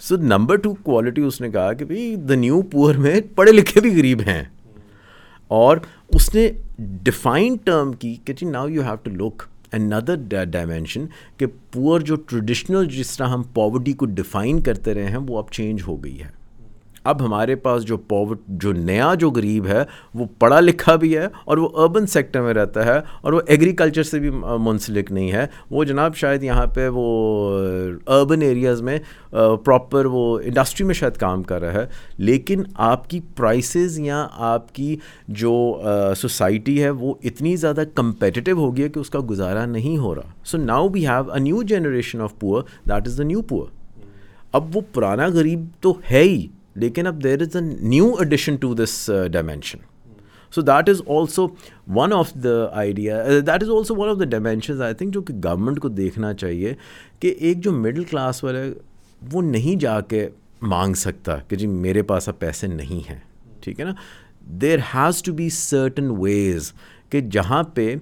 [0.00, 3.80] سو نمبر ٹو کوالٹی اس نے کہا کہ بھائی دا نیو پور میں پڑھے لکھے
[3.80, 4.44] بھی غریب ہیں۔
[5.48, 5.76] اور
[6.08, 9.42] اس نے ڈیفائن ٹرم کی کہ جی now you have to look
[9.72, 15.18] another dimension کہ پور جو ٹریڈیشنل جس طرح ہم پاورٹی کو ڈیفائن کرتے رہے ہیں،
[15.28, 16.39] وہ اب چینج ہو گئی ہے۔
[17.04, 19.82] اب ہمارے پاس جو پاور جو نیا جو غریب ہے،
[20.14, 24.02] وہ پڑھا لکھا بھی ہے اور وہ اربن سیکٹر میں رہتا ہے اور وہ ایگریکلچر
[24.02, 24.30] سے بھی
[24.60, 27.06] منسلک نہیں ہے۔ وہ جناب شاید یہاں پہ وہ
[28.06, 28.98] اربن ایریاز میں
[29.30, 31.86] پراپر وہ انڈسٹری میں شاید کام کر رہا ہے۔
[32.18, 34.96] لیکن آپ کی پرائسز یا آپ کی
[35.28, 35.82] جو
[36.16, 40.14] سوسائٹی ہے، وہ اتنی زیادہ کمپیٹیو ہو گئی ہے کہ اس کا گزارا نہیں ہو
[40.14, 43.66] رہا۔ So now we have a new generation of poor that is the new poor
[44.52, 46.46] اب وہ پرانا غریب تو ہے ہی۔
[46.76, 49.78] لیکن اب there is a new addition to this dimension
[50.52, 51.46] so that is also
[51.94, 55.34] one of the idea that is also one of the dimensions I think جو کہ
[55.44, 56.74] گورنمنٹ کو دیکھنا چاہیے
[57.20, 58.72] کہ ایک جو مڈل کلاس والا ہے،
[59.22, 60.28] وہ نہیں جا کے
[60.62, 63.18] مانگ سکتا کہ جی میرے پاس اب پیسے نہیں ہیں،
[63.60, 63.92] ٹھیک ہے نا؟
[64.62, 66.72] There has to be certain ways
[67.10, 67.94] کہ جہاں پہ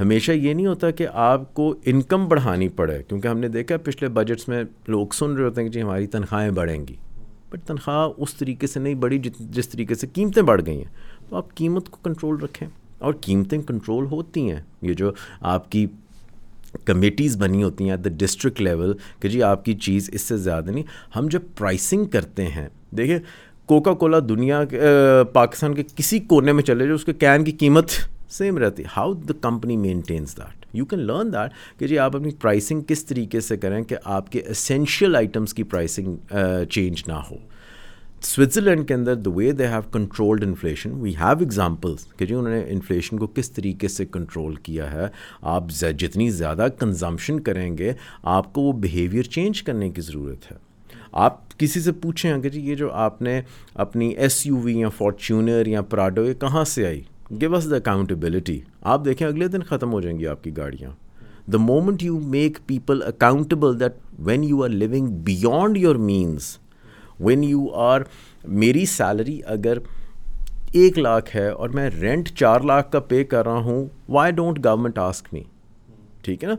[0.00, 4.08] ہمیشہ یہ نہیں ہوتا کہ آپ کو انکم بڑھانی پڑے، کیونکہ ہم نے دیکھا پچھلے
[4.08, 6.94] بجٹس میں لوگ سن رہے ہوتے ہیں کہ جی ہماری تنخواہیں بڑھیں گی۔
[7.56, 11.36] بٹ تنخواہ اس طریقے سے نہیں بڑھی جس طریقے سے قیمتیں بڑھ گئی ہیں۔ تو
[11.36, 15.86] آپ قیمت کو کنٹرول رکھیں اور قیمتیں کنٹرول ہوتی ہیں۔ یہ جو آپ کی
[16.84, 20.36] کمیٹیز بنی ہوتی ہیں ایٹ دا ڈسٹرکٹ لیول کہ جی آپ کی چیز اس سے
[20.36, 20.84] زیادہ نہیں،
[21.16, 23.18] ہم جب پرائسنگ کرتے ہیں دیکھیں
[23.66, 24.80] کوکا کولا دنیا کے
[25.32, 27.90] پاکستان کے کسی کونے میں چلے جو اس کے کین کی قیمت
[28.30, 32.30] سیم رہتی۔ How the company maintains that you can learn that کہ جی آپ اپنی
[32.30, 36.16] پرائسنگ کس طریقے سے کریں کہ آپ کے اسینشیل آئٹمس کی پرائسنگ
[36.70, 37.36] چینج uh, نہ ہو۔
[38.22, 42.54] سوئٹزرلینڈ کے اندر the way they have controlled inflation we have examples کہ جی انہوں
[42.54, 45.06] نے انفلیشن کو کس طریقے سے کنٹرول کیا ہے۔
[45.42, 45.64] آپ
[45.98, 50.56] جتنی زیادہ کنزمپشن کریں گے، آپ کو وہ بیہیویئر چینج کرنے کی ضرورت ہے۔
[51.12, 53.42] آپ کسی سے پوچھیں کہ جی یہ جو آپ نے
[53.74, 57.02] اپنی ایس یو وی یا فارچونر یا پراڈو یہ کہاں سے آئی؟
[57.40, 60.90] گیو اس دا اکاؤنٹیبلٹی آپ دیکھیں اگلے دن ختم ہو جائیں گی آپ کی گاڑیاں.
[61.52, 63.92] The moment you make people accountable that
[64.26, 66.56] when you are living beyond your means
[67.20, 68.00] when you are
[68.44, 69.78] میری سیلری اگر
[70.72, 74.64] ایک لاکھ ہے اور میں رینٹ چار لاکھ کا پے کر رہا ہوں why don't
[74.64, 75.42] government ask me
[76.22, 76.56] ٹھیک ہے نا؟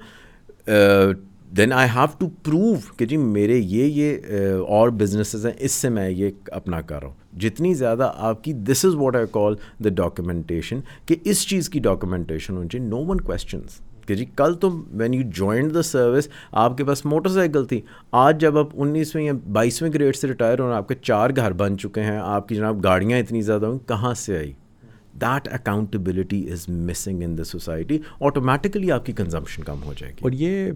[1.57, 5.71] Then I have to prove کہ جی میرے یہ یہ uh, اور بزنسز ہیں، اس
[5.71, 7.15] سے میں یہ اپنا کر رہا ہوں.
[7.39, 11.79] جتنی زیادہ آپ کی دس is what I call the documentation کہ اس چیز کی
[11.79, 16.27] ڈاکیومنٹیشن ہونی چاہیے نو ون کوشچنس کہ جی کل تم when you joined the service
[16.51, 17.81] آپ کے پاس موٹر سائیکل تھی،
[18.11, 21.77] آج جب آپ انیسویں یا بائیسویں گریڈ سے ریٹائر ہونا آپ کے چار گھر بن
[21.77, 24.51] چکے ہیں، آپ کی جناب گاڑیاں اتنی زیادہ ہوں، کہاں سے آئی؟
[25.21, 30.23] That accountability is missing in the society automatically آپ کی کنزمپشن کم ہو جائے گی۔
[30.23, 30.71] اور یہ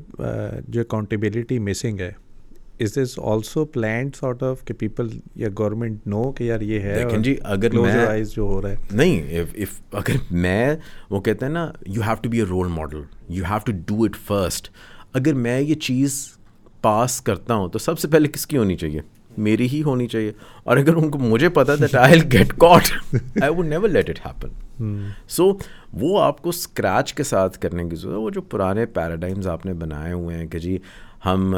[0.67, 2.11] جو اکاؤنٹیبلٹی مسنگ ہے
[2.83, 7.03] is this also plant sort of کہ پیپل یا گورنمنٹ نو کہ یار یہ ہے
[7.19, 9.33] جی اگر میں جو ہو رہا ہے۔ نہیں
[9.91, 10.75] اگر میں
[11.09, 14.03] وہ کہتے ہیں نا you have to be a role model you have to do
[14.03, 14.69] it first
[15.13, 16.27] اگر میں یہ چیز
[16.81, 19.01] پاس کرتا ہوں تو سب سے پہلے کس کی ہونی چاہیے؟
[19.37, 20.31] میری ہی ہونی چاہیے۔
[20.63, 24.19] اور اگر ان کو مجھے پتا that I get caught I would never let it
[24.25, 25.57] happen so
[25.93, 29.65] وہ آپ کو اسکریچ کے ساتھ کرنے کی ضرورت ہے۔ وہ جو پرانے پیراڈائمز آپ
[29.65, 30.77] نے بنائے ہوئے ہیں کہ جی
[31.25, 31.55] ہم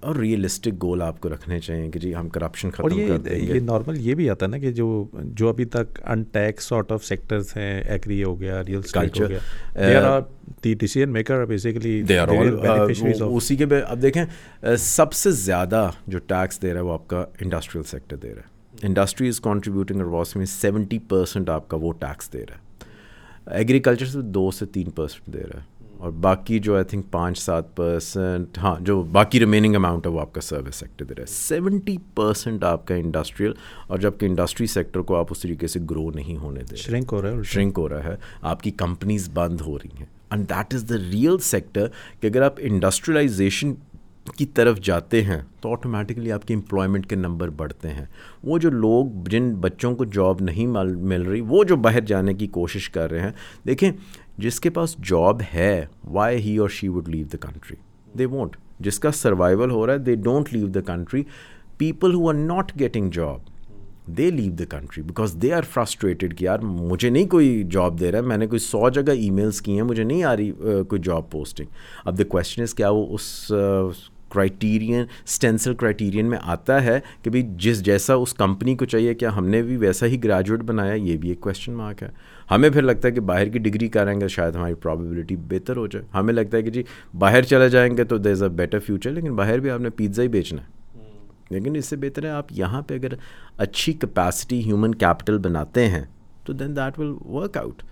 [0.00, 3.54] اور ریئلسٹک گول آپ کو رکھنے چاہیے کہ جی ہم کرپشن ختم کر دیں گے۔
[3.54, 6.92] یہ نارمل یہ بھی آتا ہے نا کہ جو جو ابھی تک untaxed sort
[6.92, 10.18] of sectors ہیں ایگری ہو گیا ریئل اسٹیٹ ہو گیا
[10.64, 12.02] دی ڈیسیجن میکر بیسیکلی
[13.20, 14.24] اسی کے اب دیکھیں
[14.78, 18.40] سب سے زیادہ جو ٹیکس دے رہا ہے وہ آپ کا انڈسٹریل سیکٹر دے رہا
[18.40, 20.02] ہے۔ انڈسٹری از کانٹریبیوٹنگ
[20.36, 22.64] میں سیونٹی پرسینٹ آپ کا وہ ٹیکس دے رہا ہے۔
[23.56, 27.38] ایگریکلچر سے دو سے تین پرسینٹ دے رہا ہے۔ اور باقی جو آئی تھنک پانچ
[27.38, 31.20] سات پرسینٹ ہاں جو باقی ریمیننگ اماؤنٹ ہے وہ آپ کا سروس سیکٹر دے رہا
[31.20, 33.52] ہے۔ سیونٹی پرسینٹ آپ کا انڈسٹریل
[33.86, 37.22] اور جبکہ انڈسٹری سیکٹر کو آپ اس طریقے سے گرو نہیں ہونے دیں شرنک ہو
[37.22, 40.74] رہا ہے شرنک ہو رہا ہے۔ آپ کی کمپنیز بند ہو رہی ہیں۔ And that
[40.74, 41.86] is the real sector
[42.20, 43.74] کہ اگر آپ انڈسٹریلائزیشن
[44.36, 48.04] کی طرف جاتے ہیں تو آٹومیٹکلی آپ کی امپلائمنٹ کے نمبر بڑھتے ہیں۔
[48.42, 52.46] وہ جو لوگ جن بچوں کو جاب نہیں مل رہی وہ جو باہر جانے کی
[52.46, 53.30] کوشش کر رہے ہیں
[53.66, 53.92] دیکھیں
[54.38, 57.76] جس کے پاس جاب ہے why he or she would leave the country
[58.18, 61.22] they won't جس کا سروائول ہو رہا ہے they don't leave the country
[61.78, 63.54] people who are not getting job
[64.16, 68.10] they leave the country because they are frustrated کہ یار، مجھے نہیں کوئی جاب دے
[68.12, 70.52] رہا ہے، میں نے کوئی سو جگہ ای میلس کی ہیں، مجھے نہیں آ رہی
[70.88, 71.66] کوئی جاب پوسٹنگ
[72.04, 73.50] اب دا کوشچن از کیا وہ اس
[74.30, 79.36] کرائٹیرین اسٹینسل کرائٹیرین میں آتا ہے کہ بھائی جس جیسا اس کمپنی کو چاہیے، کیا
[79.36, 82.08] ہم نے بھی ویسا ہی گریجویٹ بنایا؟ یہ بھی ایک کویشچن مارک ہے۔
[82.50, 85.86] ہمیں پھر لگتا ہے کہ باہر کی ڈگری کریں گے شاید ہماری پرابیبلٹی بہتر ہو
[85.86, 86.82] جائے۔ ہمیں لگتا ہے کہ جی
[87.18, 89.90] باہر چلے جائیں گے تو دیر از اے بیٹر فیوچر لیکن باہر بھی آپ نے
[89.90, 90.74] پیزا ہی بیچنا ہے۔
[91.50, 93.08] لیکن اس سے بہتر ہے آپ یہاں پہ اگر
[93.56, 96.04] اچھی کیپیسٹی ہیومن کیپٹل بناتے ہیں
[96.44, 97.82] تو then that will work out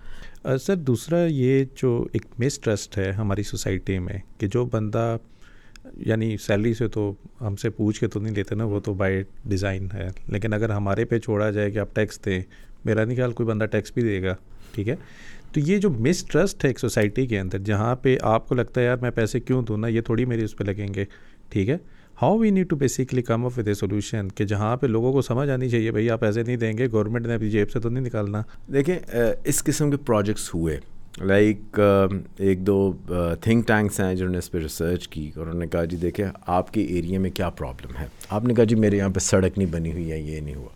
[0.61, 5.17] sir دوسرا یہ جو ایک مس ٹرسٹ ہے ہماری سوسائٹی میں کہ جو بندہ
[5.93, 9.23] یعنی سیلری سے تو ہم سے پوچھ کے تو نہیں لیتے نا وہ تو بائی
[9.45, 12.41] ڈیزائن ہے۔ لیکن اگر ہمارے پہ چھوڑا جائے کہ آپ ٹیکس دیں
[12.85, 14.35] میرا نہیں خیال کوئی بندہ ٹیکس بھی دے گا،
[14.73, 14.95] ٹھیک ہے؟
[15.53, 18.81] تو یہ جو مس ٹرسٹ ہے ایک سوسائٹی کے اندر، جہاں پہ آپ کو لگتا
[18.81, 21.05] ہے یار میں پیسے کیوں دوں نا، یہ تھوڑی میری اس پہ لگیں گے،
[21.49, 21.77] ٹھیک ہے؟
[22.21, 25.21] How we need to basically come up with a solution کہ جہاں پہ لوگوں کو
[25.21, 27.89] سمجھ آنی چاہیے بھائی آپ ایسے نہیں دیں گے گورنمنٹ نے ابھی جیب سے تو
[27.89, 28.41] نہیں نکالنا۔
[28.73, 28.97] دیکھیں
[29.43, 30.77] اس قسم کے پروجیکٹس ہوئے۔
[31.21, 31.79] لائک
[32.37, 32.77] ایک دو
[33.41, 36.25] تھنک ٹینکس ہیں جنہوں نے اس پہ ریسرچ کی اور انہوں نے کہا جی دیکھیں،
[36.47, 39.57] آپ کے ایریا میں کیا پرابلم ہے؟ آپ نے کہا جی میرے یہاں پہ سڑک
[39.57, 40.74] نہیں بنی ہوئی ہے، یہ نہیں ہوا۔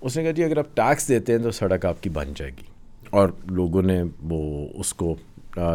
[0.00, 2.50] اس نے کہا جی اگر آپ ٹیکس دیتے ہیں تو سڑک آپ کی بن جائے
[2.50, 2.62] گی۔
[3.10, 5.14] اور لوگوں نے وہ اس کو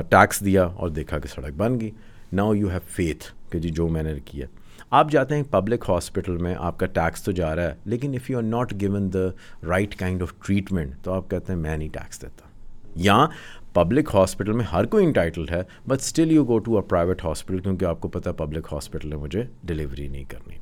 [0.10, 1.92] ٹیکس دیا اور دیکھا کہ سڑک بن گئی۔
[2.34, 4.46] ناؤ یو ہیو فیتھ کہ جی جو میں نے کیا۔
[4.90, 8.30] آپ جاتے ہیں پبلک ہاسپٹل میں، آپ کا ٹیکس تو جا رہا ہے، لیکن if
[8.30, 9.28] you are not given the
[9.68, 12.48] right kind of treatment تو آپ کہتے ہیں میں نہیں ٹیکس دیتا۔
[12.96, 13.26] یا
[13.74, 17.60] پبلک ہاسپٹل میں ہر کوئی انٹائٹلڈ ہے but still you go to a private hospital
[17.60, 20.58] کیونکہ آپ کو پتہ پبلک ہاسپٹل میں مجھے ڈلیوری نہیں کرنی۔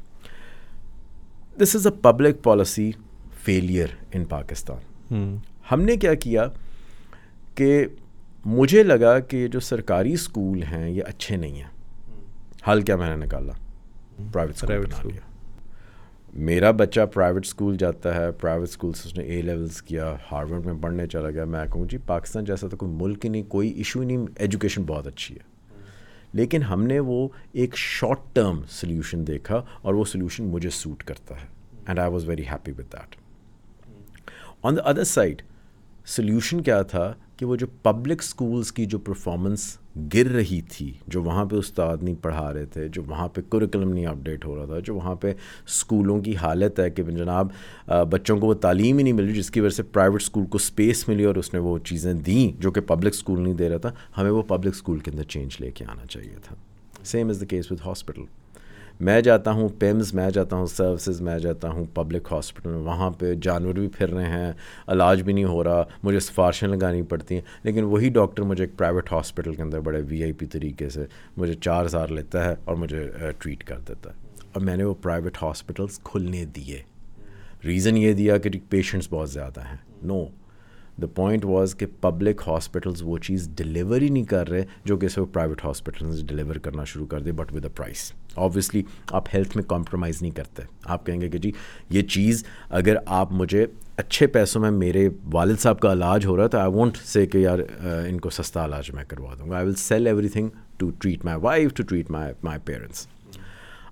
[1.58, 2.92] This is a public policy
[3.44, 5.38] failure in Pakistan
[5.72, 6.48] ہم نے کیا کیا
[7.56, 7.86] کہ
[8.46, 11.70] مجھے لگا کہ جو سرکاری اسکول ہیں یہ اچھے نہیں ہیں۔
[12.68, 13.54] حل کیا میں نے نکالا؟
[14.32, 15.14] پرائیویٹ اسکول
[16.34, 20.66] میرا بچہ پرائیویٹ اسکول جاتا ہے پرائیویٹ اسکول سے اس نے اے لیولس کیا ہارورڈ
[20.66, 23.70] میں پڑھنے چلا گیا۔ میں کہوں جی پاکستان جیسا تو کوئی ملک ہی نہیں کوئی
[23.70, 25.76] ایشو ہی نہیں ایجوکیشن بہت اچھی ہے۔
[26.34, 31.36] لیکن ہم نے وہ ایک شارٹ ٹرم سلیوشن دیکھا اور وہ سلیوشن مجھے سوٹ کرتا
[31.36, 31.48] ہے۔
[31.88, 33.21] And I was very happy with that
[34.64, 35.42] on the other side
[36.06, 39.64] solution کیا تھا کہ وہ جو پبلک اسکولس کی جو پرفارمنس
[40.14, 43.94] گر رہی تھی، جو وہاں پہ استاد نہیں پڑھا رہے تھے، جو وہاں پہ کرکلم
[43.94, 45.34] نہیں اپڈیٹ ہو رہا تھا، جو وہاں پہ
[45.68, 47.52] اسکولوں کی حالت ہے کہ جناب
[48.10, 50.58] بچوں کو وہ تعلیم ہی نہیں مل رہی، جس کی وجہ سے پرائیویٹ اسکول کو
[50.58, 53.78] اسپیس ملی اور اس نے وہ چیزیں دیں جو کہ پبلک اسکول نہیں دے رہا
[53.78, 56.56] تھا، ہمیں وہ پبلک اسکول کے اندر چینج لے کے آنا چاہیے تھا۔
[57.04, 58.22] Same is the case with hospital
[59.02, 63.12] میں جاتا ہوں، پیمز میں جاتا ہوں، سروسز میں جاتا ہوں پبلک ہاسپٹل میں، وہاں
[63.12, 64.54] پہ جانور بھی پھر رہے ہیں،
[64.88, 68.78] علاج بھی نہیں ہو رہا، مجھے سفارشیں لگانی پڑتی ہیں، لیکن وہی ڈاکٹر مجھے ایک
[68.78, 71.06] پرائیویٹ ہاسپٹل کے اندر بڑے وی آئی پی طریقے سے
[71.38, 74.16] مجھے چار ہزار لیتا ہے اور مجھے ٹریٹ کر دیتا ہے۔
[74.54, 76.82] اور میں نے وہ پرائیویٹ ہاسپٹلس کھلنے دیے۔
[77.66, 80.26] ریزن یہ دیا کہ پیشنٹس بہت زیادہ ہیں۔ نو
[81.02, 85.08] دا پوائنٹ واز کہ پبلک ہاسپٹلز وہ چیز ڈلیور ہی نہیں کر رہے جو کہ
[85.08, 89.56] صرف پرائیویٹ ہاسپٹلز ڈلیور کرنا شروع کر دے but with a price obviously آپ ہیلتھ
[89.58, 91.52] میں کمپرومائز نہیں کرتے۔ آپ کہیں گے کہ جی
[91.90, 93.66] یہ چیز اگر آپ مجھے
[93.98, 97.26] اچھے پیسوں میں میرے والد صاحب کا علاج ہو رہا ہے تو آئی وانٹ سے
[97.26, 97.60] کہ یار
[98.10, 101.40] ان کو سستا علاج میں کروا دوں گا۔ I will sell everything to treat my
[101.42, 103.08] wife to treat my my parents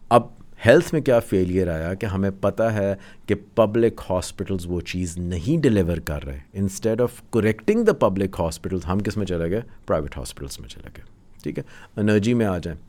[0.09, 0.27] اب
[0.65, 2.95] ہیلتھ میں کیا فیلئر آیا کہ ہمیں پتہ ہے
[3.25, 8.81] کہ پبلک ہاسپٹلز وہ چیز نہیں ڈلیور کر رہے۔ Instead of correcting the public hospitals
[8.85, 11.03] ہم کس میں چلے گئے؟ پرائیویٹ ہاسپٹلس میں چلے گئے۔
[11.43, 11.63] ٹھیک ہے؟
[11.97, 12.88] انرجی میں آ جائیں۔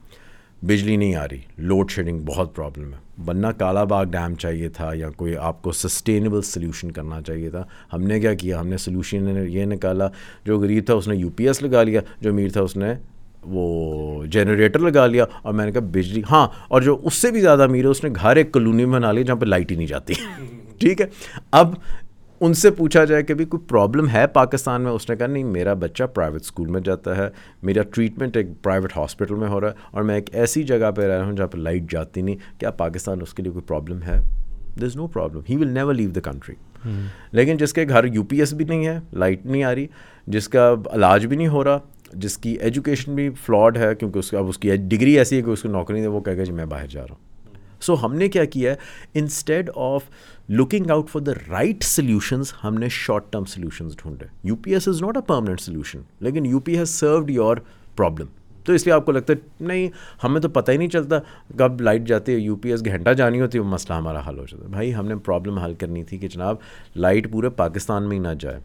[0.62, 4.90] بجلی نہیں آ رہی لوڈ شیڈنگ بہت پرابلم ہے۔ ورنہ کالا باغ ڈیم چاہیے تھا
[4.94, 8.76] یا کوئی آپ کو سسٹینیبل سلیوشن کرنا چاہیے تھا۔ ہم نے کیا کیا؟ ہم نے
[8.76, 10.08] سلیوشن یہ نکالا،
[10.44, 12.94] جو غریب تھا اس نے یو پی ایس لگا لیا، جو امیر تھا اس نے
[13.42, 17.40] وہ جنریٹر لگا لیا۔ اور میں نے کہا بجلی ہاں اور جو اس سے بھی
[17.40, 19.76] زیادہ امیر ہے، اس نے گھر ایک کلونی میں بنا لیا جہاں پہ لائٹ ہی
[19.76, 20.14] نہیں جاتی۔
[20.78, 21.06] ٹھیک ہے؟
[21.50, 21.74] اب
[22.40, 25.44] ان سے پوچھا جائے کہ بھی کوئی پرابلم ہے پاکستان میں؟ اس نے کہا نہیں
[25.44, 27.28] میرا بچہ پرائیویٹ اسکول میں جاتا ہے
[27.62, 31.02] میرا ٹریٹمنٹ ایک پرائیویٹ ہاسپٹل میں ہو رہا ہے اور میں ایک ایسی جگہ پہ
[31.02, 34.02] رہ رہا ہوں جہاں پہ لائٹ جاتی نہیں۔ کیا پاکستان اس کے لیے کوئی پرابلم
[34.02, 34.20] ہے؟
[34.76, 36.54] There is no problem he will never leave the country
[37.32, 39.86] لیکن جس کے گھر یو پی ایس بھی نہیں ہے لائٹ نہیں آ رہی
[40.26, 41.78] جس کا علاج بھی نہیں ہو رہا
[42.12, 45.42] جس کی ایجوکیشن بھی فلاڈ ہے کیونکہ اس کا اب اس کی ڈگری ایسی ہے
[45.42, 47.28] کہ اس کو نوکری نہیں وہ کہے گا جی میں باہر جا رہا ہوں.
[47.80, 48.76] سو ہم نے کیا کیا ہے؟
[49.14, 50.02] Instead of
[50.50, 54.88] looking out for the right solutions ہم نے short term solutions ڈھونڈے U P S
[54.88, 57.56] is not a permanent solution لیکن U P has served your
[57.96, 58.26] problem
[58.64, 59.88] تو اس لیے آپ کو لگتا ہے نہیں
[60.24, 61.18] ہمیں تو پتہ ہی نہیں چلتا
[61.56, 64.38] کب لائٹ جاتی ہے یو پی ایس گھنٹہ جانی ہوتی ہے وہ مسئلہ ہمارا حل
[64.38, 66.56] ہو جاتا ہے بھائی ہم نے پرابلم حل کرنی تھی کہ جناب
[66.96, 68.58] لائٹ پورے پاکستان میں ہی نہ جائے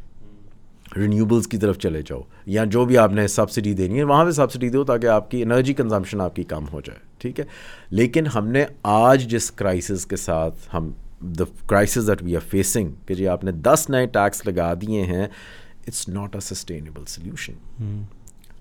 [0.97, 4.31] رینیوبلس کی طرف چلے جاؤ یا جو بھی آپ نے سبسڈی دینی ہے وہاں پہ
[4.31, 7.45] سبسڈی دو تاکہ آپ کی انرجی کنزمپشن آپ کی کم ہو جائے ٹھیک ہے
[7.89, 12.91] لیکن ہم نے آج جس کرائسس کے ساتھ ہم the crises that we are facing
[13.05, 15.27] کہ جی آپ نے دس نئے ٹیکس لگا دیے ہیں
[15.87, 17.53] it's not a sustainable solution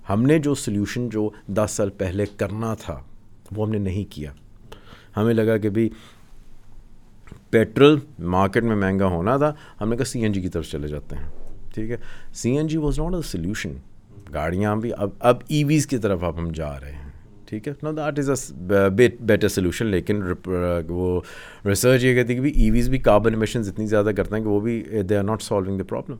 [0.09, 3.01] ہم نے جو سلیوشن جو دس سال پہلے کرنا تھا
[3.51, 4.31] وہ ہم نے نہیں کیا۔
[5.17, 5.89] ہمیں لگا کہ بھائی
[7.49, 10.87] پیٹرول مارکیٹ میں مہنگا ہونا تھا ہم نے کہا سی این جی کی طرف چلے
[10.87, 11.29] جاتے ہیں۔
[11.73, 11.97] ٹھیک ہے؟
[12.33, 13.73] C N G was not a solution
[14.33, 17.04] گاڑیاں بھی اب اب ای ویز کی طرف اب ہم جا رہے ہیں۔
[17.47, 21.21] ٹھیک ہے۔ No that is a better solution لیکن uh, وہ
[21.65, 24.43] ریسرچ یہ کہتی ہے کہ ای ویز بھی e کاربن امیشنز اتنی زیادہ کرتے ہیں
[24.43, 26.17] کہ وہ بھی they are not solving the problem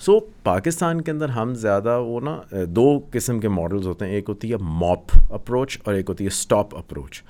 [0.00, 4.12] so Pakistan کے اندر ہم زیادہ وہ نا uh, دو قسم کے ماڈلز ہوتے ہیں۔
[4.12, 7.22] ایک ہوتی ہے موپ اپروچ اور ایک ہوتی ہے اسٹاپ اپروچ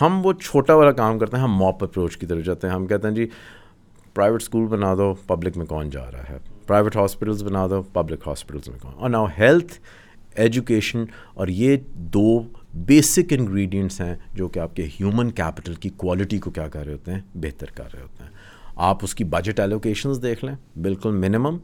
[0.00, 2.86] ہم وہ چھوٹا والا کام کرتے ہیں، ہم موپ اپروچ کی طرف جاتے ہیں۔ ہم
[2.86, 3.26] کہتے ہیں جی
[4.14, 8.26] پرائیویٹ اسکول بنا دو پبلک میں کون جا رہا ہے؟ پرائیویٹ ہاسپٹلس بنا دو پبلک
[8.26, 9.72] ہاسپٹلس میں کون؟ اور ناؤ ہیلتھ
[10.34, 11.04] ایجوکیشن
[11.34, 12.38] اور یہ دو
[12.76, 16.92] بیسک انگریڈینٹس ہیں جو کہ آپ کے ہیومن کیپٹل کی کوالٹی کو کیا کر رہے
[16.92, 18.30] ہوتے ہیں، بہتر کر رہے ہوتے ہیں۔
[18.76, 21.58] آپ اس کی بجٹ ایلوکیشنز دیکھ لیں، بالکل منیمم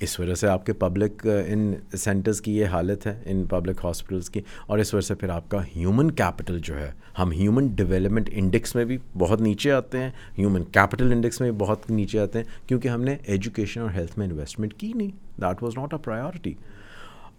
[0.00, 4.30] اس وجہ سے آپ کے پبلک ان سینٹرز کی یہ حالت ہے، ان پبلک ہاسپٹلس
[4.30, 8.30] کی۔ اور اس وجہ سے پھر آپ کا ہیومن کیپٹل جو ہے، ہم ہیومن ڈیولپمنٹ
[8.32, 12.38] انڈیکس میں بھی بہت نیچے آتے ہیں۔ ہیومن کیپٹل انڈیکس میں بھی بہت نیچے آتے
[12.38, 15.10] ہیں، کیونکہ ہم نے ایجوکیشن اور ہیلتھ میں انویسٹمنٹ کی نہیں۔
[15.40, 16.54] That was not a priority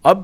[0.04, 0.24] اب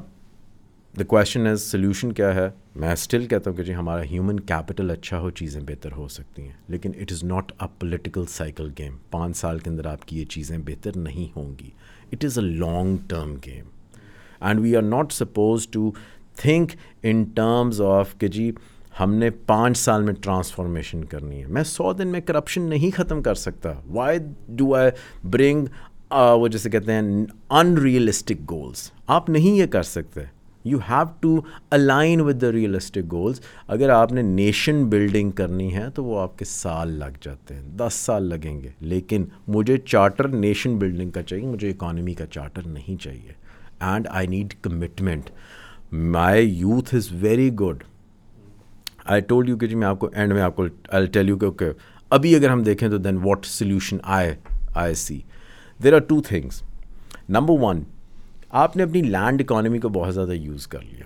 [0.99, 4.91] دا کویشچن از سلیوشن کیا ہے؟ میں اسٹل کہتا ہوں کہ جی ہمارا ہیومن کیپٹل
[4.91, 8.95] اچھا ہو، چیزیں بہتر ہو سکتی ہیں، لیکن it is not a political cycle game
[9.11, 11.69] پانچ سال کے اندر آپ کی یہ چیزیں بہتر نہیں ہوں گی.
[12.13, 13.65] It is a long term game
[14.41, 15.91] and we are not suppose to
[16.41, 16.71] think
[17.03, 18.51] in terms of کہ جی
[18.99, 21.47] ہم نے پانچ سال میں ٹرانسفارمیشن کرنی ہے.
[21.47, 23.73] میں سو دن میں کرپشن نہیں ختم کر سکتا.
[23.87, 24.19] وائی
[24.49, 24.91] ڈو آئی
[25.23, 25.65] برنگ
[26.11, 30.21] وہ جیسے کہتے ہیں ان ریئلسٹک گولس آپ نہیں یہ کر سکتے.
[30.63, 31.39] You have to
[31.71, 36.37] align with the realistic goals اگر آپ نے نیشن بلڈنگ کرنی ہے تو وہ آپ
[36.37, 41.23] کے سال لگ جاتے ہیں، دس سال لگیں گے۔ لیکن مجھے چارٹر نیشن بلڈنگ کا
[41.23, 43.33] چاہیے، مجھے اکانومی کا چارٹر نہیں چاہیے۔
[43.79, 45.29] And I need commitment
[45.93, 47.83] my youth is very good
[49.05, 51.37] I told you کہ جی میں آپ کو اینڈ میں آپ کو آئی ٹیل یو
[51.37, 51.71] کہ اوکے
[52.09, 54.35] ابھی اگر ہم دیکھیں تو دین واٹ سلیوشن آئے
[54.75, 55.19] I see
[55.83, 56.61] there are two things
[57.29, 57.83] number one
[58.53, 61.05] آپ نے اپنی لینڈ اکانومی کو بہت زیادہ یوز کر لیا۔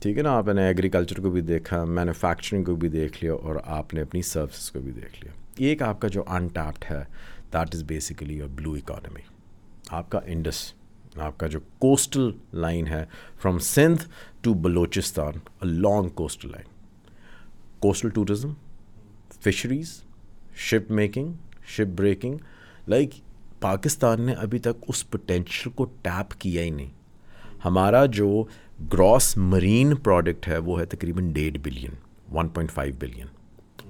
[0.00, 3.56] ٹھیک ہے نا؟ آپ نے ایگریکلچر کو بھی دیکھا مینوفیکچرنگ کو بھی دیکھ لیا اور
[3.64, 7.04] آپ نے اپنی سروسز کو بھی دیکھ لیا۔ ایک آپ کا جو انٹیپڈ ہے
[7.52, 9.20] that is basically your blue economy
[9.88, 10.72] آپ کا انڈس
[11.16, 13.04] آپ کا جو کوسٹل لائن ہے
[13.42, 14.02] from Sindh
[14.40, 15.32] to Balochistan
[15.62, 16.66] long coastal line
[17.78, 18.52] coastal tourism
[19.40, 20.02] fisheries
[20.56, 21.32] ship making
[21.66, 22.36] ship breaking
[22.88, 23.10] like
[23.62, 26.90] Pakistan نے ابھی تک اس پوٹینشیل کو ٹیپ کیا ہی نہیں۔
[27.64, 28.44] ہمارا جو
[28.92, 31.94] گراس مرین پروڈکٹ ہے، وہ ہے تقریباً ڈیڑھ billion
[32.32, 33.26] one point five billion.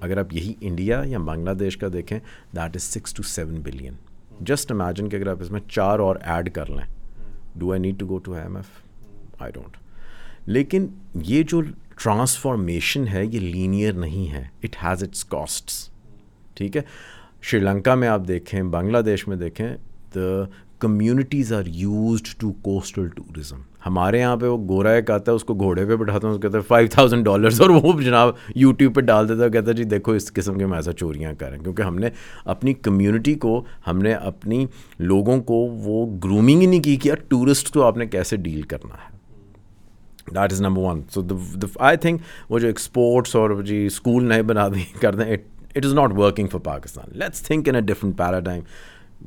[0.01, 2.19] اگر آپ یہی انڈیا یا بنگلہ دیش کا دیکھیں
[2.55, 3.93] that is six two seven billion.
[4.39, 6.87] Just imagine کہ اگر آپ اس میں چار اور ایڈ کر لیں۔
[7.55, 9.77] Do I need to go to M F I don't
[10.45, 11.61] لیکن یہ جو
[12.03, 15.89] ٹرانسفارمیشن ہے، یہ لینئر نہیں ہے۔ اٹ ہیز اٹس کاسٹس
[16.53, 16.81] ٹھیک ہے؟
[17.43, 19.67] شری لنکا میں آپ دیکھیں، بنگلہ دیش میں دیکھیں
[20.15, 20.43] the
[20.79, 25.43] communities are used to coastal tourism ہمارے یہاں پہ وہ گورا ایک آتا ہے، اس
[25.43, 28.95] کو گھوڑے پہ بٹھاتا ہوں، اس کہتا ہے فائیو تھاؤزینڈ ڈالرس اور وہ جناب یوٹیوب
[28.95, 31.57] پہ ڈال دیتا ہے، کہتا ہے جی دیکھو اس قسم کے ہم ایسا چوریاں کریں
[31.57, 32.09] کیونکہ ہم نے
[32.45, 34.65] اپنی کمیونٹی کو، ہم نے اپنی
[34.99, 38.61] لوگوں کو وہ گرومنگ ہی نہیں کی کہ یار ٹورسٹ کو آپ نے کیسے ڈیل
[38.63, 39.11] کرنا ہے۔
[40.27, 41.21] That is number one so
[41.79, 45.35] I think وہ جو ایکسپورٹس اور جی اسکول نئے بنا دیں کر دیں
[45.75, 48.63] it is not working for Pakistan let's think in a different paradigm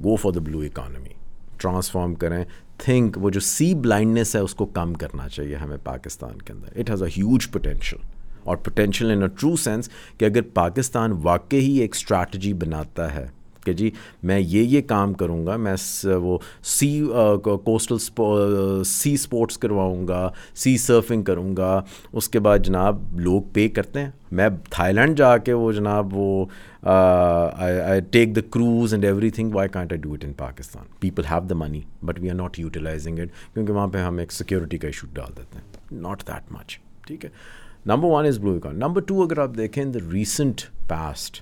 [0.05, 1.14] go for the blue economy
[1.59, 2.43] transform کریں.
[2.78, 6.78] تھنک وہ جو سی بلائنڈنیس ہے، اس کو کم کرنا چاہیے ہمیں پاکستان کے اندر.
[6.78, 8.01] It has a huge potential
[8.44, 13.27] اور potential in a true sense کہ اگر پاکستان واقعی ایک اسٹریٹجی بناتا ہے
[13.66, 13.90] کہ جی
[14.22, 15.74] میں یہ یہ کام کروں گا، میں
[16.22, 16.90] وہ سی
[17.44, 17.98] کوسٹل
[18.86, 21.80] سی اسپورٹس کرواؤں گا سی سرفنگ کروں گا۔
[22.12, 26.16] اس کے بعد جناب لوگ پے کرتے ہیں۔ میں تھائی لینڈ جا کے وہ جناب
[26.16, 26.44] وہ
[26.82, 31.47] I take the cruise and everything why can't I do it in Pakistan people have
[31.51, 34.88] the money but we are not utilising it کیونکہ وہاں پہ ہم ایک سیکورٹی کا
[34.88, 37.30] ایشو ڈال دیتے ہیں۔ ناٹ دیٹ مچ ٹھیک ہے؟
[37.86, 41.40] Number one is blue economy number two اگر آپ دیکھیں دا ریسنٹ پاسٹ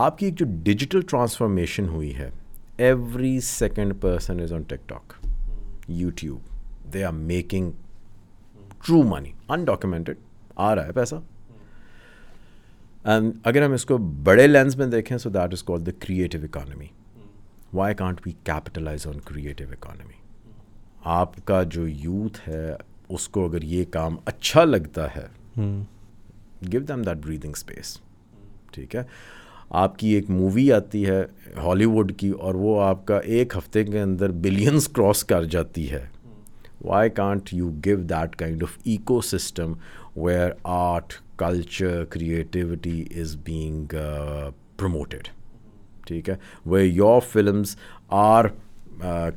[0.00, 2.30] آپ کی ایک جو ڈیجیٹل ٹرانسفارمیشن ہوئی ہے
[2.76, 5.12] every second person is on TikTok
[5.88, 7.70] YouTube they are making
[8.86, 10.18] true money undocumented
[10.56, 11.14] آ رہا ہے پیسہ.
[13.04, 16.38] اینڈ اگر ہم اس کو بڑے لینس میں دیکھیں so that is call the creative
[16.44, 16.86] economy
[17.72, 20.18] why can't we capitalise on creative economy
[21.16, 22.74] آپ کا جو یوتھ ہے
[23.08, 25.26] اس کو اگر یہ کام اچھا لگتا ہے
[26.72, 27.98] give them that breathing space
[28.72, 29.02] ٹھیک ہے؟
[29.70, 31.22] آپ کی ایک مووی آتی ہے
[31.56, 35.90] ہالی ووڈ کی اور وہ آپ کا ایک ہفتے کے اندر بلینس کراس کر جاتی
[35.90, 36.06] ہے۔
[36.84, 38.78] Why can't you give that kind of
[39.20, 39.72] ecosystem
[40.16, 43.94] where art culture creativity is being
[44.76, 45.28] promoted
[46.06, 46.36] ٹھیک ہے۔
[46.66, 47.76] Way your films
[48.08, 48.44] are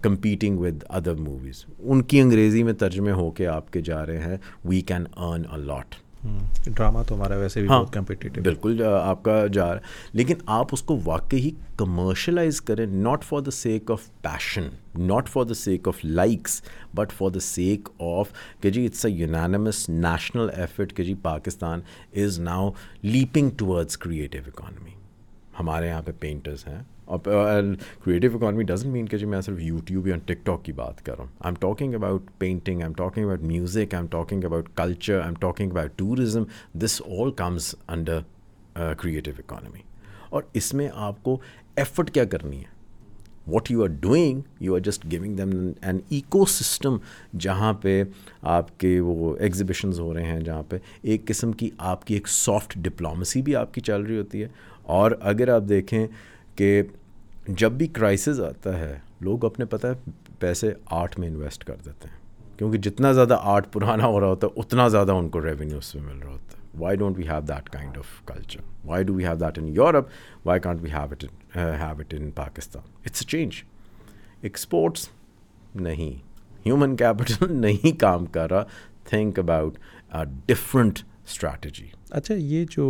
[0.01, 4.17] competing with other movies in کی انگریزی میں ترجمے ہو کے آپ کے جا رہے
[4.17, 5.95] ہیں۔ We can earn a lot
[6.65, 7.83] drama تو ہمارا ویسے بھی ہاں۔
[8.43, 13.39] بالکل آپ کا جا رہا ہے۔ لیکن آپ اس کو واقعی کمرشلائز کریں not for
[13.39, 14.67] the sake of passion
[14.97, 16.61] not for the sake of likes
[16.93, 18.27] but for the sake of
[18.61, 21.79] کہ جی it's a unanimous national effort کہ جی Pakistan
[22.15, 22.69] is now
[23.03, 24.91] leaping towards creative economy
[25.59, 30.15] ہمارے یہاں پہ پینٹرز ہیں۔ Creative economy doesn't mean کہ جی میں صرف یوٹیوب یا
[30.25, 31.31] ٹک ٹاک کی بات کر رہا ہوں.
[31.39, 35.13] I am talking about painting I am talking about music I am talking about culture
[35.13, 36.43] I am talking about tourism
[36.79, 38.19] this all comes under
[38.97, 39.81] creative economy
[40.29, 41.37] اور اس میں آپ کو
[41.75, 42.71] ایفرٹ کیا کرنی ہے؟
[43.47, 45.49] What you are doing you are just going them
[45.81, 45.97] an
[46.45, 46.97] ecosystem
[47.39, 48.03] جہاں پہ
[48.41, 52.27] آپ کے وہ ایگزیبیشنز ہو رہے ہیں، جہاں پہ ایک قسم کی آپ کی ایک
[52.27, 54.47] سافٹ ڈپلومسی بھی آپ کی چل رہی ہوتی ہے۔
[54.83, 56.05] اور اگر آپ دیکھیں
[56.55, 56.83] کہ
[57.47, 62.09] جب بھی کرائسز آتا ہے، لوگ اپنے پتہ ہے پیسے آرٹ میں انویسٹ کر دیتے
[62.09, 62.17] ہیں۔
[62.57, 65.95] کیونکہ جتنا زیادہ آرٹ پرانا ہو رہا ہوتا ہے، اتنا زیادہ ان کو ریونیو اس
[65.95, 69.13] میں مل رہا ہوتا ہے۔ Why don't we have that kind of culture why do
[69.13, 70.07] we have that in Europe
[70.45, 71.23] why can't we have it
[71.55, 73.63] have it in Pakistan it's change
[74.41, 75.09] exports
[75.75, 76.13] نہیں
[76.65, 78.63] ہیومن کیپٹل نہیں کام کر رہا
[79.03, 79.77] تھنک اباؤٹ
[80.45, 82.83] ڈفرنٹ اسٹریٹجی اچھا یہ جو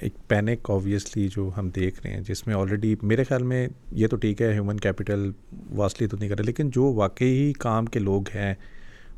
[0.00, 4.06] ایک panic obviously جو ہم دیکھ رہے ہیں، جس میں آلریڈی میرے خیال میں یہ
[4.06, 5.30] تو ٹھیک ہے ہیومن کیپٹل
[5.76, 8.54] واسٹلی تو نہیں کر رہے، لیکن جو واقعی کام کے لوگ ہیں،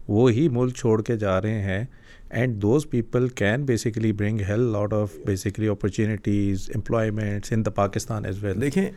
[0.08, 1.84] وہ ہی ملک چھوڑ کے جا رہے ہیں
[2.30, 8.24] and those people can basically bring hell lot of basically opportunities employments in the Pakistan
[8.24, 8.90] as well دیکھیں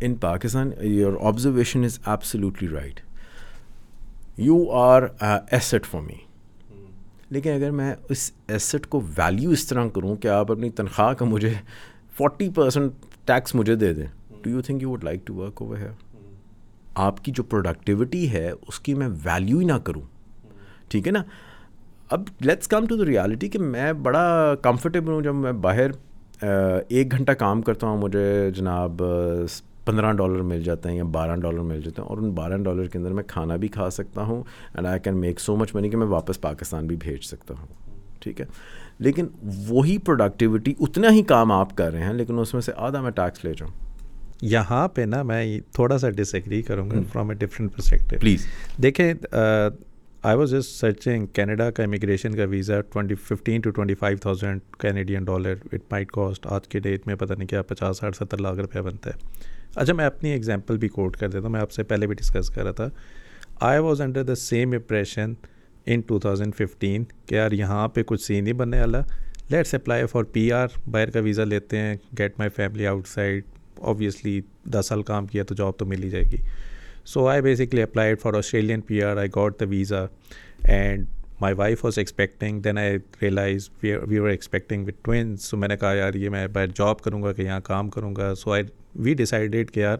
[0.00, 3.00] in Pakistan your observation is absolutely right
[4.38, 6.23] you are asset for me
[7.30, 11.24] لیکن اگر میں اس ایسٹ کو ویلیو اس طرح کروں کہ آپ اپنی تنخواہ کا
[11.24, 11.52] مجھے
[12.16, 12.92] فورٹی پرسینٹ
[13.26, 14.06] ٹیکس مجھے دے دیں
[14.42, 15.90] do you think you would like to work over ہے
[16.94, 20.02] آپ کی جو پروڈکٹیوٹی ہے، اس کی میں ویلیو ہی نہ کروں۔
[20.88, 21.22] ٹھیک ہے نا؟
[22.08, 25.90] اب let's come to the reality کہ میں بڑا کمفرٹیبل ہوں جب میں باہر
[26.88, 29.02] ایک گھنٹہ کام کرتا ہوں، مجھے جناب
[29.84, 32.86] پندرہ ڈالر مل جاتے ہیں یا بارہ ڈالر مل جاتے ہیں اور ان بارہ ڈالر
[32.86, 34.42] کے اندر میں کھانا بھی کھا سکتا ہوں
[34.74, 37.66] and I can make so much money کہ میں واپس پاکستان بھی بھیج سکتا ہوں۔
[38.20, 38.46] ٹھیک ہے؟
[38.98, 39.26] لیکن
[39.68, 43.10] وہی پروڈکٹیوٹی اتنا ہی کام آپ کر رہے ہیں لیکن اس میں سے آدھا میں
[43.10, 43.72] ٹیکس لے جاؤں۔
[44.42, 48.46] یہاں پہ نا میں تھوڑا سا ڈس ایگری کروں گا from a different perspective please
[48.82, 49.12] دیکھیں
[50.22, 54.60] I was just searching Canada کا امیگریشن کا visa twenty fifteen to twenty five thousand
[54.80, 58.38] Canadian dollar it might cost آج کے ڈیٹ میں پتہ نہیں کیا پچاس ساٹھ ستر
[58.38, 59.42] لاکھ روپیہ بنتا ہے
[59.76, 62.50] اچھا میں اپنی ایگزامپل بھی کوٹ کر دیتا ہوں، میں آپ سے پہلے بھی ڈسکس
[62.50, 62.88] کر رہا تھا۔
[63.60, 65.32] I was under the same impression
[65.86, 69.00] in two thousand fifteen کہ یار یہاں پہ کچھ سین نہیں بننے والا
[69.50, 73.44] let's apply for P R باہر کا ویزا لیتے ہیں get my family outside
[73.80, 74.40] obviously
[74.74, 76.36] دس سال کام کیا تو جاب تو مل ہی جائے گی۔
[77.04, 80.04] So I basically applied for Australian P R I got the visa
[80.68, 81.06] and
[81.40, 85.76] my wife was expecting then I realise we are expecting with twins so میں نے
[85.76, 88.62] کہا، یار یہ میں باہر جاب کروں گا کہ یہاں کام کروں گا۔ سو آئی
[88.94, 89.96] وی ڈیسائڈیڈ کہ یار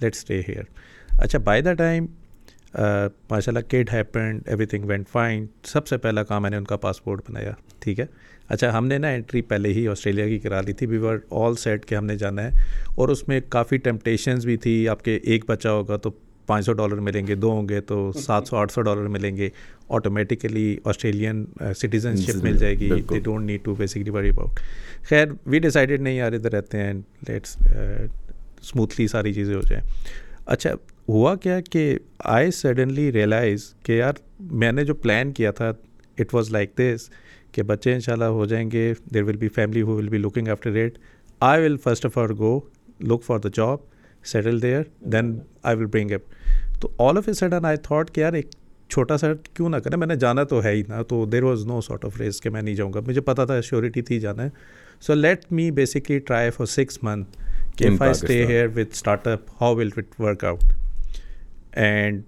[0.00, 0.62] لیٹ اسٹے ہیئر
[1.18, 2.06] اچھا بائی دا ٹائم
[3.30, 6.64] ماشاء اللہ کیٹ happened everything went fine سب سے پہلا کام میں نے ان
[6.64, 8.06] کا پاسپورٹ بنایا ٹھیک ہے
[8.48, 11.54] اچھا ہم نے نا انٹری پہلے ہی آسٹریلیا کی کرا لی تھی وی ور آل
[11.54, 12.50] سیٹ کہ ہم نے جانا ہے
[12.96, 16.10] اور اس میں کافی ٹیمپٹیشنز بھی تھی آپ کے ایک بچہ ہوگا تو
[16.46, 19.36] پانچ سو ڈالر ملیں گے دو ہوں گے تو سات سو آٹھ سو ڈالر ملیں
[19.36, 19.48] گے
[19.88, 21.44] آٹومیٹیکلی آسٹریلین
[21.76, 24.60] سٹیزن شپ مل جائے گی they don't need to basically worry about
[25.08, 26.92] خیر وی ڈیسائڈیڈ نہیں یار ادھر رہتے ہیں
[27.28, 27.56] لیٹس
[28.60, 29.82] اسموتھلی ساری چیزیں ہو جائیں۔
[30.46, 30.70] اچھا
[31.08, 35.72] ہوا کیا کہ آئی سڈنلی ریئلائز کہ یار، میں نے جو پلان کیا تھا
[36.18, 37.10] اٹ واز لائک دس
[37.52, 40.18] کہ بچے ان شاء اللہ ہو جائیں گے there will be family who will be
[40.18, 40.98] looking after it
[41.40, 42.60] I will first of all go
[43.00, 43.78] look for the job
[44.24, 46.20] settle there then I will bring up
[46.80, 48.46] تو all of a sudden I thought کہ یار، ایک
[48.88, 51.66] چھوٹا سا کیوں نہ کریں، میں نے جانا تو ہے ہی نا، تو there was
[51.66, 54.42] no sort of race کہ میں نہیں جاؤں گا۔ مجھے پتا تھا شیورٹی تھی جانا
[54.42, 54.48] ہے۔
[55.00, 57.45] So let me basically try for six month
[57.80, 58.92] if I stay here with
[59.26, 60.72] startup how will it work out
[61.76, 62.22] and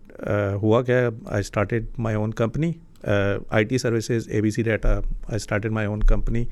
[0.62, 2.73] ہوا کیا I started my own company
[3.05, 6.45] I T services A B C data I started my own company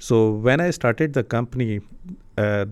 [0.00, 1.78] so when I started the company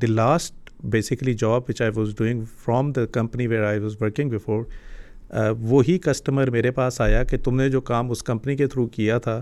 [0.01, 4.30] the last basically job which I was doing from the company where I was working
[4.30, 4.64] before
[5.60, 9.18] وہی customer میرے پاس آیا کہ تم نے جو کام اس company کے through کیا
[9.18, 9.40] تھا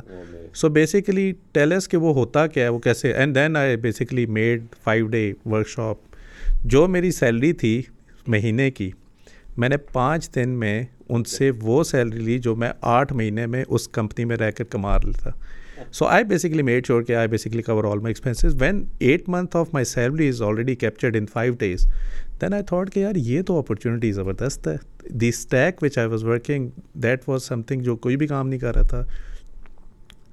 [0.52, 4.64] سو بیسیکلی ٹیلس کہ وہ ہوتا کیا ہے وہ کیسے and then I basically made
[4.84, 5.32] five day
[5.68, 6.07] workshop
[6.64, 7.82] جو میری سیلری تھی
[8.26, 8.90] مہینے کی،
[9.56, 13.64] میں نے پانچ دن میں ان سے وہ سیلری لی جو میں آٹھ مہینے میں
[13.68, 15.30] اس کمپنی میں رہ کر کما رہا تھا۔
[15.92, 19.56] So I basically made sure کہ I basically cover all my expenses when eight month
[19.56, 21.86] of my salary is already captured in five days
[22.40, 26.24] then I thought کہ یار یہ تو اپرچونیٹی زبردست ہے۔ The stake which I was
[26.24, 29.04] working that was something جو کوئی بھی کام نہیں کر رہا تھا۔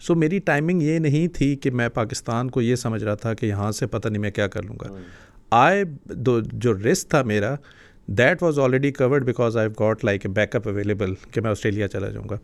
[0.01, 3.45] سو میری ٹائمنگ یہ نہیں تھی کہ میں پاکستان کو یہ سمجھ رہا تھا کہ
[3.45, 4.97] یہاں سے پتہ نہیں میں کیا کر لوں گا۔ ہاں۔
[5.51, 5.83] آئی
[6.53, 7.55] جو رسک تھا میرا
[8.07, 12.09] that was already covered because I got like a backup available کہ میں آسٹریلیا چلا
[12.09, 12.37] جاؤں گا۔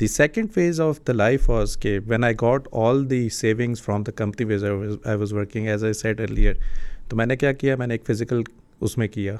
[0.00, 4.02] The second phase of the life was کہ when I got all the savings from
[4.02, 6.54] the company ways I was working as a set earlier
[7.08, 8.42] تو میں نے کیا کیا؟ میں نے ایک فزیکل
[8.80, 9.36] اس میں کیا۔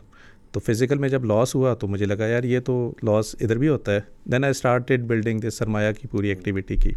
[0.52, 3.68] تو فزیکل میں جب لاس ہوا تو مجھے لگا یار یہ تو لاس ادھر بھی
[3.68, 6.92] ہوتا ہے۔ دین آئی اسٹارٹیڈ بلڈنگ دس سرمایہ کی پوری ایکٹیویٹی کی۔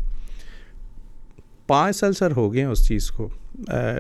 [1.68, 3.28] پانچ سال سر ہو گئے ہیں اس چیز کو۔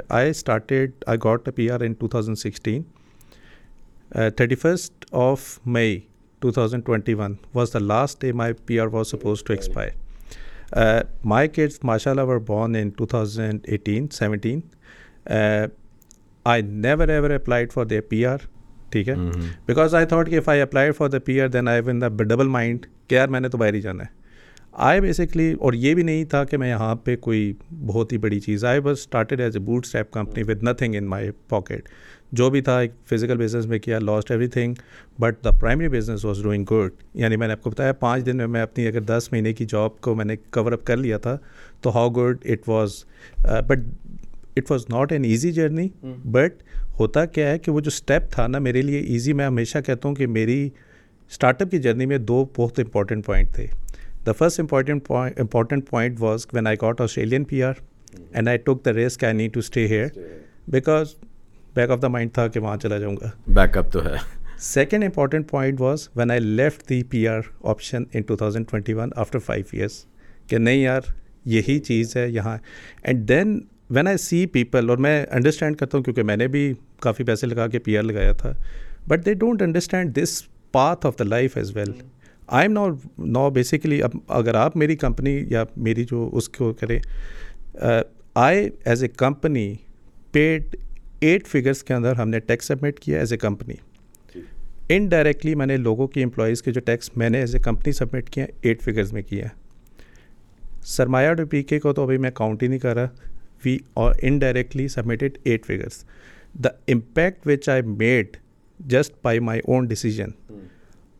[0.09, 2.81] I started I got a P R in two thousand sixteen
[4.11, 5.99] thirty first of May
[6.41, 11.01] two thousand twenty one was the last day my P R was suppose to expire
[11.25, 14.59] my kids ماشاء اللہ were born in two thousand eighteen seventeen
[16.45, 18.37] I never ever applied for the P R
[18.91, 19.15] ٹھیک ہے۔
[19.65, 22.07] Because I thought کہ if I apply for the P R then I won the
[22.23, 24.21] double mind کہ یار میں نے تو باہر ہی جانا ہے۔
[24.73, 27.53] آئے بیسکلی اور یہ بھی نہیں تھا کہ میں یہاں پہ کوئی
[27.85, 31.31] بہت ہی بڑی چیز آئے بس started as a bootstrap company with nothing in my
[31.49, 31.89] pocket
[32.31, 34.73] جو بھی تھا ایک فزیکل بزنس میں کیا lost everything
[35.19, 38.37] but the primary business was doing good یعنی میں نے آپ کو بتایا پانچ دن
[38.37, 41.17] میں میں اپنی اگر دس مہینے کی جاب کو میں نے کور اپ کر لیا
[41.17, 41.37] تھا
[41.81, 42.91] تو how good it was
[43.67, 43.79] but
[44.55, 45.87] it was not an easy journey
[46.25, 46.63] but
[46.99, 50.07] ہوتا کیا ہے کہ وہ جو اسٹیپ تھا نا میرے لیے ایزی میں ہمیشہ کہتا
[50.07, 50.69] ہوں کہ میری
[51.29, 53.67] اسٹارٹ اپ کی جرنی میں دو بہت امپورٹنٹ پوائنٹ تھے۔
[54.25, 57.73] The first important important point was when I got Australian P R
[58.31, 60.07] and I took the risk I need to stay here
[60.67, 61.15] because
[61.75, 64.15] back of the mind تھا کہ وہاں چلا جاؤں گا back up تو ہے
[64.63, 68.93] second important point was when I left the P R option in two thousand twenty
[68.93, 70.03] one after five years
[70.47, 71.11] کہ نہیں یار
[71.45, 72.57] یہی چیز ہے یہاں
[73.03, 73.59] and then
[73.89, 77.47] when I see people اور میں انڈرسٹینڈ کرتا ہوں کیونکہ میں نے بھی کافی پیسے
[77.47, 78.53] لگا کے پی آر لگایا تھا
[79.07, 80.41] but they don't understand this
[80.71, 81.91] path of the life as well
[82.47, 86.73] I am now نا بیسیکلی اب اگر آپ میری کمپنی یا میری جو اس کو
[86.73, 86.99] کرے
[88.35, 89.75] I as a company
[90.31, 90.75] paid
[91.19, 93.73] eight figures کے اندر ہم نے ٹیکس سبمٹ کیا ایز اے کمپنی۔
[94.35, 94.41] جی۔
[94.89, 98.29] انڈائریکٹلی میں نے لوگوں کی امپلائیز کے جو ٹیکس میں نے ایز اے کمپنی سبمٹ
[98.29, 99.63] کیا ایٹ فگرز میں کیا۔ ہے
[100.85, 103.07] سرمایہ ڈو پی کے کو تو ابھی میں کاؤنٹ ہی نہیں کر رہا۔
[103.65, 106.03] وی اور indirectly submitted eight figures
[106.53, 108.37] the impact which I made
[108.79, 110.29] just by my own decision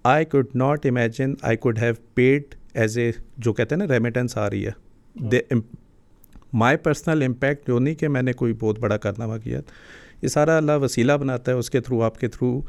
[0.04, 4.38] I could not imagine I could have paid as a جو کہتے ہیں نا ریمیٹنس
[4.38, 4.72] آ رہی ہے.
[6.54, 9.60] مائی پرسنل امپیکٹ جو نہیں کہ میں نے کوئی بہت بڑا کارنامہ کیا
[10.22, 12.60] یہ سارا اللہ وسیلہ بناتا ہے اس کے تھرو، آپ کے through.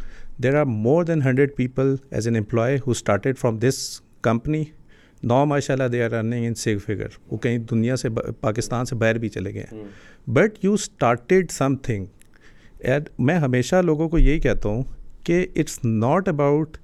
[0.42, 4.62] There are more than hundred people as an employee who started from this company
[5.22, 8.08] now ماشاء اللہ they are running in seven figure وہ کہیں دنیا سے
[8.40, 9.84] پاکستان سے باہر بھی چلے گئے ہیں.
[10.26, 12.06] But you started something
[13.18, 14.82] میں ہمیشہ لوگوں کو یہی کہتا ہوں
[15.24, 16.76] کہ اٹس ناٹ اباؤٹ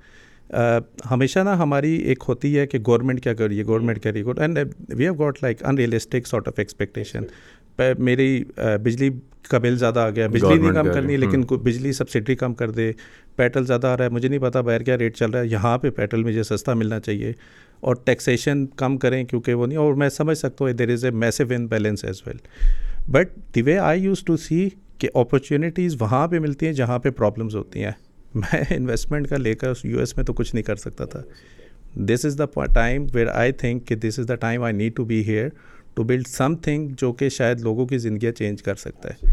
[1.45, 4.41] نا ہماری ایک ہوتی ہے کہ گورنمنٹ کیا کر رہی ہے گورنمنٹ کر رہی ہے۔
[4.41, 4.59] And
[4.89, 7.23] we have got like unrealistic sort of expectation
[7.99, 8.45] میری
[8.85, 9.11] بجلی
[9.49, 12.93] کا بل زیادہ آ گیا بجلی نہیں کم کرنی لیکن بجلی سبسڈی کم کر دے
[13.37, 15.79] پیٹرول زیادہ آ رہا ہے مجھے نہیں پتا باہر کیا ریٹ چل رہا ہے۔ یہاں
[15.79, 17.33] پہ پیٹرول مجھے سستا ملنا چاہیے
[17.81, 21.11] اور ٹیکسیشن کم کریں کیونکہ وہ نہیں اور میں سمجھ سکتا ہوں there is a
[21.11, 22.37] massive imbalance as well
[23.09, 24.69] but the way I used to see
[24.99, 27.93] کہ اپرچونیٹیز وہاں پہ ملتی ہیں جہاں پہ پرابلمس ہوتی ہیں۔
[28.35, 31.23] میں انویسٹمنٹ کا لے کر یو ایس میں تو کچھ نہیں کر سکتا تھا۔
[31.95, 32.45] This is the
[32.75, 35.49] time where I think کہ this is the time I need to be here
[35.95, 36.27] to build
[36.57, 39.29] something جو کہ شاید لوگوں کی زندگیاں چینج کر سکتا ہے۔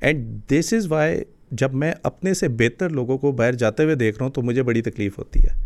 [0.00, 4.18] اینڈ دس از وائی جب میں اپنے سے بہتر لوگوں کو باہر جاتے ہوئے دیکھ
[4.18, 5.64] رہا ہوں تو مجھے بڑی تکلیف ہوتی ہے۔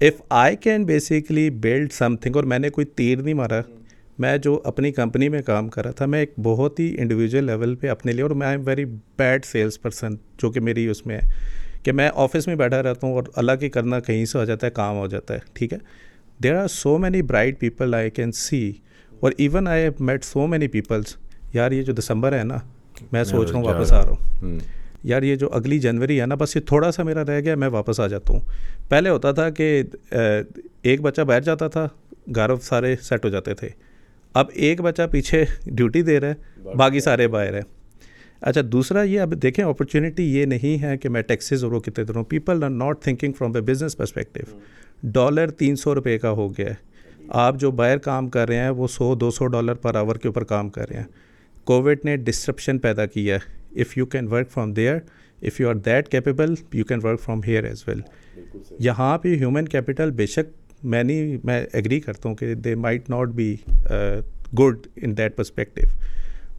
[0.00, 3.60] If I can basically build something اور میں نے کوئی تیر نہیں مارا،
[4.18, 7.74] میں جو اپنی کمپنی میں کام کر رہا تھا، میں ایک بہت ہی انڈیویجول لیول
[7.74, 8.84] پہ اپنے لیے اور میں I am very
[9.18, 11.28] bad sales person جو کہ میری اس میں ہے۔
[11.82, 14.66] کہ میں آفس میں بیٹھا رہتا ہوں اور اللہ کی کرنا کہیں سے ہو جاتا
[14.66, 15.78] ہے کام ہو جاتا ہے ٹھیک ہے؟
[16.42, 18.72] There are so many bright people I can see
[19.20, 21.16] اور even I have met so many peoples
[21.54, 22.56] یار یہ جو دسمبر ہے نا
[23.12, 24.58] میں سوچ رہا ہوں واپس آ رہا ہوں۔
[25.04, 27.68] یار یہ جو اگلی جنوری ہے نا بس یہ تھوڑا سا میرا رہ گیا میں
[27.68, 28.40] واپس آ جاتا ہوں۔
[28.88, 29.82] پہلے ہوتا تھا کہ
[30.82, 31.88] ایک بچہ بیٹھ جاتا تھا
[32.34, 33.68] گھر سارے سیٹ ہو جاتے تھے۔
[34.34, 37.79] اب ایک بچہ پیچھے ڈیوٹی دے رہا ہے باقی سارے باہر ہیں۔
[38.40, 42.04] اچھا دوسرا یہ اب دیکھیں اپرچونیٹی یہ نہیں ہے کہ میں ٹیکسیز اور وہ کتنے
[42.04, 44.58] دوں۔ People are not thinking from a business perspective
[45.02, 46.74] dollar تین سو روپے کا ہو گیا ہے۔
[47.28, 50.28] آپ جو باہر کام کر رہے ہیں وہ سو دو سو ڈالر پر آور کے
[50.28, 51.06] اوپر کام کر رہے ہیں۔
[51.64, 54.96] کووڈ نے ڈسکرپشن پیدا کیا ہے۔ If you can work from there
[55.42, 58.00] if you are that capable you can work from here as well
[58.78, 63.10] یہاں پہ ہیومن کیپیٹل بے شک میں نہیں میں ایگری کرتا ہوں کہ they might
[63.10, 63.56] not be
[64.58, 65.86] good in that perspective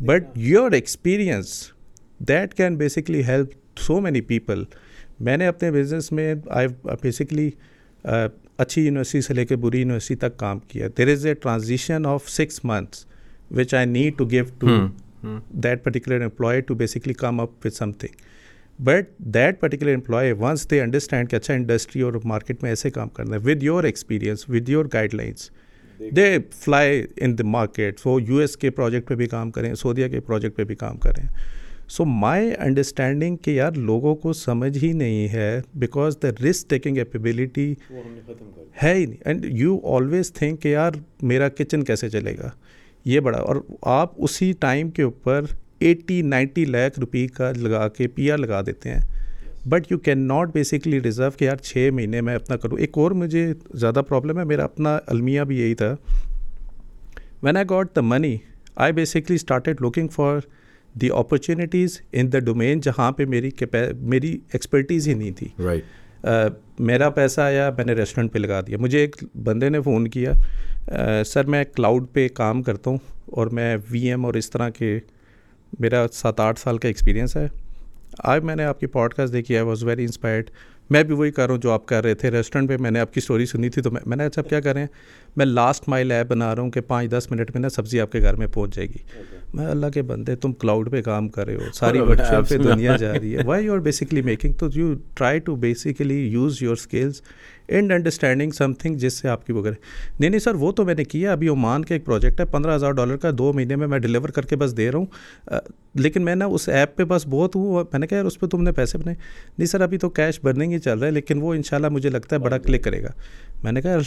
[0.06, 1.72] but your experience
[2.20, 4.64] that can basically help so many people
[5.20, 6.68] میں نے اپنے بزنس میں آئی
[7.02, 7.50] بیسکلی
[8.04, 12.30] اچھی یونیورسٹی سے لے کے بری یونیورسٹی تک کام کیا۔ There is a transition of
[12.30, 13.06] six months
[13.52, 14.68] which I need to give to
[15.50, 18.22] that particular employee to basically come up with something
[18.84, 23.10] but that particular employee once they understand کہ اچھا industry اور market میں ایسے کام
[23.10, 25.50] کرنا ہے with your experience with your guidelines
[26.16, 30.08] they fly in the market وہ U S کے پروجیکٹ پہ بھی کام کریں سعودیہ
[30.08, 31.26] کے پروجیکٹ پہ بھی کام کریں
[31.88, 36.98] سو مائی انڈرسٹینڈنگ کہ یار لوگوں کو سمجھ ہی نہیں ہے because the risk taking
[36.98, 37.74] ability
[38.84, 40.92] ہے ہی نہیں اینڈ یو آلویز تھنک کہ یار
[41.22, 42.50] میرا کچن کیسے چلے گا
[43.06, 45.46] یہ بڑا اور آپ اسی ٹائم کے اوپر
[45.80, 49.02] ایٹی نائنٹی لاکھ روپی کا لگا کے پی آر لگا دیتے ہیں
[49.66, 53.12] بٹ یو کین ناٹ بیسکلی ریزرو کہ یار چھ مہینے میں اپنا کروں۔ ایک اور
[53.12, 55.96] مجھے زیادہ پرابلم ہے میرا اپنا المیہ بھی یہی تھا۔
[57.44, 58.38] When I got the money
[58.76, 60.40] I basically started looking for
[60.94, 63.50] the opportunities in the domain جہاں پہ میری
[64.02, 65.84] میری ایکسپرٹیز ہی نہیں تھی۔ رائٹ
[66.80, 71.24] میرا پیسہ آیا میں نے ریسٹورنٹ پہ لگا دیا۔ مجھے ایک بندے نے فون کیا
[71.26, 75.00] سر میں کلاؤڈ پہ کام کرتا ہوں اور میں وی ایم اور اس طرح کے
[75.80, 77.48] میرا سات آٹھ سال کا ایکسپیرینس ہے۔
[78.20, 80.50] آج میں نے آپ کی پوڈ کاسٹ دیکھی آئی واز ویری انسپائرڈ
[80.90, 83.00] میں بھی وہی کر رہا ہوں جو آپ کر رہے تھے۔ ریسٹورنٹ پہ میں نے
[83.00, 84.88] آپ کی اسٹوری سنی تھی تو میں نے اچھا کیا کریں
[85.36, 88.12] میں لاسٹ مائل ایپ بنا رہا ہوں کہ پانچ دس منٹ میں نا سبزی آپ
[88.12, 88.98] کے گھر میں پہنچ جائے گی۔
[89.54, 92.98] میں اللہ کے بندے تم کلاؤڈ پہ کام کر رہے ہو۔ ساری ورچوئل پہ دنیا
[92.98, 96.74] جا رہی ہے۔ Why you are basically making تو you try to basically use your
[96.74, 97.22] skills
[97.72, 99.74] and understanding something جس سے آپ کی وہ کرے۔
[100.20, 102.76] نہیں نہیں سر، وہ تو میں نے کیا۔ ابھی عمان کا ایک پروجیکٹ ہے، پندرہ
[102.76, 105.06] ہزار ڈالر کا، دو مہینے میں میں ڈلیور کر کے بس دے رہا ہوں۔
[105.96, 108.46] لیکن میں نا اس ایپ پہ بس بہت ہوں۔ میں نے کہا، یار، اس پہ
[108.46, 109.18] تم نے پیسے بنائے۔
[109.58, 111.90] نہیں سر، ابھی تو کیش برننگ ہی چل رہا ہے، لیکن وہ ان شاء اللہ
[111.90, 113.10] مجھے لگتا ہے بڑا کلک کرے گا۔
[113.64, 113.98] میں نے کہا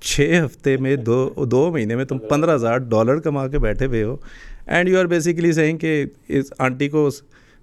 [0.00, 4.02] چھ ہفتے میں، دو دو مہینے میں تم پندرہ ہزار ڈالر کما کے بیٹھے ہوئے
[4.02, 4.16] ہو۔
[4.66, 7.10] And you are basically saying کہ اس آنٹی کو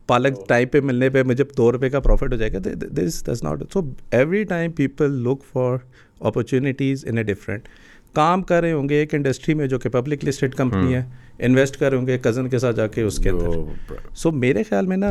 [0.07, 2.57] پالک ٹائم پہ ملنے پہ مجھے دو روپے کا پروفٹ ہو جائے گا
[2.97, 5.77] this this not so every time people look for
[6.19, 7.67] opportunities in a different
[8.13, 11.03] کام کر رہے ہوں گے ایک انڈسٹری میں جو کہ پبلک لسٹڈ کمپنی ہے
[11.39, 14.63] انویسٹ کر رہے ہوں گے کزن کے ساتھ جا کے اس کے اندر۔ سو میرے
[14.63, 15.07] خیال میں نا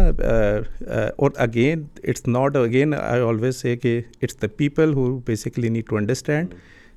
[1.17, 5.87] اور again it's not again I always say کہ it's the people who basically need
[5.89, 6.55] to understand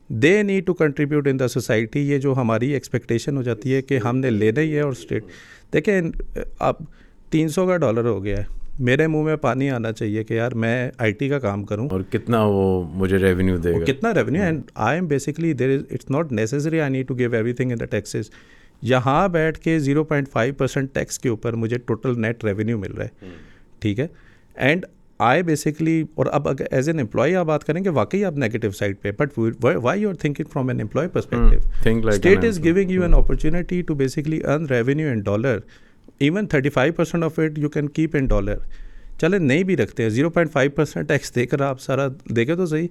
[0.09, 3.97] they need to contribute in the society یہ جو ہماری ایکسپیکٹیشن ہو جاتی ہے کہ
[3.97, 5.23] ہم نے لینا ہی ہے اور اسٹیٹ
[5.73, 6.01] دیکھیں
[6.59, 6.75] اب
[7.29, 8.43] تین سو کا ڈالر ہو گیا ہے۔
[8.79, 12.01] میرے منہ میں پانی آنا چاہیے کہ یار میں آئی ٹی کا کام کروں۔ اور
[12.09, 16.09] کتنا وہ مجھے ریونیو دے گا؟ کتنا revenue and I am basically there is it's
[16.09, 18.29] not necessary I need to give everything in the taxes
[18.81, 22.91] یہاں بیٹھ کے zero point five percent tax کے اوپر مجھے ٹوٹل نیٹ ریونیو مل
[22.91, 23.29] رہا ہے۔
[23.79, 24.07] ٹھیک ہے؟
[24.55, 24.85] اینڈ
[25.19, 28.71] آئی بیسکلی اور اب اگر ایز این امپلائی آپ بات کریں کہ واقعی آپ نیگیٹو
[28.71, 33.01] سائڈ پہ but why you are thinking from an employee perspective state is giving you
[33.01, 35.59] an opportunity to basically earn revenue in dollar
[36.21, 38.57] even thirty five percent of it you can keep in dollar
[39.19, 42.55] چلے نہیں بھی رکھتے ہیں zero point five percent tax دے کر آپ سارا دیکھے
[42.55, 42.87] تو صحیح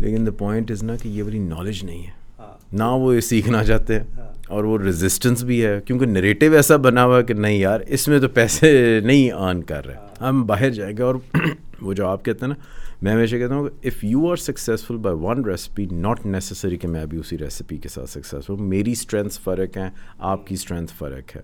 [0.00, 3.20] لیکن دا پوائنٹ از نا کہ یہ والی نالج نہیں ہے ہاں۔ نہ وہ یہ
[3.20, 7.34] سیکھنا چاہتے ہیں ہاں۔ اور وہ رزسٹنس بھی ہے کیونکہ نریٹیو ایسا بنا ہوا کہ
[7.34, 11.02] نہیں یار اس میں تو پیسے نہیں آن کر رہے ہاں۔ ہم باہر جائیں گے
[11.02, 11.14] اور
[11.80, 14.96] وہ جو آپ کہتے ہیں نا میں ہمیشہ کہتا ہوں کہ if you are successful
[14.96, 19.40] by one recipe not necessary کہ میں ابھی اسی ریسیپی کے ساتھ سکسیزفل میری اسٹرینتھ
[19.40, 19.88] فرق ہیں
[20.30, 21.40] آپ کی اسٹرینتھ فرق ہے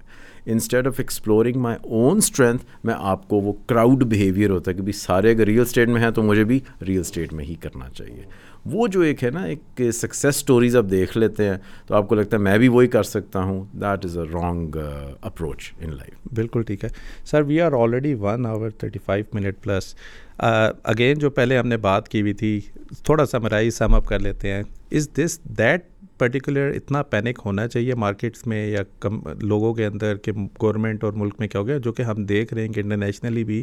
[0.46, 4.82] instead of exploring my own strength میں آپ کو وہ کراؤڈ بیہیویئر ہوتا ہے کہ
[4.82, 7.88] بھائی سارے اگر ریئل اسٹیٹ میں ہیں تو مجھے بھی ریئل اسٹیٹ میں ہی کرنا
[7.94, 8.22] چاہیے۔
[8.64, 11.56] وہ جو ایک ہے نا، ایک سکسیز اسٹوریز آپ دیکھ لیتے ہیں،
[11.86, 14.76] تو آپ کو لگتا ہے میں بھی وہی کر سکتا ہوں۔ That is a wrong
[15.20, 16.88] approach in life بالکل ٹھیک ہے۔
[17.24, 19.94] Sir we are already one hour thirty five minute plus
[20.38, 22.60] again جو پہلے ہم نے بات کی ہوئی تھی،
[23.04, 25.84] تھوڑا سا مرائی سم اپ کر لیتے ہیں۔ از دس دیٹ
[26.18, 30.32] پرٹیکولر اتنا پینک ہونا چاہیے مارکیٹس میں یا کم لوگوں کے اندر کہ
[30.62, 33.44] گورنمنٹ اور ملک میں کیا ہو گیا جو کہ ہم دیکھ رہے ہیں کہ انٹرنیشنلی
[33.44, 33.62] بھی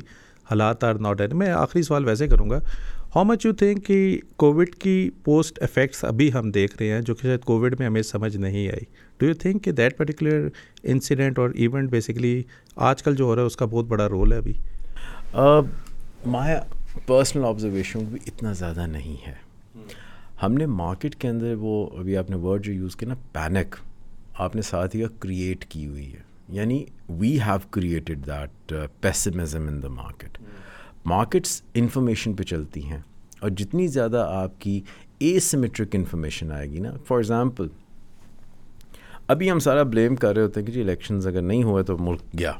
[0.49, 2.59] حالات آر ناٹ ہے میں آخری سوال ویسے کروں گا
[3.15, 7.15] ہاؤ مچ یو تھنک کہ کووڈ کی پوسٹ افیکٹس ابھی ہم دیکھ رہے ہیں جو
[7.15, 8.85] کہ شاید کووڈ میں ہمیں سمجھ نہیں آئی؟
[9.19, 10.47] ڈو یو تھنک کہ دیٹ پرٹیکولر
[10.83, 12.43] انسیڈنٹ اور ایونٹ بیسکلی
[12.75, 14.53] آج کل جو ہو رہا ہے اس کا بہت بڑا رول ہے ابھی؟
[16.27, 16.55] مائی
[17.05, 19.33] پرسنل آبزرویشن بھی اتنا زیادہ نہیں ہے۔
[20.43, 23.75] ہم نے مارکیٹ کے اندر وہ ابھی آپ نے ورڈ جو یوز کیا نا پینک
[24.33, 29.83] آپ نے ساتھ ہی کریٹ کی ہوئی ہے۔ یعنی we have created that pessimism in
[29.83, 30.37] the market
[31.05, 32.99] markets information پہ چلتی ہیں
[33.39, 34.81] اور جتنی زیادہ آپ کی
[35.17, 37.67] اے سیمیٹرک انفارمیشن آئے گی نا فار ایگزامپل
[39.27, 41.97] ابھی ہم سارا بلیم کر رہے ہوتے ہیں کہ جی الیکشنز اگر نہیں ہوئے تو
[41.97, 42.51] ملک گیا۔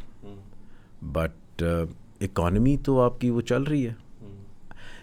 [1.01, 1.64] بٹ
[2.22, 3.93] اکانومی تو آپ کی وہ چل رہی ہے۔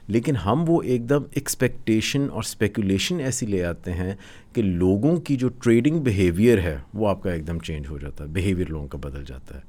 [0.06, 4.14] لیکن ہم وہ ایک دم ایکسپیکٹیشن اور اسپیکولیشن ایسی لے آتے ہیں
[4.52, 8.24] کہ لوگوں کی جو ٹریڈنگ بیہیویئر ہے وہ آپ کا ایک دم چینج ہو جاتا
[8.24, 9.60] ہے بیہیویئر لوگوں کا بدل جاتا ہے۔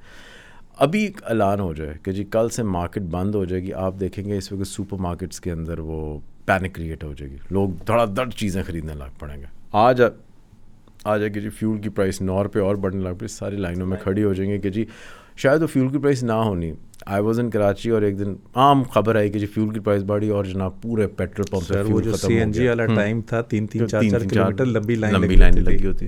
[0.77, 3.99] ابھی ایک اعلان ہو جائے کہ جی کل سے مارکیٹ بند ہو جائے گی، آپ
[3.99, 7.69] دیکھیں گے اس وقت سپر مارکیٹس کے اندر وہ پینک کریٹ ہو جائے گی۔ لوگ
[7.87, 10.01] دھڑا دھڑ چیزیں خریدنے لگ پڑیں گے۔ آج
[11.03, 13.87] آ جائے کہ جی فیول کی پرائس نو روپے اور بڑھنے لگ پڑی، ساری لائنوں
[13.87, 14.85] میں کھڑی ہو جائیں گے کہ جی
[15.37, 16.71] شاید وہ فیول کی پرائس نہ ہونی.
[17.05, 20.03] آئی واز ان کراچی اور ایک دن عام خبر آئی کہ جی فیول کی پرائز
[20.03, 23.41] بڑھی اور جناب پورے پیٹرول پمپ سے وہ جو سی این جی والا ٹائم تھا
[23.41, 26.07] تین تین چار چار کلو میٹر لمبی لائن لمبی لائن لگی ہوتی.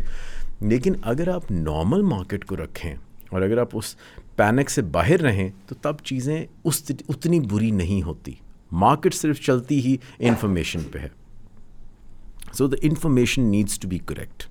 [0.61, 2.95] لیکن اگر آپ نارمل مارکیٹ کو رکھیں
[3.29, 3.95] اور اگر آپ اس
[4.35, 8.33] پینک سے باہر رہیں تو تب چیزیں اس اتنی بری نہیں ہوتی۔
[8.71, 11.07] مارکیٹ صرف چلتی ہی انفارمیشن پہ ہے۔
[12.53, 14.43] So the information needs to be correct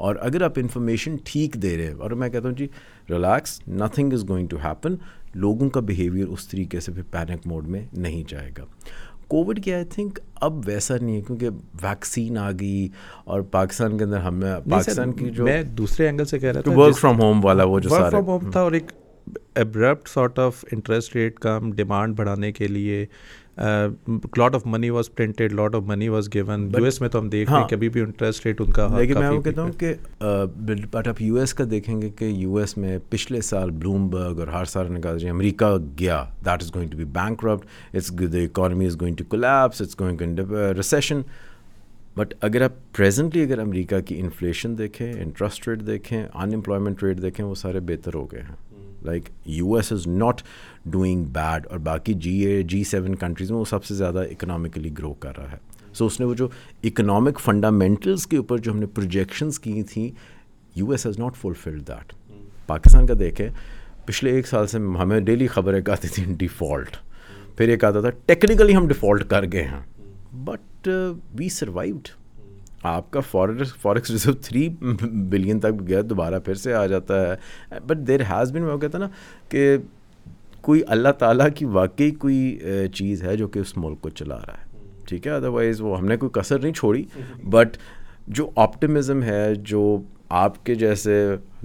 [0.00, 2.66] اور اگر آپ انفارمیشن ٹھیک دے رہے ہیں اور میں کہتا ہوں جی
[3.10, 4.94] relax nothing is going to happen
[5.34, 8.64] لوگوں کا بیہیویئر اس طریقے سے پھر پینک موڈ میں نہیں جائے گا۔
[9.28, 11.48] کووڈ کی آئی تھنک اب ویسا نہیں ہے کیونکہ
[11.82, 12.88] ویکسین آ گئی
[13.24, 16.72] اور پاکستان کے اندر ہمیں پاکستان کی جو میں دوسرے اینگل سے کہہ رہا تھا
[16.72, 18.92] ورک فرام ہوم والا وہ جو ورک فرام ہوم تھا اور ایک
[19.56, 23.06] abrupt sort of interest rate کا ہم ڈیمانڈ بڑھانے کے لیے
[23.56, 27.28] lot of money was printed lot of money was given U S میں تو ہم
[27.28, 29.94] دیکھ رہے ہیں کبھی بھی انٹرسٹ ریٹ ان کا لیکن میں وہ کہتا ہوں کہ
[30.90, 34.38] بٹ آپ یو ایس کا دیکھیں گے کہ یو ایس میں پچھلے سال بلوم برگ
[34.38, 36.24] اور ہر سال نکال جائے امریکہ گیا.
[36.44, 40.00] That is going to be bank robbed it's the economy is going to collapse it's
[40.00, 40.20] going
[40.76, 41.20] recession
[42.16, 47.22] but اگر آپ پریزنٹلی اگر امریکہ کی انفلیشن دیکھیں انٹرسٹ ریٹ دیکھیں ان امپلائمنٹ ریٹ
[47.22, 48.56] دیکھیں وہ سارے بہتر ہو گئے ہیں.
[49.02, 50.40] Like U S is not
[50.84, 54.90] doing bad اور باقی جی اے جی سیون کنٹریز میں وہ سب سے زیادہ اکنامکلی
[54.98, 55.56] گرو کر رہا ہے۔
[55.92, 56.48] سو اس نے وہ جو
[56.84, 60.08] اکنامک فنڈامنٹلس کے اوپر جو ہم نے پروجیکشنس کی تھیں
[60.76, 62.12] U S has not fulfilled that
[62.66, 63.48] Pakistan کا دیکھیں،
[64.06, 66.96] پچھلے ایک سال سے ہمیں ڈیلی خبر ایک آتی تھی ڈیفالٹ
[67.56, 69.80] پھر ایک آتا تھا ٹیکنیکلی ہم ڈیفالٹ کر گئے ہیں۔
[70.44, 70.88] بٹ
[71.38, 72.08] وی سروائوڈ
[72.82, 74.68] آپ کا فارس فارکس ریزرو تھری
[75.02, 78.98] بلین تک گیا، دوبارہ پھر سے آ جاتا ہے۔ بٹ دیر ہیز بن میں کہتا
[78.98, 79.08] نا
[79.48, 79.76] کہ
[80.62, 82.60] کوئی اللہ تعالیٰ کی واقعی کوئی
[82.94, 84.64] چیز ہے جو کہ اس ملک کو چلا رہا ہے۔
[85.06, 87.04] ٹھیک ہے؟ ادروائز وہ ہم نے کوئی کثر نہیں چھوڑی۔
[87.50, 87.76] بٹ
[88.28, 89.98] جو آپٹمزم ہے جو
[90.30, 91.12] آپ کے جیسے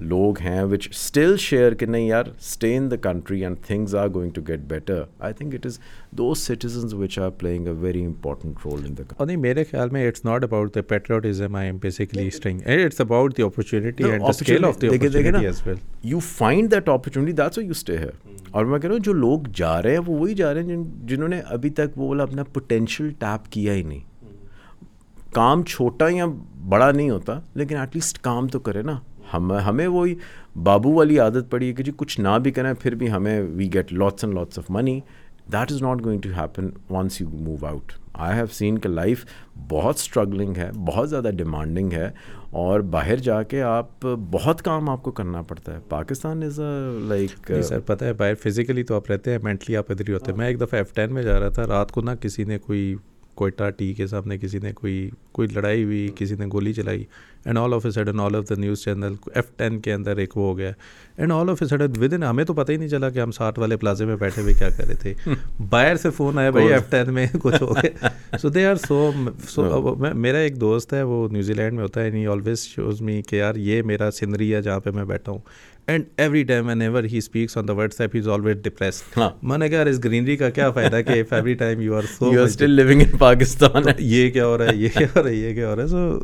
[0.00, 4.08] لوگ ہیں وچ اسٹل شیئر کہ نہیں یار stay in the country and things are
[4.14, 5.78] going to get better I think it is
[6.18, 10.06] those citizens which are playing a very important role in the نہیں میرے خیال میں
[10.08, 14.64] it's not about the patriotism I am basically stating it's about the opportunity and scale
[14.64, 18.10] of the opportunity as well you find that opportunity that's you stay ہے
[18.50, 20.82] اور میں کہہ رہا ہوں جو لوگ جا رہے ہیں وہ وہی جا رہے ہیں
[21.04, 24.15] جنہوں نے ابھی تک وہ والا اپنا پوٹینشیل ٹیپ کیا ہی نہیں
[25.36, 26.26] کام چھوٹا یا
[26.68, 28.98] بڑا نہیں ہوتا، لیکن ایٹ لیسٹ کام تو کرے نا۔
[29.32, 30.14] ہم، ہمیں وہی
[30.64, 33.72] بابو والی عادت پڑی ہے کہ جی کچھ نہ بھی کریں، پھر بھی ہمیں we
[33.72, 34.98] get lots and lots of money
[35.52, 39.24] that is not going to happen once you move out I have seen کہ لائف
[39.70, 42.08] بہت اسٹرگلنگ ہے، بہت زیادہ ڈیمانڈنگ ہے،
[42.52, 46.98] اور باہر جا کے آپ بہت کام آپ کو کرنا پڑتا ہے۔ پاکستان از اے
[47.08, 50.30] لائک سر، پتہ ہے، باہر فزیکلی تو آپ رہتے ہیں مینٹلی آپ ادھر ہی ہوتے
[50.30, 52.58] ہیں۔ میں ایک دفعہ ایف ٹین میں جا رہا تھا، رات کو نا کسی نے
[52.58, 52.94] کوئی
[53.36, 57.04] کوئٹہ ٹی کے سامنے کسی نے کوئی کوئی لڑائی ہوئی کسی نے گولی چلائی
[57.44, 60.36] and all of a sudden all of the news channel F ten کے اندر ایک
[60.36, 60.70] وہ ہو گیا.
[61.16, 63.58] And all of a sudden within ہمیں تو پتہ ہی نہیں چلا کہ ہم ساٹھ
[63.58, 65.14] والے پلازے میں بیٹھے ہوئے کیا کر رہے تھے.
[65.70, 68.08] باہر سے فون آیا بھائی ایف ٹین میں کچھ ہو گیا.
[68.38, 69.10] سو دے آر سو
[69.48, 73.36] سو میرا ایک دوست ہے وہ نیوزی لینڈ میں ہوتا ہے آلویز شوز می کہ
[73.36, 75.40] یار یہ میرا سنری ہے جہاں پہ میں بیٹھا ہوں.
[75.86, 79.68] And every time when ever he speaks on the WhatsApp is always depress میں نے
[79.68, 82.70] کہا اس گرینری کا کیا فائدہ کہ every time you are so you are still
[82.70, 85.70] living in Pakistan یہ کیا ہو رہا ہے یہ کیا ہو رہا ہے یہ کیا
[85.70, 85.88] ہو رہا ہے?
[85.88, 86.18] So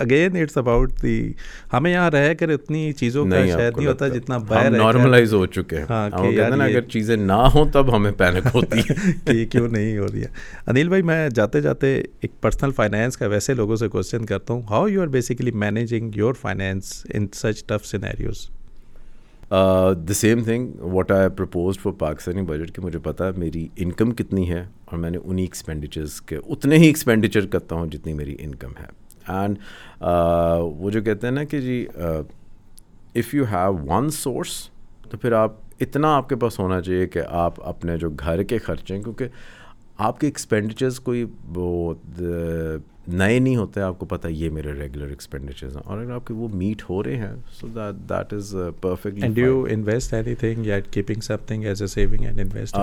[0.00, 1.32] again it's about the
[1.72, 5.76] ہمیں یہاں رہ کر اتنی چیزوں کا شاید نہیں ہوتا جتنا باہر نارملائز ہو چکے
[5.76, 6.10] ہیں۔ ہاں
[6.64, 8.94] اگر چیزیں نہ ہوں تب ہمیں پینک ہوتی ہے۔
[9.26, 10.28] کہ کیوں نہیں ہو رہی ہے؟
[10.66, 14.62] انیل بھائی میں جاتے جاتے ایک پرسنل فائنینس کا ویسے لوگوں سے کوشچن کرتا ہوں۔
[14.62, 18.48] How you are basically managing your finance in such tough scenarios
[19.50, 24.10] the same thing what I propose for Pakistani budget کہ مجھے پتا ہے میری انکم
[24.10, 28.36] کتنی ہے اور میں نے انہیں ایکسپینڈیچرس کے اتنے ہی ایکسپینڈیچر کرتا ہوں جتنی میری
[28.38, 29.58] انکم ہے۔ اینڈ
[30.62, 31.86] وہ جو کہتے ہیں نا کہ جی
[33.14, 34.70] if you have one source
[35.10, 38.58] تو پھر آپ اتنا آپ کے پاس ہونا چاہیے کہ آپ اپنے جو گھر کے
[38.58, 39.28] خرچے کیونکہ
[39.98, 41.94] آپ کے ایکسپینڈیچرز کوئی وہ
[43.08, 46.34] نئے نہیں ہوتے آپ کو پتہ یہ میرے ریگولر ایکسپینڈیچرز ہیں۔ اور اگر آپ کے
[46.34, 51.20] وہ میٹ ہو رہے ہیں so that that is perfectly you invest anything یا keeping
[51.46, 52.76] something as a saving and invest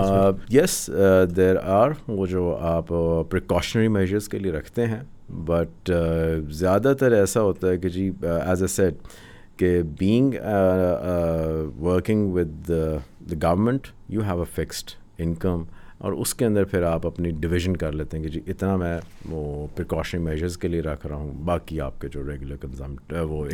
[0.48, 0.90] yes
[1.36, 2.86] there are وہ جو آپ
[3.30, 5.90] پریکاشنری میجرس کے لیے رکھتے ہیں۔ بٹ
[6.50, 8.94] زیادہ تر ایسا ہوتا ہے کہ جی ایز اے سیٹ
[9.56, 10.34] کہ being
[11.80, 12.96] working with the
[13.42, 15.62] government you have a fixed income
[15.98, 18.98] اور اس کے اندر پھر آپ اپنی ڈویژن کر لیتے ہیں کہ جی اتنا میں
[19.28, 22.94] وہ پریکاشنری میجرز کے لیے رکھ رہا ہوں باقی آپ کے جو ریگولر کنزم
[23.28, 23.46] وہ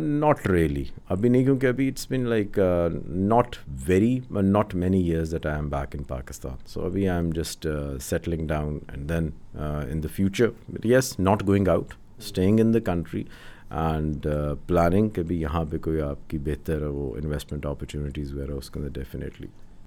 [0.00, 2.58] ناٹ ریئلی ابھی نہیں کیونکہ ابھی it's been like
[3.08, 7.30] not very not many years that I am back in Pakistan so ابھی I am
[7.30, 7.66] just
[8.00, 9.30] settling down and then
[9.90, 13.22] in the future yes not going out staying in the country
[13.70, 14.26] and
[14.66, 18.80] planning کہ بھی یہاں پہ کوئی آپ کی بہتر وہ انویسٹمنٹ اپرچونیٹیز وغیرہ اس کے
[18.80, 19.46] اندر ڈیفینیٹلی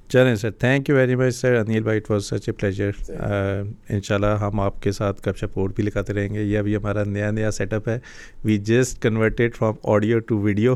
[0.09, 2.89] چلیں sir thank you very much sir Anil بھائی it was such a pleasure
[3.89, 6.57] ان شاء اللہ ہم آپ کے ساتھ گپ شپ اور بھی لکھاتے رہیں گے یہ
[6.57, 7.97] ابھی ہمارا نیا نیا سیٹ اپ ہے۔
[8.43, 10.75] We just converted from audio to video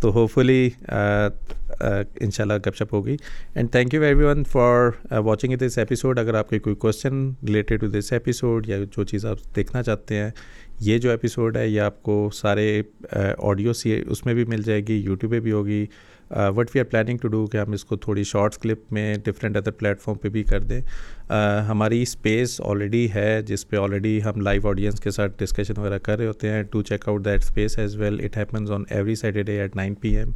[0.00, 3.16] تو ہوپ فلی ان شاء اللہ گپ شپ ہوگی۔
[3.54, 7.80] And thank you very one for watching this episode اگر آپ کے کوئی question related
[7.80, 10.30] to this episode یا جو چیز آپ دیکھنا چاہتے ہیں
[10.80, 12.82] یہ جو ایپیسوڈ ہے یہ آپ کو سارے
[13.38, 15.84] آڈیو سی اس میں بھی مل جائے گی یوٹیوب پہ بھی ہوگی۔
[16.30, 19.56] What we are planning to do کہ ہم اس کو تھوڑی شارٹس کلپ میں ڈفرینٹ
[19.56, 24.40] ادر پلیٹفارم پہ بھی کر دیں۔ uh, ہماری اسپیس آلریڈی ہے جس پہ آلریڈی ہم
[24.40, 27.78] لائیو آڈینس کے ساتھ ڈسکشن وغیرہ کر رہے ہوتے ہیں۔ To check out that space
[27.78, 30.30] as well it happens on every Saturday at nine P M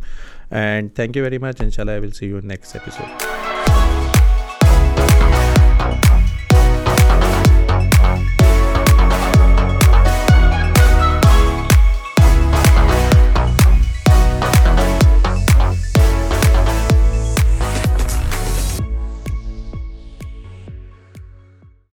[0.50, 3.53] and thank you very much ان شاء اللہ I will see you next episode